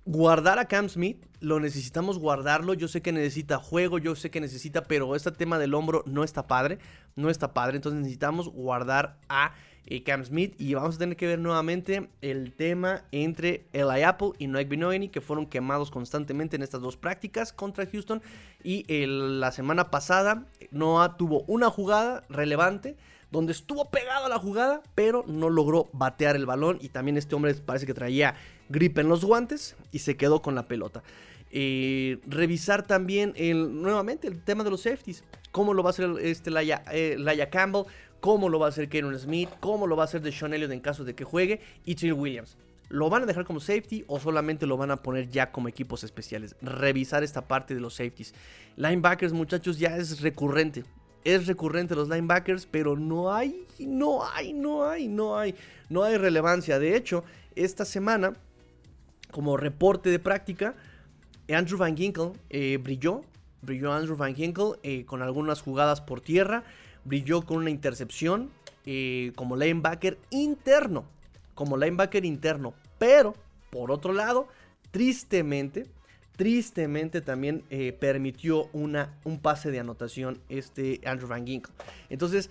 [0.05, 2.74] Guardar a Cam Smith, lo necesitamos guardarlo.
[2.74, 6.23] Yo sé que necesita juego, yo sé que necesita, pero este tema del hombro no
[6.23, 6.78] está padre.
[7.16, 7.77] No está padre.
[7.77, 9.55] Entonces necesitamos guardar a
[9.87, 10.55] y Cam Smith.
[10.59, 15.09] Y vamos a tener que ver nuevamente el tema entre Eli Apple y Noek Binoini,
[15.09, 18.21] que fueron quemados constantemente en estas dos prácticas contra Houston.
[18.63, 22.97] Y la semana pasada Noah tuvo una jugada relevante
[23.31, 26.79] donde estuvo pegado a la jugada, pero no logró batear el balón.
[26.81, 28.35] Y también este hombre parece que traía
[28.69, 31.03] grip en los guantes y se quedó con la pelota.
[31.51, 35.25] Eh, revisar también el, nuevamente el tema de los safeties.
[35.57, 37.85] Cómo lo va a hacer este Laia, eh, Campbell
[38.20, 40.81] cómo lo va a hacer Kieron Smith, cómo lo va a hacer Sean Elliott en
[40.81, 42.59] caso de que juegue y Trill Williams.
[42.91, 46.05] ¿Lo van a dejar como safety o solamente lo van a poner ya como equipos
[46.05, 46.57] especiales?
[46.61, 48.35] Revisar esta parte de los safeties.
[48.77, 50.85] Linebackers, muchachos, ya es recurrente.
[51.24, 55.55] Es recurrente los linebackers, pero no hay, no hay, no hay, no hay,
[55.89, 56.78] no hay relevancia.
[56.78, 57.24] De hecho,
[57.55, 58.35] esta semana,
[59.31, 60.74] como reporte de práctica,
[61.49, 63.24] Andrew Van Ginkle eh, brilló.
[63.66, 66.64] Brilló Andrew Van Ginkle eh, con algunas jugadas por tierra
[67.06, 68.51] brilló con una intercepción
[68.84, 71.05] eh, como linebacker interno.
[71.55, 72.74] Como linebacker interno.
[72.98, 73.34] Pero,
[73.70, 74.48] por otro lado,
[74.90, 75.86] tristemente,
[76.36, 81.72] tristemente también eh, permitió una, un pase de anotación este Andrew Van Ginkle.
[82.10, 82.51] Entonces,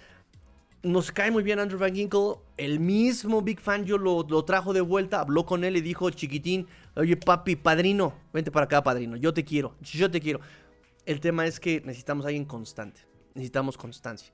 [0.82, 2.36] nos cae muy bien Andrew Van Ginkle.
[2.58, 6.10] El mismo Big Fan yo lo, lo, trajo de vuelta, habló con él y dijo,
[6.10, 10.40] chiquitín, oye papi, padrino, vente para acá, padrino, yo te quiero, yo te quiero.
[11.06, 13.02] El tema es que necesitamos a alguien constante,
[13.36, 14.34] necesitamos constancia.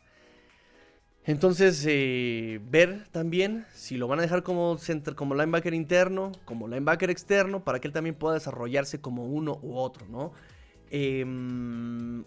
[1.23, 6.67] Entonces, eh, ver también si lo van a dejar como, center, como linebacker interno, como
[6.67, 10.31] linebacker externo, para que él también pueda desarrollarse como uno u otro, ¿no?
[10.89, 12.23] Em,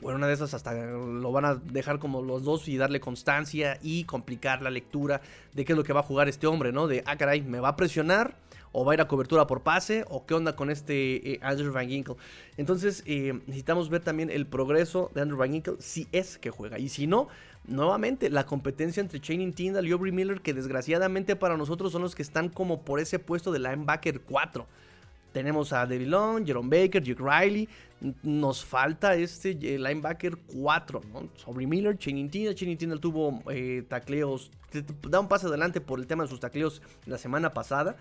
[0.00, 3.78] bueno, una de esas hasta lo van a dejar como los dos y darle constancia
[3.82, 5.20] y complicar la lectura
[5.52, 6.86] de qué es lo que va a jugar este hombre, ¿no?
[6.86, 8.36] De, ah, caray, me va a presionar
[8.74, 11.72] o va a ir a cobertura por pase o qué onda con este eh, Andrew
[11.72, 12.16] Van Ginkle.
[12.56, 16.78] Entonces eh, necesitamos ver también el progreso de Andrew Van Ginkle si es que juega
[16.78, 17.28] y si no,
[17.66, 22.16] nuevamente la competencia entre Channing Tindall y Aubrey Miller que desgraciadamente para nosotros son los
[22.16, 24.66] que están como por ese puesto de linebacker 4.
[25.32, 27.68] Tenemos a David Long, Jerome Baker, Jake Riley.
[28.22, 31.28] Nos falta este eh, linebacker 4, ¿no?
[31.46, 32.54] Aubrey Miller, Channing Tindall.
[32.56, 33.42] Channing Tindall tuvo
[33.88, 34.50] tacleos,
[35.08, 37.96] da un paso adelante por el tema de sus tacleos la semana pasada.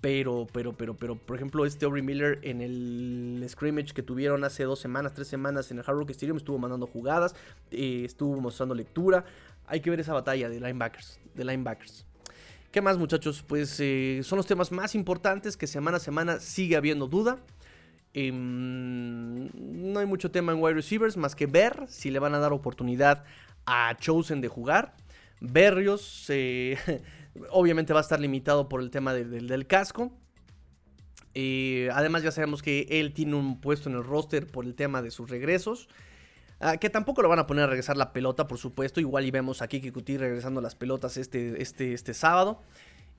[0.00, 4.64] Pero, pero, pero, pero, por ejemplo, este Aubrey Miller en el scrimmage que tuvieron hace
[4.64, 7.34] dos semanas, tres semanas en el Hard Rock Stadium, estuvo mandando jugadas,
[7.70, 9.24] eh, estuvo mostrando lectura.
[9.66, 12.06] Hay que ver esa batalla de linebackers, de linebackers.
[12.72, 13.44] ¿Qué más, muchachos?
[13.46, 17.38] Pues eh, son los temas más importantes que semana a semana sigue habiendo duda.
[18.14, 22.38] Em, no hay mucho tema en wide receivers más que ver si le van a
[22.38, 23.24] dar oportunidad
[23.66, 24.94] a Chosen de jugar.
[25.40, 26.76] Berrios eh,
[27.50, 30.12] Obviamente va a estar limitado por el tema del casco.
[31.92, 35.10] además ya sabemos que él tiene un puesto en el roster por el tema de
[35.10, 35.88] sus regresos.
[36.62, 39.00] Ah, que tampoco lo van a poner a regresar la pelota, por supuesto.
[39.00, 42.60] Igual y vemos a Kiki Kuti regresando las pelotas este, este, este sábado.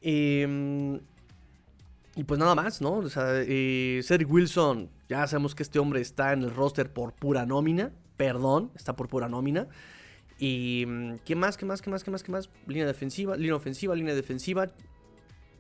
[0.02, 1.00] Em,
[2.16, 3.00] y pues nada más, ¿no?
[3.00, 7.48] O eh, Cedric Wilson, ya sabemos que este hombre está en el roster por pura
[7.48, 7.92] nómina.
[8.16, 9.68] Perdón, está por pura nómina.
[10.42, 11.56] Y mm, ¿qué más?
[11.56, 11.84] ¿Qué más?
[11.84, 12.04] ¿Qué más?
[12.04, 12.24] ¿Qué más?
[12.24, 12.50] ¿Qué más?
[12.66, 14.68] Línea defensiva, línea ofensiva, línea defensiva.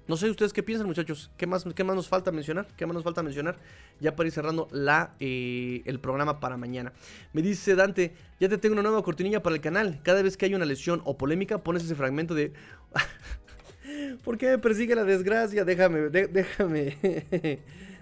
[0.07, 1.29] No sé ustedes qué piensan, muchachos.
[1.37, 2.67] ¿Qué más, qué más nos falta mencionar?
[2.75, 3.59] ¿Qué más nos falta mencionar?
[3.99, 6.93] Ya para ir cerrando la, eh, el programa para mañana.
[7.31, 10.01] Me dice Dante, ya te tengo una nueva cortinilla para el canal.
[10.01, 12.51] Cada vez que hay una lesión o polémica, pones ese fragmento de...
[14.23, 15.63] ¿Por qué me persigue la desgracia?
[15.63, 16.97] Déjame, déjame,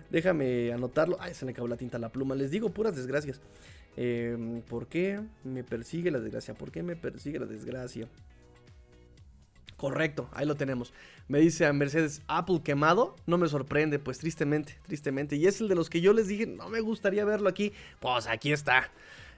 [0.10, 1.18] déjame anotarlo.
[1.20, 2.36] Ay, se me acabó la tinta la pluma.
[2.36, 3.42] Les digo puras desgracias.
[3.98, 6.54] Em, ¿Por qué me persigue la desgracia?
[6.54, 8.08] ¿Por qué me persigue la desgracia?
[9.80, 10.94] Correcto, ahí lo tenemos.
[11.30, 13.16] Me dice a Mercedes, Apple quemado.
[13.26, 15.38] No me sorprende, pues tristemente, tristemente.
[15.38, 17.72] Y es el de los que yo les dije, no me gustaría verlo aquí.
[18.02, 18.92] Pues aquí está.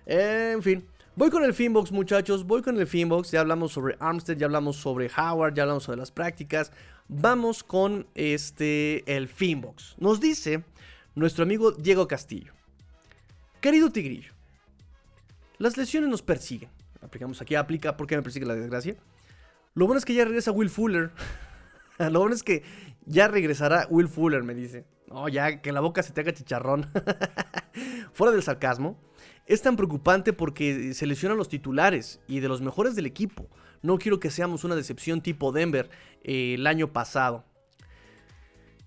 [0.07, 0.83] en fin,
[1.15, 2.47] voy con el Finbox, muchachos.
[2.47, 3.29] Voy con el Finbox.
[3.29, 6.71] Ya hablamos sobre Armstead, ya hablamos sobre Howard, ya hablamos sobre las prácticas.
[7.07, 9.95] Vamos con este, el Finbox.
[9.99, 10.63] Nos dice
[11.13, 12.53] nuestro amigo Diego Castillo.
[13.59, 14.33] Querido Tigrillo,
[15.61, 16.69] las lesiones nos persiguen.
[17.01, 18.95] Aplicamos aquí, aplica porque me persigue la desgracia.
[19.75, 21.11] Lo bueno es que ya regresa Will Fuller.
[21.99, 22.63] Lo bueno es que
[23.05, 24.85] ya regresará Will Fuller, me dice.
[25.07, 26.89] No, ya que la boca se te haga chicharrón.
[28.13, 28.99] Fuera del sarcasmo.
[29.45, 33.47] Es tan preocupante porque se lesionan los titulares y de los mejores del equipo.
[33.83, 35.89] No quiero que seamos una decepción tipo Denver
[36.23, 37.45] eh, el año pasado.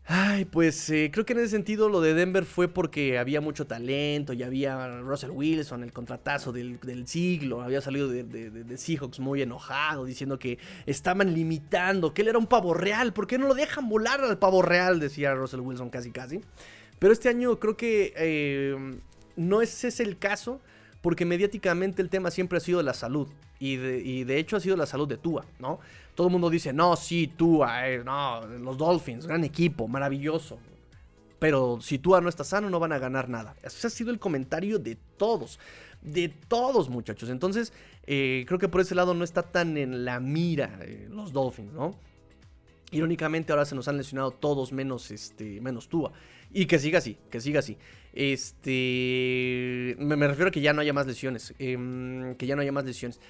[0.07, 3.67] Ay, pues eh, creo que en ese sentido lo de Denver fue porque había mucho
[3.67, 10.05] talento y había Russell Wilson, el contratazo del, siglo, había salido de, Seahawks muy enojado,
[10.05, 13.89] diciendo que estaban limitando, que él era un pavo real, ¿por qué no lo dejan
[13.89, 15.01] volar al pavo real?
[15.01, 16.43] Decía Russell Wilson casi casi.
[16.99, 18.77] Pero este año creo que eh,
[19.37, 20.61] no es ese el caso,
[21.01, 23.29] porque mediáticamente el tema siempre ha sido la salud,
[23.59, 25.81] y de, y de hecho ha sido la salud de Tua, ¿no?
[26.15, 30.59] Todo el mundo dice, no, sí, Tua, no, los Dolphins, gran equipo, maravilloso.
[31.39, 33.55] Pero si Tua no está sano, no van a ganar nada.
[33.63, 35.59] Ese ha sido el comentario de todos.
[36.01, 37.29] De todos, muchachos.
[37.29, 37.73] Entonces,
[38.07, 41.73] eh, creo que por ese lado no está tan en la mira eh, los Dolphins,
[41.73, 41.99] ¿no?
[42.93, 46.13] Irónicamente, ahora se nos han lesionado todos menos, este, menos Tua.
[46.53, 47.77] Y que siga así, que siga así.
[48.13, 49.97] Este.
[49.99, 51.53] Me, refiero a que ya no haya más lesiones.
[51.59, 53.21] Em, que ya no haya más lesiones.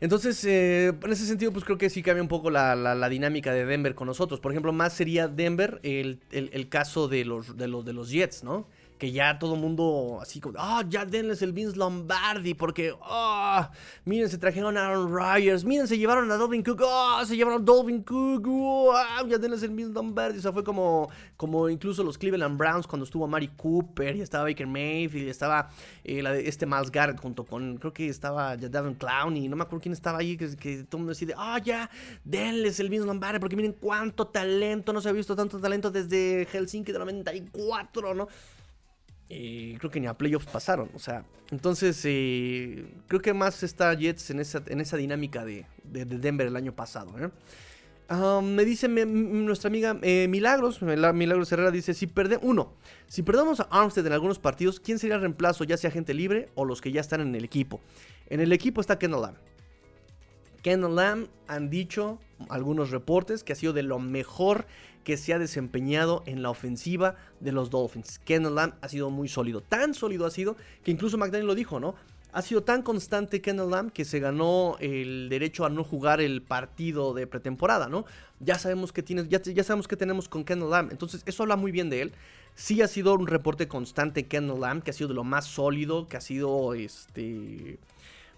[0.00, 3.66] Entonces, eh, en ese sentido, pues creo que sí cambia un poco la, dinámica de
[3.66, 4.40] Denver con nosotros.
[4.40, 8.42] Por ejemplo, más sería Denver el, el caso de los, de, los, de los Jets,
[8.42, 8.66] ¿no?
[9.00, 13.70] Que ya todo mundo así como, ah, ya denles el Vince Lombardi, porque, ah,
[14.04, 17.62] miren, se trajeron a Aaron Rodgers, miren, se llevaron a Dolvin Cook, ah, se llevaron
[17.62, 18.46] a Dolvin Cook,
[18.94, 21.08] ah, ya denles el Vince Lombardi, o sea, fue como,
[21.38, 25.70] como incluso los Cleveland Browns cuando estuvo Mari Cooper, y estaba Baker Mayfield, y estaba
[26.04, 29.80] eh, este Miles Garrett junto con, creo que estaba ya Devin Clowney, no me acuerdo
[29.80, 31.88] quién estaba ahí, que, todo el mundo decide, ah, ya,
[32.22, 36.46] denles el Vince Lombardi, porque miren cuánto talento, no se ha visto tanto talento desde
[36.52, 38.28] Helsinki de 94, ¿no?
[39.32, 40.90] Eh, creo que ni a playoffs pasaron.
[40.94, 45.66] O sea, entonces eh, creo que más está Jets en esa, en esa dinámica de,
[45.84, 47.14] Denver el año pasado.
[47.18, 47.30] ¿eh?
[48.42, 52.72] me dice nuestra amiga Milagros, Milagros Herrera dice, si perdemos, uno,
[53.06, 55.62] si perdemos a Armstead en algunos partidos, ¿quién sería el reemplazo?
[55.62, 57.80] Ya sea gente libre o los que ya están en el equipo.
[58.28, 59.36] En el equipo está Kendall
[60.62, 64.66] Kendall Lamb han dicho algunos reportes que ha sido de lo mejor
[65.04, 68.18] que se ha desempeñado en la ofensiva de los Dolphins.
[68.18, 71.80] Kendall Lamb ha sido muy sólido, tan sólido ha sido que incluso McDaniel lo dijo,
[71.80, 71.94] ¿no?
[72.32, 76.42] Ha sido tan constante Kendall Lamb que se ganó el derecho a no jugar el
[76.42, 78.04] partido de pretemporada, ¿no?
[78.38, 81.72] Ya sabemos que tienes, ya, sabemos que tenemos con Kendall Lamb, entonces eso habla muy
[81.72, 82.12] bien de él.
[82.54, 86.06] Sí ha sido un reporte constante Kendall Lamb, que ha sido de lo más sólido,
[86.06, 87.78] que ha sido este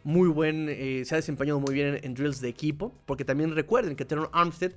[0.05, 3.97] muy buen, eh, se ha desempeñado muy bien en, drills de equipo, porque también recuerden
[3.97, 4.72] que Teron Armstead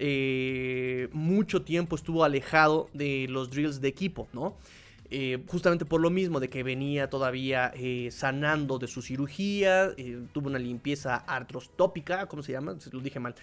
[0.00, 4.56] eh, mucho tiempo estuvo alejado de los drills de equipo, ¿no?
[5.12, 7.72] Eh, justamente por lo mismo de que venía todavía
[8.10, 9.94] sanando de su cirugía,
[10.32, 12.76] tuvo una limpieza artrostópica, ¿cómo se llama?
[12.92, 13.34] Lo dije mal.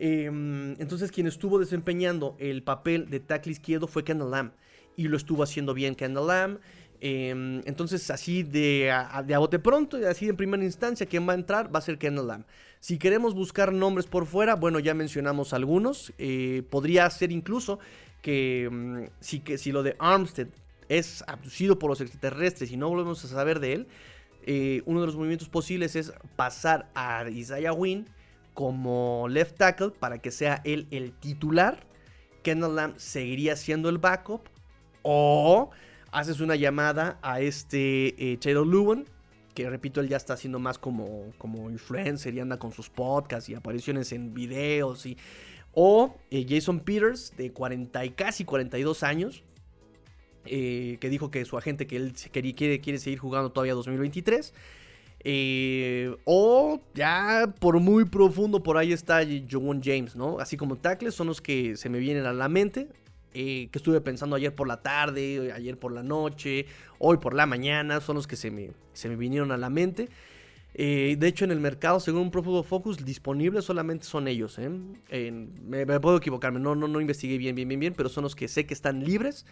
[0.00, 4.52] Em, entonces quien estuvo desempeñando el papel de tackle izquierdo fue Kendall Lamb
[4.96, 6.58] y lo estuvo haciendo bien Kendall Lamb.
[7.00, 11.36] Em, entonces, así de a, de bote pronto, así en primera instancia, quien va a
[11.36, 12.44] entrar va a ser Kendall Lamb.
[12.80, 16.12] Si queremos buscar nombres por fuera, bueno, ya mencionamos algunos.
[16.18, 17.78] Eh, podría ser incluso
[18.22, 20.48] que, mm, si, que si lo de Armstead
[20.88, 23.88] es abducido por los extraterrestres y no volvemos a saber de él,
[24.46, 28.08] eh, uno de los movimientos posibles es pasar a Isaiah Wynn
[28.54, 31.86] como left tackle para que sea él el titular.
[32.42, 34.48] Kendall Lamb seguiría siendo el backup.
[35.02, 35.70] O
[36.10, 39.04] haces una llamada a este eh, Taylor Lewin,
[39.58, 43.48] que repito, él ya está haciendo más como, como influencer y anda con sus podcasts
[43.48, 45.04] y apariciones en videos.
[45.04, 45.18] Y,
[45.72, 49.42] o eh, Jason Peters, de 40 y casi 42 años,
[50.44, 54.54] eh, que dijo que su agente que él quiere, quiere, quiere seguir jugando todavía 2023.
[56.24, 60.38] o ya por muy profundo por ahí está John James, ¿no?
[60.38, 62.86] Así como tackles son los que se me vienen a la mente.
[63.40, 66.66] Eh, que estuve pensando ayer por la tarde, ayer por la noche,
[66.98, 70.08] hoy por la mañana, son los que se me, se me vinieron a la mente.
[70.74, 74.58] Eh, de hecho, en el mercado, según Pro Focus, disponibles solamente son ellos.
[74.58, 74.68] ¿eh?
[74.68, 78.34] me, me, puedo equivocarme, no, no, no investigué bien, bien, bien, bien, pero son los
[78.34, 79.46] que sé que están libres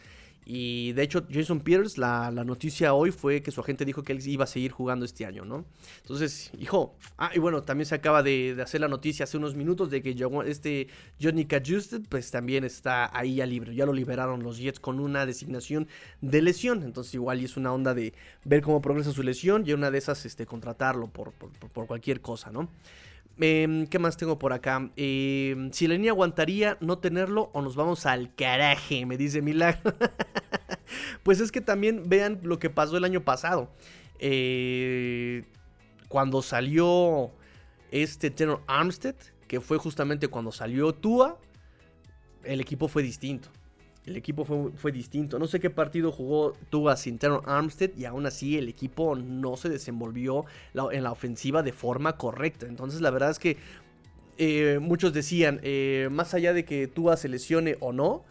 [0.49, 4.21] y de hecho, Jason Peters, la, noticia hoy fue que su agente dijo que él
[4.29, 5.65] iba a seguir jugando este año, ¿no?
[6.03, 9.91] Entonces, hijo, ah, y bueno, también se acaba de, hacer la noticia hace unos minutos
[9.91, 10.15] de que
[10.47, 10.87] este
[11.21, 13.75] Johnny Cajusted, pues también está ahí ya libre.
[13.75, 15.89] Ya lo liberaron los Jets con una designación
[16.21, 16.85] de lesión.
[16.85, 18.15] Entonces, igual y es una onda de
[18.45, 22.53] ver cómo progresa su lesión y una de esas, este, contratarlo por, por cualquier cosa,
[22.53, 22.69] ¿no?
[23.39, 24.91] Em, ¿Qué más tengo por acá?
[24.97, 29.95] Em, si línea aguantaría no tenerlo o nos vamos al caraje, me dice Milagro.
[31.23, 33.71] pues es que también vean lo que pasó el año pasado.
[34.19, 35.45] Eh,
[36.09, 37.31] cuando salió
[37.91, 41.39] este Tenor Armstead, que fue justamente cuando salió Tua,
[42.43, 43.51] el equipo fue distinto
[44.07, 45.39] el equipo fue, distinto.
[45.39, 49.57] No sé qué partido jugó Tua sin Teron Armstead y aún así el equipo no
[49.57, 50.45] se desenvolvió
[50.93, 52.67] en la ofensiva de forma correcta.
[52.67, 53.57] Entonces la verdad es que
[54.39, 58.25] eh, muchos decían, eh, más allá de que Tua se lesione o no,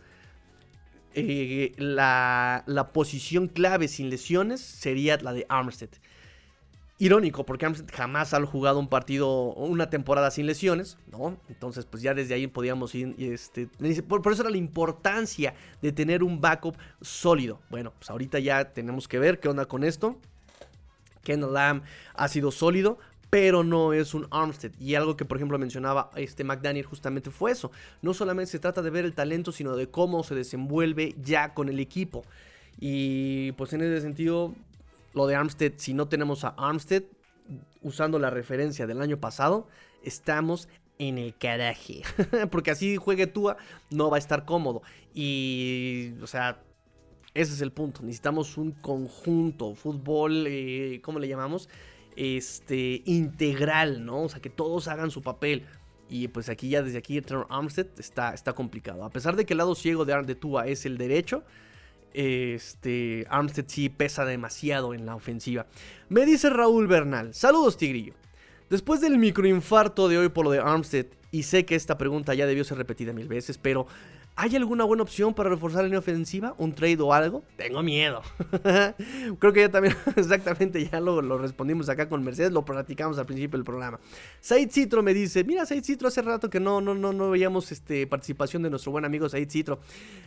[1.13, 5.89] eh, la, la posición clave sin lesiones sería la de Armstead
[6.97, 11.37] irónico porque jamás ha jugado un partido, una temporada sin lesiones, ¿no?
[11.49, 13.67] Entonces, pues ya desde ahí podíamos ir, este,
[14.03, 17.59] por, eso era la importancia de tener un backup sólido.
[17.69, 20.17] Bueno, pues ahorita ya tenemos que ver qué onda con esto.
[21.23, 22.97] Ken Lamb ha sido sólido,
[23.29, 24.71] pero no es un Armstead.
[24.79, 27.71] Y algo que, por ejemplo, mencionaba este McDaniel justamente fue eso.
[28.01, 31.67] No solamente se trata de ver el talento, sino de cómo se desenvuelve ya con
[31.67, 32.23] el equipo.
[32.79, 34.53] Y pues en ese sentido,
[35.15, 37.03] lo de Armstead, si no tenemos a Armstead,
[37.81, 39.67] usando la referencia del año pasado,
[40.03, 40.67] estamos
[40.99, 42.01] en el caraje.
[42.51, 43.57] Porque así juegue Tua,
[43.89, 44.81] no va a estar cómodo.
[45.13, 46.61] Y, o sea,
[47.33, 48.01] ese es el punto.
[48.03, 51.69] Necesitamos un conjunto, fútbol, eh, ¿cómo le llamamos?
[52.15, 54.23] Este, integral, ¿no?
[54.23, 55.65] O sea, que todos hagan su papel.
[56.09, 59.05] Y pues aquí ya desde aquí, Armstead está, está complicado.
[59.05, 61.43] A pesar de que el lado ciego de, de Tua es el derecho,
[62.15, 65.67] este, Armstead sí pesa demasiado en la ofensiva.
[66.09, 67.33] Me dice Raúl Bernal.
[67.33, 68.13] Saludos, Tigrillo.
[68.69, 72.47] Después del microinfarto de hoy por lo de Armstead, y sé que esta pregunta ya
[72.47, 73.87] debió ser repetida mil veces, pero
[74.37, 76.55] ¿Hay alguna buena opción para reforzar la línea ofensiva?
[76.57, 77.43] ¿Un trade o algo?
[77.55, 78.21] Tengo miedo.
[79.39, 83.57] Creo que ya también, exactamente, ya lo, respondimos acá con Mercedes, lo platicamos al principio
[83.57, 83.97] del programa.
[84.41, 87.71] Said Citro me dice, mira Said Citro, hace rato que no, no, no, no veíamos
[87.71, 89.79] este, participación de nuestro buen amigo Said Citro.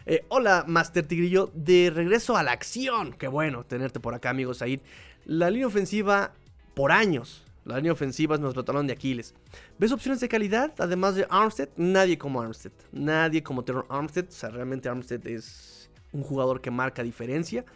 [0.06, 3.12] Eh, hola, Master Tigrillo, de regreso a la acción.
[3.12, 4.80] Qué bueno tenerte por acá, amigo Said.
[5.26, 6.32] La línea ofensiva,
[6.72, 9.35] por años, la línea ofensiva es nuestro de Aquiles.
[9.78, 10.73] ¿Ves opciones de calidad?
[10.78, 12.73] Además de Armstead, nadie como Armstead.
[12.93, 14.27] Nadie como Terror Armstead.
[14.28, 17.66] O sea, realmente Armstead es un jugador que marca diferencia.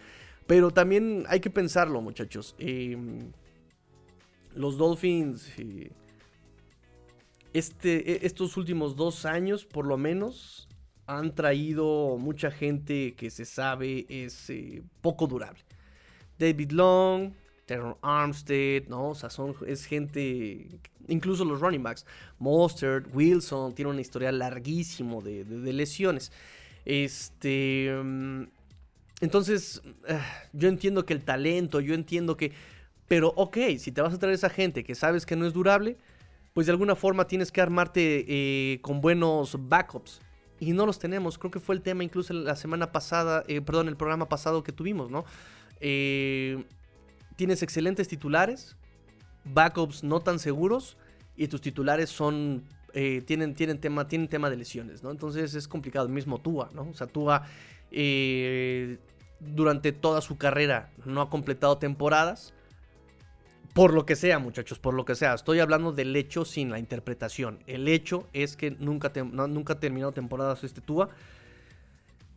[0.47, 2.55] Pero también hay que pensarlo, muchachos.
[2.59, 3.33] Em,
[4.55, 5.47] los Dolphins.
[5.59, 5.91] Eh,
[7.53, 10.69] este, e, estos últimos dos años, por lo menos,
[11.07, 15.61] han traído mucha gente que se sabe es eh, poco durable.
[16.39, 17.33] David Long,
[17.67, 19.11] Terron Armstead, ¿no?
[19.11, 20.69] O sea, son, es gente,
[21.09, 22.07] incluso los running backs,
[22.39, 26.33] Mostert, Wilson, tiene una historia larguísimo de, lesiones.
[26.85, 28.45] Este, mm,
[29.21, 32.53] entonces, ah, yo entiendo que el talento, yo entiendo que,
[33.07, 35.97] pero ok, si te vas a traer esa gente que sabes que no es durable,
[36.55, 40.21] pues de alguna forma tienes que armarte eh, con buenos backups.
[40.61, 41.39] Y no los tenemos.
[41.39, 44.71] Creo que fue el tema incluso la semana pasada, eh, perdón, el programa pasado que
[44.71, 45.25] tuvimos, ¿no?
[45.81, 46.65] Eh,
[47.37, 48.77] tienes excelentes titulares,
[49.45, 50.97] backups no tan seguros
[51.37, 52.65] y tus titulares son
[52.95, 55.11] eh, tienen, tema, tienen tema de lesiones, ¿no?
[55.11, 56.07] Entonces es complicado.
[56.07, 56.83] El mismo Tua, ¿no?
[56.91, 57.47] O sea, Tua
[57.91, 58.99] eh,
[59.41, 62.53] durante toda su carrera no ha completado temporadas.
[63.73, 65.33] Por lo que sea, muchachos, por lo que sea.
[65.33, 67.61] Estoy hablando del hecho sin la interpretación.
[67.67, 71.09] El hecho es que nunca, nunca ha terminado temporadas este Tua.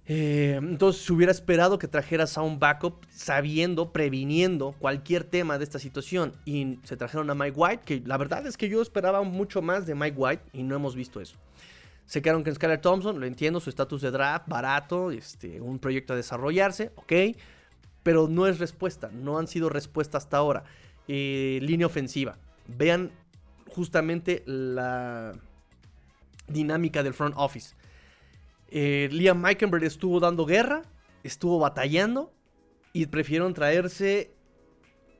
[0.07, 5.79] Eh, entonces hubiera esperado que trajeras a un backup sabiendo, previniendo cualquier tema de esta
[5.79, 6.33] situación.
[6.45, 9.85] Y se trajeron a Mike White, que la verdad es que yo esperaba mucho más
[9.85, 11.37] de Mike White y no hemos visto eso.
[12.05, 16.13] Se quedaron con Skyler Thompson, lo entiendo, su estatus de draft, barato, este, un proyecto
[16.13, 17.13] a desarrollarse, ok.
[18.03, 20.65] Pero no es respuesta, no han sido respuesta hasta ahora.
[21.07, 22.37] Eh, línea ofensiva.
[22.67, 23.11] Vean
[23.69, 25.33] justamente la
[26.47, 27.75] dinámica del front office
[28.69, 30.83] eh, Liam Meikenberg estuvo dando guerra,
[31.23, 32.33] estuvo batallando
[32.93, 34.31] y prefirieron traerse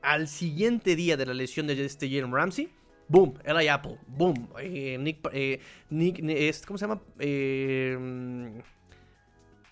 [0.02, 2.70] al siguiente día de la lesión de este Jalen Ramsey.
[3.08, 4.48] Boom, Eli Apple, boom.
[4.58, 5.60] Eh, Nick, eh,
[5.90, 6.20] Nick,
[6.66, 7.00] ¿cómo se llama?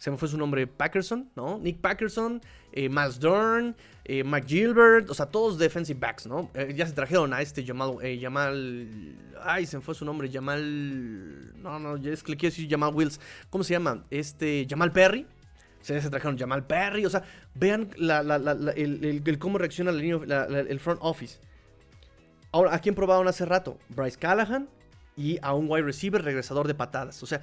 [0.05, 1.57] Se me fue su nombre, Packerson, ¿no?
[1.57, 2.43] Nick Packerson,
[2.77, 3.75] Miles Dern,
[4.07, 6.51] Mike Gilbert, o sea, todos defensive backs, ¿no?
[6.75, 8.87] ya se trajeron a este Jamal, Jamal,
[9.43, 12.95] ay, se me fue su nombre, Jamal, no, no, es que le quiero decir Jamal
[12.95, 13.19] Wills,
[13.49, 14.03] ¿cómo se llama?
[14.11, 15.27] Este, Jamal Perry,
[15.81, 17.23] se, se trajeron Jamal Perry, o sea,
[17.55, 21.41] vean el, cómo reacciona el front office.
[22.53, 23.79] Ahora, ¿a quién probaron hace rato?
[23.89, 24.69] Bryce Callahan
[25.17, 27.41] y a un wide receiver regresador de patadas, o sea,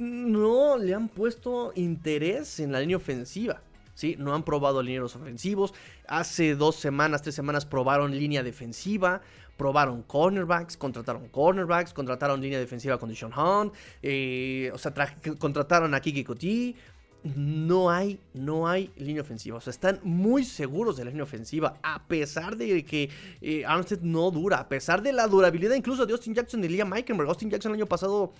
[0.00, 3.62] no le han puesto interés en la línea ofensiva.
[3.98, 4.14] ¿sí?
[4.16, 5.74] No han probado linieros ofensivos.
[6.06, 9.20] Hace dos semanas, tres semanas probaron línea defensiva.
[9.56, 13.74] Probaron cornerbacks, contrataron cornerbacks, contrataron línea defensiva con Deshaun Hunt.
[14.02, 14.94] Eh, o sea,
[15.38, 16.76] contrataron a Kiki Coti.
[17.24, 19.56] No hay, no hay línea ofensiva.
[19.56, 21.80] O sea, están muy seguros de la línea ofensiva.
[21.82, 23.10] A pesar de que
[23.40, 24.58] eh, Armstead no dura.
[24.60, 27.28] A pesar de la durabilidad incluso de Austin Jackson y Liam Meikenberg.
[27.28, 28.32] Austin Jackson el año pasado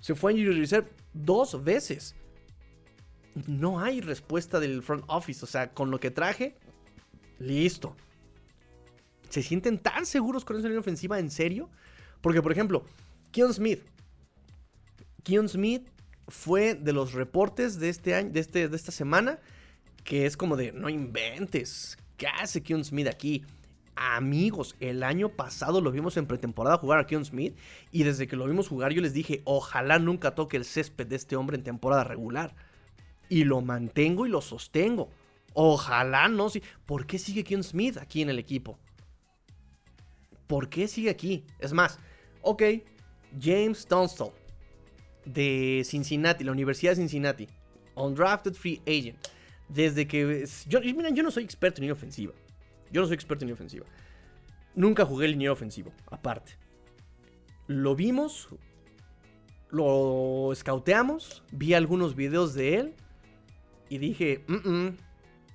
[0.00, 2.14] se fue a Injury Reserve dos veces.
[3.46, 5.44] No hay respuesta del front office.
[5.44, 6.56] O sea, con lo que traje,
[7.38, 7.96] listo.
[9.28, 11.70] ¿Se sienten tan seguros con esa línea ofensiva en serio?
[12.20, 12.84] Porque, por ejemplo,
[13.30, 13.82] Keon Smith.
[15.22, 15.86] Keon Smith
[16.28, 19.38] fue de los reportes de este año, de, este, de esta semana,
[20.04, 23.44] que es como de, no inventes, ¿qué hace Keon Smith aquí?
[24.02, 27.54] Amigos, el año pasado lo vimos en pretemporada jugar a Keon Smith
[27.92, 31.16] y desde que lo vimos jugar yo les dije, ojalá nunca toque el césped de
[31.16, 32.54] este hombre en temporada regular.
[33.28, 35.10] Y lo mantengo y lo sostengo.
[35.52, 36.62] Ojalá no, sí.
[36.86, 38.78] ¿Por qué sigue Keon Smith aquí en el equipo?
[40.46, 41.44] ¿Por qué sigue aquí?
[41.58, 41.98] Es más,
[42.40, 42.62] ok,
[43.38, 44.32] James Tunstall
[45.26, 47.48] de Cincinnati, la Universidad de Cincinnati,
[47.96, 49.18] undrafted free agent.
[49.68, 50.48] Desde que.
[50.66, 52.32] Yo, miren, yo no soy experto en ofensiva.
[52.90, 53.86] Yo no soy experto en ofensiva.
[54.74, 56.56] Nunca jugué línea ofensivo, aparte.
[57.66, 58.48] Lo vimos,
[59.70, 62.94] lo scouteamos, vi algunos videos de él
[63.88, 64.44] y dije,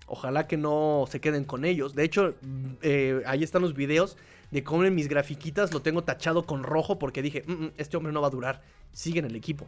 [0.07, 1.95] ojalá que no se queden con ellos.
[1.95, 2.36] De hecho,
[2.82, 4.18] eh, ahí están los videos
[4.52, 7.44] de cómo en mis grafiquitas lo tengo tachado con rojo porque dije,
[7.78, 8.62] este hombre no va a durar.
[8.91, 9.68] Sigue en el equipo.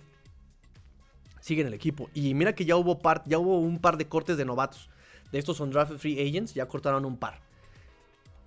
[1.42, 2.10] Sigue en el equipo.
[2.14, 4.90] Y mira que ya hubo, ya hubo un par de cortes de novatos.
[5.32, 7.47] De estos son draft free agents, ya cortaron un par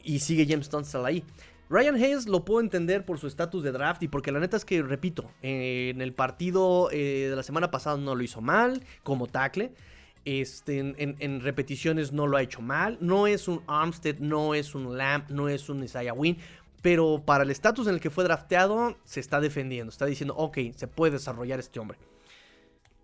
[0.04, 1.24] y sigue James Tunstall ahí.
[1.70, 4.64] Ryan Hayes lo puedo entender por su estatus de draft y porque la neta es
[4.64, 9.28] que, repito, en el partido eh, de la semana pasada no lo hizo mal como
[9.28, 9.72] tackle.
[10.24, 12.98] Este, en, repeticiones no lo ha hecho mal.
[13.00, 16.38] No es un Armstead, no es un Lamp, no es un Isaiah Wynn.
[16.82, 19.90] Pero para el estatus en el que fue drafteado, se está defendiendo.
[19.90, 21.98] Está diciendo, ok, se puede desarrollar este hombre.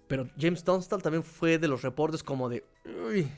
[0.09, 3.29] Pero James Tunstall también fue de los reportes como de, uy,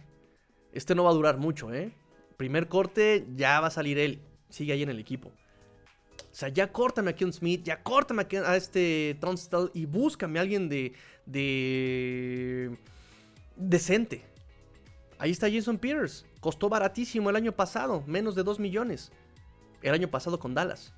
[0.72, 1.92] este no va a durar mucho, ¿eh?
[2.38, 4.22] Primer corte, ya va a salir él.
[4.48, 5.28] Sigue ahí en el equipo.
[5.28, 10.42] O sea, ya córtame a Keon Smith, ya córtame a, este Tunstall y búscame a
[10.42, 10.92] alguien de,
[11.26, 12.78] de.
[13.56, 14.24] decente.
[15.18, 16.24] Ahí está Jason Peters.
[16.40, 19.10] Costó baratísimo el año pasado, menos de 2 millones.
[19.82, 20.94] El año pasado con Dallas.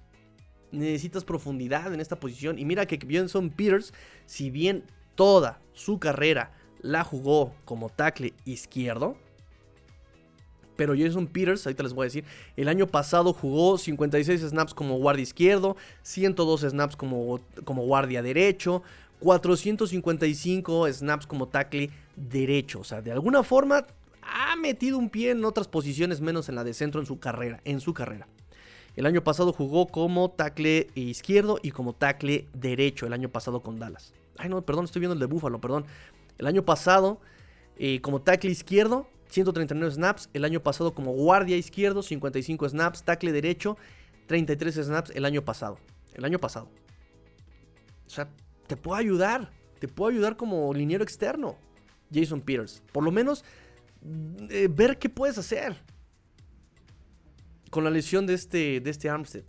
[0.70, 2.58] necesitas profundidad en esta posición.
[2.58, 3.94] Y mira que Benson Peters,
[4.26, 4.84] si bien
[5.14, 6.52] toda su carrera
[6.82, 9.16] la jugó como tackle izquierdo,
[10.80, 12.24] pero Jason Peters, ahorita les voy a decir,
[12.56, 18.82] el año pasado jugó 56 snaps como guardia izquierdo, 102 snaps como, como guardia derecho,
[19.18, 22.80] 455 snaps como tackle derecho.
[22.80, 23.84] O sea, de alguna forma
[24.22, 27.60] ha metido un pie en otras posiciones menos en la de centro en su carrera,
[27.66, 28.26] en su carrera.
[28.96, 33.78] El año pasado jugó como tackle izquierdo y como tackle derecho el año pasado con
[33.78, 34.14] Dallas.
[34.38, 35.84] Ay, no, perdón, estoy viendo el de Búfalo, perdón.
[36.38, 37.20] El año pasado
[37.76, 40.28] eh, como tackle izquierdo 139 snaps.
[40.34, 43.02] El año pasado como guardia izquierdo, 55 snaps.
[43.04, 43.76] Tackle derecho,
[44.26, 45.78] 33 snaps el año pasado.
[46.14, 46.68] El año pasado.
[48.06, 48.28] O sea,
[48.66, 49.50] te puedo ayudar.
[49.78, 51.56] Te puedo ayudar como liniero externo.
[52.12, 52.82] Jason Peters.
[52.92, 53.44] Por lo menos
[54.48, 55.76] eh, ver qué puedes hacer.
[57.70, 59.44] Con la lesión de este, de este Armstead.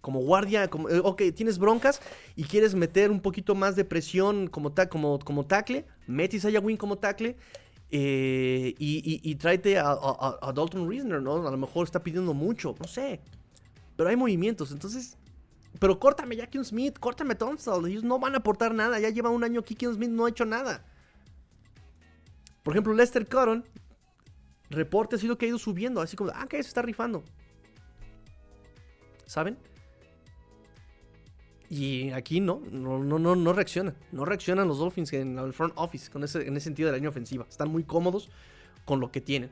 [0.00, 2.00] Como guardia, como, eh, ok, tienes broncas
[2.36, 5.84] y quieres meter un poquito más de presión como, como, como tackle.
[6.06, 7.36] Metis a Win como tackle
[7.90, 9.96] eh, y, y, tráete a,
[10.54, 11.46] Dalton Reisner, ¿no?
[11.46, 13.20] A lo mejor está pidiendo mucho, no sé.
[13.96, 15.16] Pero hay movimientos, entonces.
[15.78, 17.86] Pero córtame Jackie Smith, córtame Thompson.
[17.86, 18.98] Ellos no van a aportar nada.
[18.98, 20.84] Ya lleva un año Kikin Smith, no ha hecho nada.
[22.62, 23.64] Por ejemplo, Lester Cotton.
[24.70, 26.00] Reporte ha sido que ha ido subiendo.
[26.00, 27.24] Así como, ah, que se está rifando.
[29.24, 29.58] ¿Saben?
[31.70, 33.94] Y aquí no, no, no, no, reaccionan.
[34.12, 36.96] No reaccionan los Dolphins en el front office con ese, en ese sentido de la
[36.96, 37.46] línea ofensiva.
[37.48, 38.30] Están muy cómodos
[38.84, 39.50] con lo que tienen.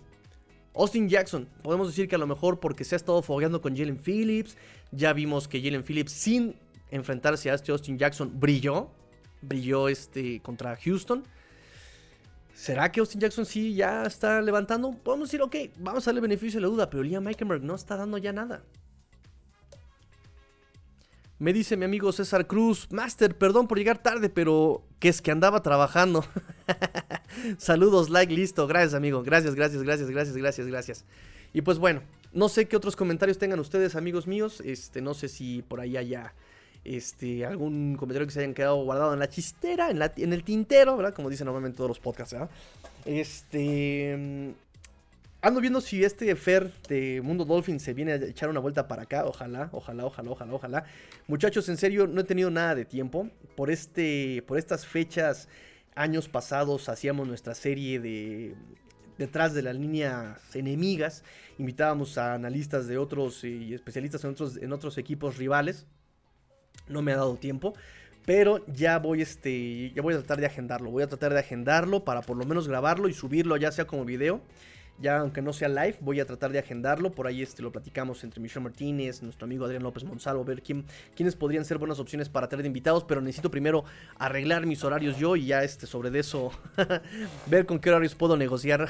[0.74, 3.98] Austin Jackson, podemos decir que a lo mejor porque se ha estado fogueando con Jalen
[3.98, 4.56] Phillips.
[4.93, 6.56] Ya vimos que Jalen Phillips, sin
[6.90, 8.90] enfrentarse a este Austin Jackson, brilló.
[9.43, 11.22] Brilló este contra Houston.
[12.55, 14.93] ¿Será que Austin Jackson sí ya está levantando?
[14.93, 17.97] Podemos decir, ok, vamos a darle beneficio de la duda, pero Liam Eikenberg no está
[17.97, 18.62] dando ya nada.
[21.38, 25.30] Me dice mi amigo César Cruz, Master, perdón por llegar tarde, pero que es que
[25.30, 26.24] andaba trabajando.
[27.58, 28.66] Saludos, like, listo.
[28.66, 29.22] Gracias, amigo.
[29.22, 31.04] Gracias, gracias, gracias, gracias, gracias, gracias.
[31.52, 32.00] Y pues bueno,
[32.32, 34.62] no sé qué otros comentarios tengan ustedes, amigos míos.
[34.64, 36.32] Este, no sé si por ahí haya
[36.84, 40.42] este, algún comentario que se hayan quedado guardado en la chistera, en, la, en el
[40.42, 41.12] tintero, ¿verdad?
[41.12, 42.50] Como dicen normalmente todos los podcasts, ¿verdad?
[43.04, 44.54] Este.
[45.42, 49.02] Ando viendo si este Fer de Mundo Dolphin se viene a echar una vuelta para
[49.02, 49.24] acá.
[49.26, 50.84] Ojalá, ojalá, ojalá, ojalá, ojalá.
[51.28, 53.28] Muchachos, en serio, no he tenido nada de tiempo.
[53.54, 55.48] Por, este, por estas fechas,
[55.94, 58.54] años pasados, hacíamos nuestra serie de
[59.18, 61.22] detrás de las líneas enemigas.
[61.58, 65.86] Invitábamos a analistas de otros eh, y especialistas en otros, en otros equipos rivales.
[66.88, 67.74] No me ha dado tiempo.
[68.24, 70.90] Pero ya voy, este, ya voy a tratar de agendarlo.
[70.90, 74.04] Voy a tratar de agendarlo para por lo menos grabarlo y subirlo ya sea como
[74.04, 74.40] video.
[74.98, 77.12] Ya aunque no sea live, voy a tratar de agendarlo.
[77.12, 80.85] Por ahí este, lo platicamos entre Michelle Martínez, nuestro amigo Adrián López Monsalvo, ver quién,
[81.14, 83.05] quiénes podrían ser buenas opciones para tener de invitados.
[83.05, 83.85] Pero necesito primero
[84.18, 86.51] arreglar mis horarios yo y ya este, sobre eso
[87.47, 88.89] ver con qué horarios puedo negociar.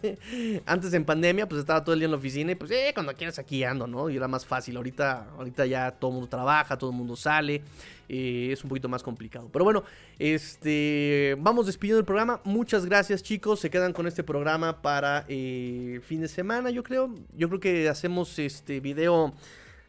[0.66, 3.14] Antes en pandemia, pues estaba todo el día en la oficina y pues eh, cuando
[3.14, 4.10] quieras aquí ando, ¿no?
[4.10, 4.76] Y era más fácil.
[4.76, 7.62] Ahorita, ahorita ya todo el mundo trabaja, todo el mundo sale.
[8.08, 9.48] Eh, es un poquito más complicado.
[9.52, 9.84] Pero bueno,
[10.18, 12.40] este, vamos despidiendo el programa.
[12.44, 13.60] Muchas gracias chicos.
[13.60, 17.14] Se quedan con este programa para eh, fin de semana, yo creo.
[17.36, 19.34] Yo creo que hacemos este video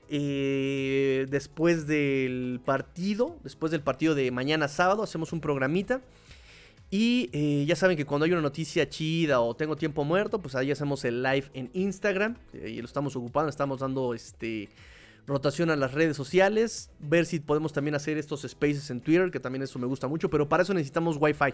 [0.09, 3.37] eh, después del partido.
[3.43, 5.03] Después del partido de mañana sábado.
[5.03, 6.01] Hacemos un programita.
[6.91, 10.71] Y ya saben que cuando hay una noticia chida o tengo tiempo muerto, pues ahí
[10.71, 12.35] hacemos el live en Instagram.
[12.51, 14.69] y lo estamos ocupando, estamos dando este
[15.27, 19.39] rotación a las redes sociales, ver si podemos también hacer estos spaces en Twitter, que
[19.39, 21.53] también eso me gusta mucho, pero para eso necesitamos Wi-Fi.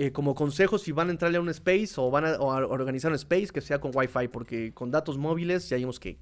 [0.00, 3.16] Eh, como consejo, si van a entrarle a un space o van a, organizar un
[3.16, 6.16] space, que sea con Wi-Fi, porque con datos móviles ya vimos que,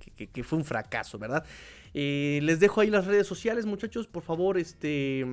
[0.45, 1.45] fue un fracaso, ¿verdad?
[1.93, 5.27] Eh, les dejo ahí las redes sociales, muchachos, por favor, este...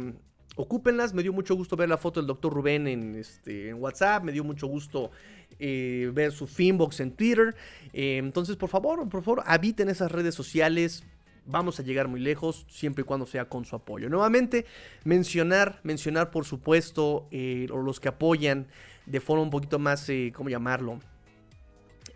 [0.56, 4.32] Ocúpenlas, me dio mucho gusto ver la foto del doctor Rubén en, este, WhatsApp, me
[4.32, 5.10] dio mucho gusto
[5.58, 7.56] eh, ver su Finbox en Twitter.
[7.92, 11.04] entonces, por favor, por favor, habiten esas redes sociales,
[11.46, 14.10] vamos a llegar muy lejos siempre y cuando sea con su apoyo.
[14.10, 14.66] Nuevamente,
[15.04, 18.68] mencionar, mencionar por supuesto, eh, los que apoyan
[19.06, 21.00] de forma un poquito más, eh, ¿cómo llamarlo?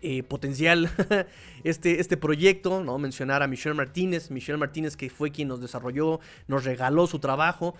[0.00, 0.88] Eh, potencial
[1.68, 2.98] este, este proyecto, ¿no?
[2.98, 7.74] Mencionar a Michelle Martínez, Michelle Martínez que fue quien nos desarrolló, nos regaló su trabajo,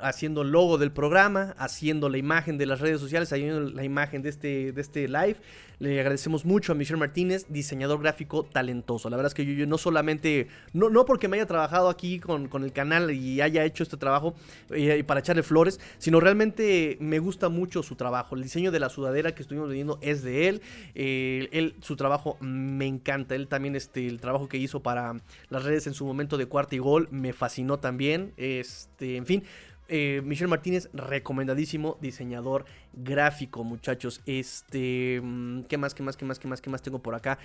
[0.00, 4.22] haciendo el logo del programa, haciendo la imagen de las redes sociales, haciendo la imagen
[4.22, 5.36] de este, de este live.
[5.80, 9.08] Le agradecemos mucho a Michelle Martínez, diseñador gráfico talentoso.
[9.08, 12.50] La verdad es que yo, no solamente, no, no porque me haya trabajado aquí con,
[12.62, 14.34] el canal y haya hecho este trabajo
[14.68, 18.34] eh, para echarle flores, sino realmente me gusta mucho su trabajo.
[18.34, 20.62] El diseño de la sudadera que estuvimos viendo es de él.
[20.94, 23.34] Eh, él, su trabajo me encanta.
[23.34, 25.14] Él también, este, el trabajo que hizo para
[25.48, 28.32] las redes en su momento de cuarto y gol, me fascinó también.
[28.36, 29.44] Este, en fin,
[29.92, 34.20] eh, Michelle Martínez, recomendadísimo diseñador gráfico, muchachos.
[34.26, 37.38] Este, mm, ¿qué más, qué más, qué más, qué más, qué más tengo por acá?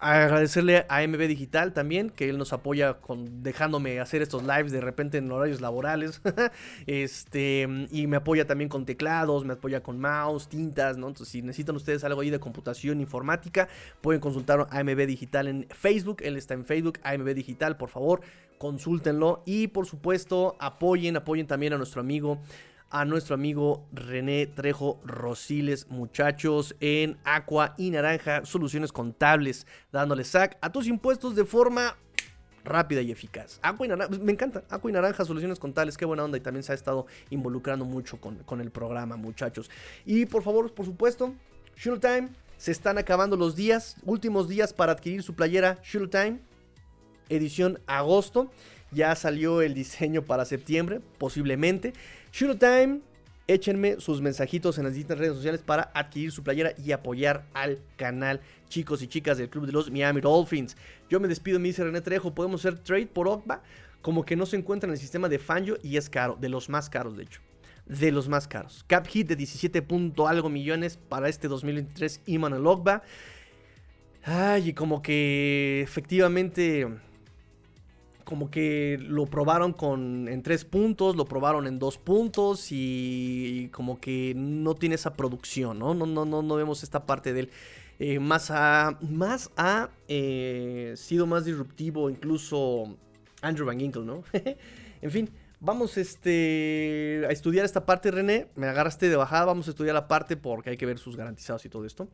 [0.00, 4.80] Agradecerle a MB Digital también, que él nos apoya con dejándome hacer estos lives de
[4.80, 6.20] repente en horarios laborales.
[6.86, 11.08] este, y me apoya también con teclados, me apoya con mouse, tintas, ¿no?
[11.08, 13.68] Entonces, si necesitan ustedes algo ahí de computación informática,
[14.00, 16.18] pueden consultar a MB Digital en Facebook.
[16.22, 18.20] Él está en Facebook, AMB Digital, por favor
[18.58, 22.40] consúltenlo y por supuesto apoyen, apoyen también a nuestro amigo
[22.90, 30.56] a nuestro amigo René Trejo Rosiles, muchachos, en Aqua y Naranja, soluciones contables, dándole sac
[30.60, 31.96] a tus impuestos de forma
[32.64, 33.58] rápida y eficaz.
[33.62, 36.62] Aqua y Naranja, me encanta, Aqua y Naranja, soluciones contables, qué buena onda y también
[36.62, 39.70] se ha estado involucrando mucho con, con el programa, muchachos.
[40.04, 41.34] Y por favor, por supuesto,
[42.00, 46.40] Time se están acabando los días, últimos días para adquirir su playera Time
[47.28, 48.50] edición agosto.
[48.90, 51.92] Ya salió el diseño para septiembre, posiblemente.
[52.30, 53.00] Time,
[53.46, 57.80] échenme sus mensajitos en las distintas redes sociales para adquirir su playera y apoyar al
[57.96, 60.76] canal, chicos y chicas del Club de los Miami Dolphins.
[61.08, 63.62] Yo me despido, me dice René Trejo, podemos hacer trade por Ogba,
[64.02, 66.68] como que no se encuentra en el sistema de Fangio y es caro, de los
[66.68, 67.40] más caros de hecho.
[67.86, 68.84] De los más caros.
[68.86, 73.02] Cap hit de 17 punto algo millones para este 2023 Iman Ogba.
[74.24, 76.86] Ay, y como que efectivamente
[78.28, 84.00] como que lo probaron con en tres puntos, lo probaron en dos puntos y, como
[84.00, 85.94] que no tiene esa producción, ¿no?
[85.94, 87.50] No, no, no, vemos esta parte de él.
[87.98, 92.98] Eh, más a, más ha eh, sido más disruptivo incluso
[93.40, 94.22] Andrew Van Ginkle, ¿no?
[95.00, 98.48] en fin, vamos este, a estudiar esta parte, René.
[98.56, 101.64] Me agarraste de bajada, vamos a estudiar la parte porque hay que ver sus garantizados
[101.64, 102.08] y todo esto.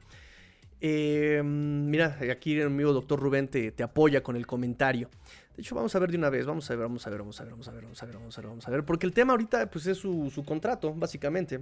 [0.80, 5.10] Eh, mira, aquí el amigo doctor Rubén te apoya con el comentario.
[5.56, 7.40] De hecho, vamos a ver de una vez, vamos a ver, vamos a ver, vamos
[7.40, 9.06] a ver, vamos a ver, vamos a ver, vamos a ver, vamos a ver, porque
[9.06, 11.60] el tema ahorita pues es su, contrato, básicamente.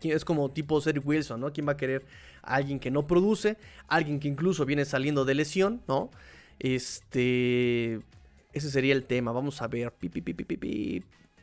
[0.00, 1.52] Es como tipo Cedric Wilson, ¿no?
[1.52, 2.04] ¿Quién va a querer
[2.42, 3.56] a alguien que no produce?
[3.88, 6.10] Alguien que incluso viene saliendo de lesión, ¿no?
[6.58, 8.00] Este...
[8.52, 9.92] Ese sería el tema, vamos a ver.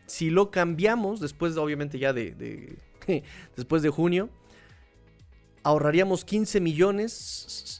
[0.05, 2.77] si lo cambiamos, después obviamente ya de
[3.55, 4.29] después de junio,
[5.63, 7.79] ahorraríamos 15 millones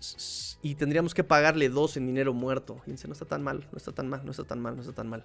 [0.61, 2.79] y tendríamos que pagarle dos en dinero muerto.
[2.85, 4.93] Fíjense, no está tan mal, no está tan mal, no está tan mal, no está
[4.93, 5.23] tan mal.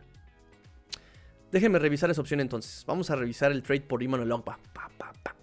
[1.52, 2.84] Déjenme revisar esa opción entonces.
[2.86, 4.58] Vamos a revisar el trade por Iman Logba.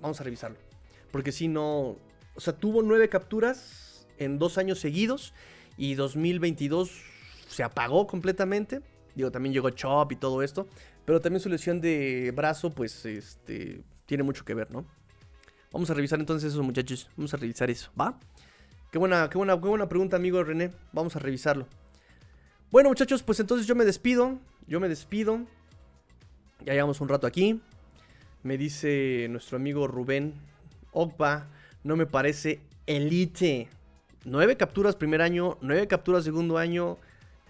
[0.01, 0.57] Vamos a revisarlo.
[1.11, 1.97] Porque si no.
[2.35, 5.33] O sea, tuvo nueve capturas en dos años seguidos.
[5.77, 6.91] Y 2022
[7.47, 8.81] se apagó completamente.
[9.15, 10.67] Digo, también llegó Chop y todo esto.
[11.05, 13.83] Pero también su lesión de brazo, pues, este.
[14.05, 14.85] Tiene mucho que ver, ¿no?
[15.71, 17.09] Vamos a revisar entonces eso, muchachos.
[17.15, 18.19] Vamos a revisar eso, ¿va?
[18.93, 20.69] Qué buena, qué buena, qué buena pregunta, amigo René.
[20.91, 21.65] Vamos a revisarlo.
[22.69, 24.37] Bueno, muchachos, pues entonces yo me despido.
[24.67, 25.39] Yo me despido.
[26.63, 27.59] Ya llevamos un rato aquí.
[28.43, 30.35] Me dice nuestro amigo Rubén
[30.91, 31.47] Ogba.
[31.83, 33.67] No me parece elite.
[34.25, 36.99] Nueve capturas primer año, nueve capturas segundo año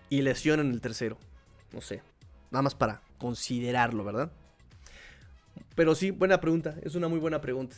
[0.10, 1.18] y lesión en el tercero.
[1.74, 2.02] No sé.
[2.52, 4.32] Nada más para considerarlo, ¿verdad?
[5.76, 6.78] Pero sí, buena pregunta.
[6.84, 7.76] Es una muy buena pregunta.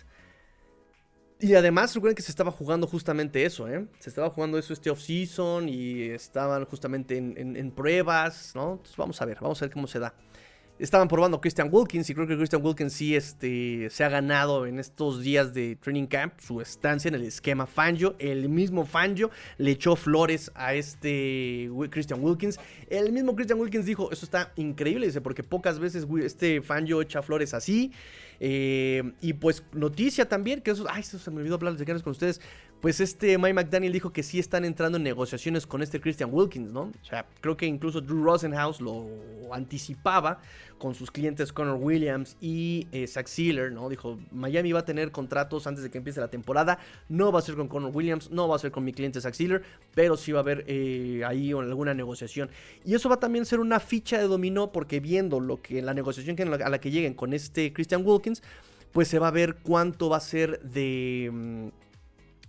[1.45, 3.85] Y además, recuerden que se estaba jugando justamente eso, ¿eh?
[3.99, 8.71] Se estaba jugando eso este off-season y estaban justamente en, pruebas, ¿no?
[8.71, 10.15] Entonces vamos a ver, vamos a ver cómo se da.
[10.79, 14.79] Estaban probando Christian Wilkins y creo que Christian Wilkins sí este, se ha ganado en
[14.79, 18.15] estos días de training camp su estancia en el esquema Fangio.
[18.17, 22.59] El mismo Fangio le echó flores a este Christian Wilkins.
[22.89, 27.21] El mismo Christian Wilkins dijo, eso está increíble, dice, porque pocas veces este Fangio echa
[27.21, 27.91] flores así.
[28.39, 32.41] Eh, y pues noticia también, que eso, ay, se me olvidó hablar de con ustedes.
[32.81, 36.71] Pues este Mike McDaniel dijo que sí están entrando en negociaciones con este Christian Wilkins,
[36.71, 36.81] ¿no?
[36.81, 39.07] O sea, creo que incluso Drew Rosenhaus lo
[39.51, 40.39] anticipaba
[40.77, 43.89] con sus clientes Connor Williams y eh, Zach Sealer, ¿no?
[43.89, 46.79] Dijo, Miami va a tener contratos antes de que empiece la temporada.
[47.09, 49.33] No va a ser con Connor Williams, no va a ser con mi cliente Zach
[49.33, 52.49] Sealer, pero sí va a haber eh, ahí alguna negociación.
[52.83, 55.93] Y eso va a también ser una ficha de dominó porque viendo lo que la
[55.93, 58.41] negociación a la que lleguen con este Christian Wilkins,
[58.91, 61.71] pues se va a ver cuánto va a ser de...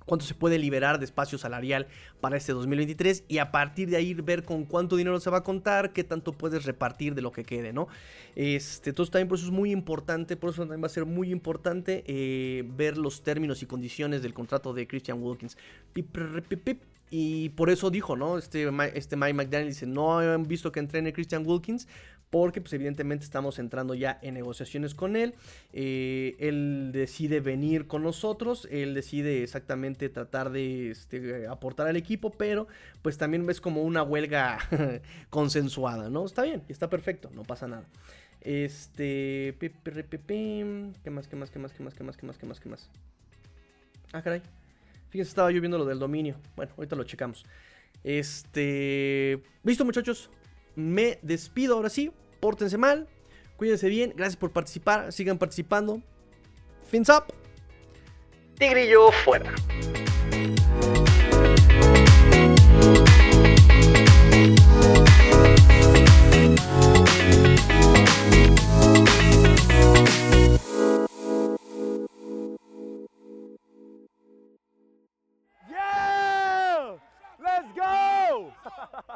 [0.06, 1.86] Cuánto se puede liberar de espacio salarial
[2.20, 5.42] para este 2023 y a partir de ahí ver con cuánto dinero se va a
[5.42, 7.88] contar, qué tanto puedes repartir de lo que quede, ¿no?
[8.34, 11.30] Este, entonces también por eso es muy importante, por eso también va a ser muy
[11.30, 15.56] importante eh, ver los términos y condiciones del contrato de Christian Wilkins.
[17.08, 18.36] Y por eso dijo, ¿no?
[18.36, 21.86] Este, este Mike McDaniel dice, no han visto que entrene Christian Wilkins,
[22.30, 25.34] porque pues evidentemente estamos entrando ya en negociaciones con él.
[25.72, 32.30] Eh, él decide venir con nosotros, él decide exactamente tratar de este, aportar al equipo,
[32.30, 32.66] pero
[33.02, 34.58] pues también ves como una huelga
[35.30, 36.24] consensuada, ¿no?
[36.24, 37.86] Está bien, está perfecto, no pasa nada.
[38.40, 39.56] Este...
[39.58, 42.68] ¿Qué más, qué más, qué más, qué más, qué más, qué más, qué más, qué
[42.68, 42.90] más?
[44.12, 44.42] Ah, caray.
[45.10, 46.36] Fíjense, estaba yo viendo lo del dominio.
[46.54, 47.44] Bueno, ahorita lo checamos.
[48.04, 49.42] Este...
[49.64, 50.30] Listo, muchachos.
[50.76, 52.12] Me despido ahora sí.
[52.38, 53.08] Pórtense mal.
[53.56, 54.12] Cuídense bien.
[54.14, 55.10] Gracias por participar.
[55.12, 56.02] Sigan participando.
[56.88, 57.24] Fins up.
[58.58, 59.52] Tigrillo fuera.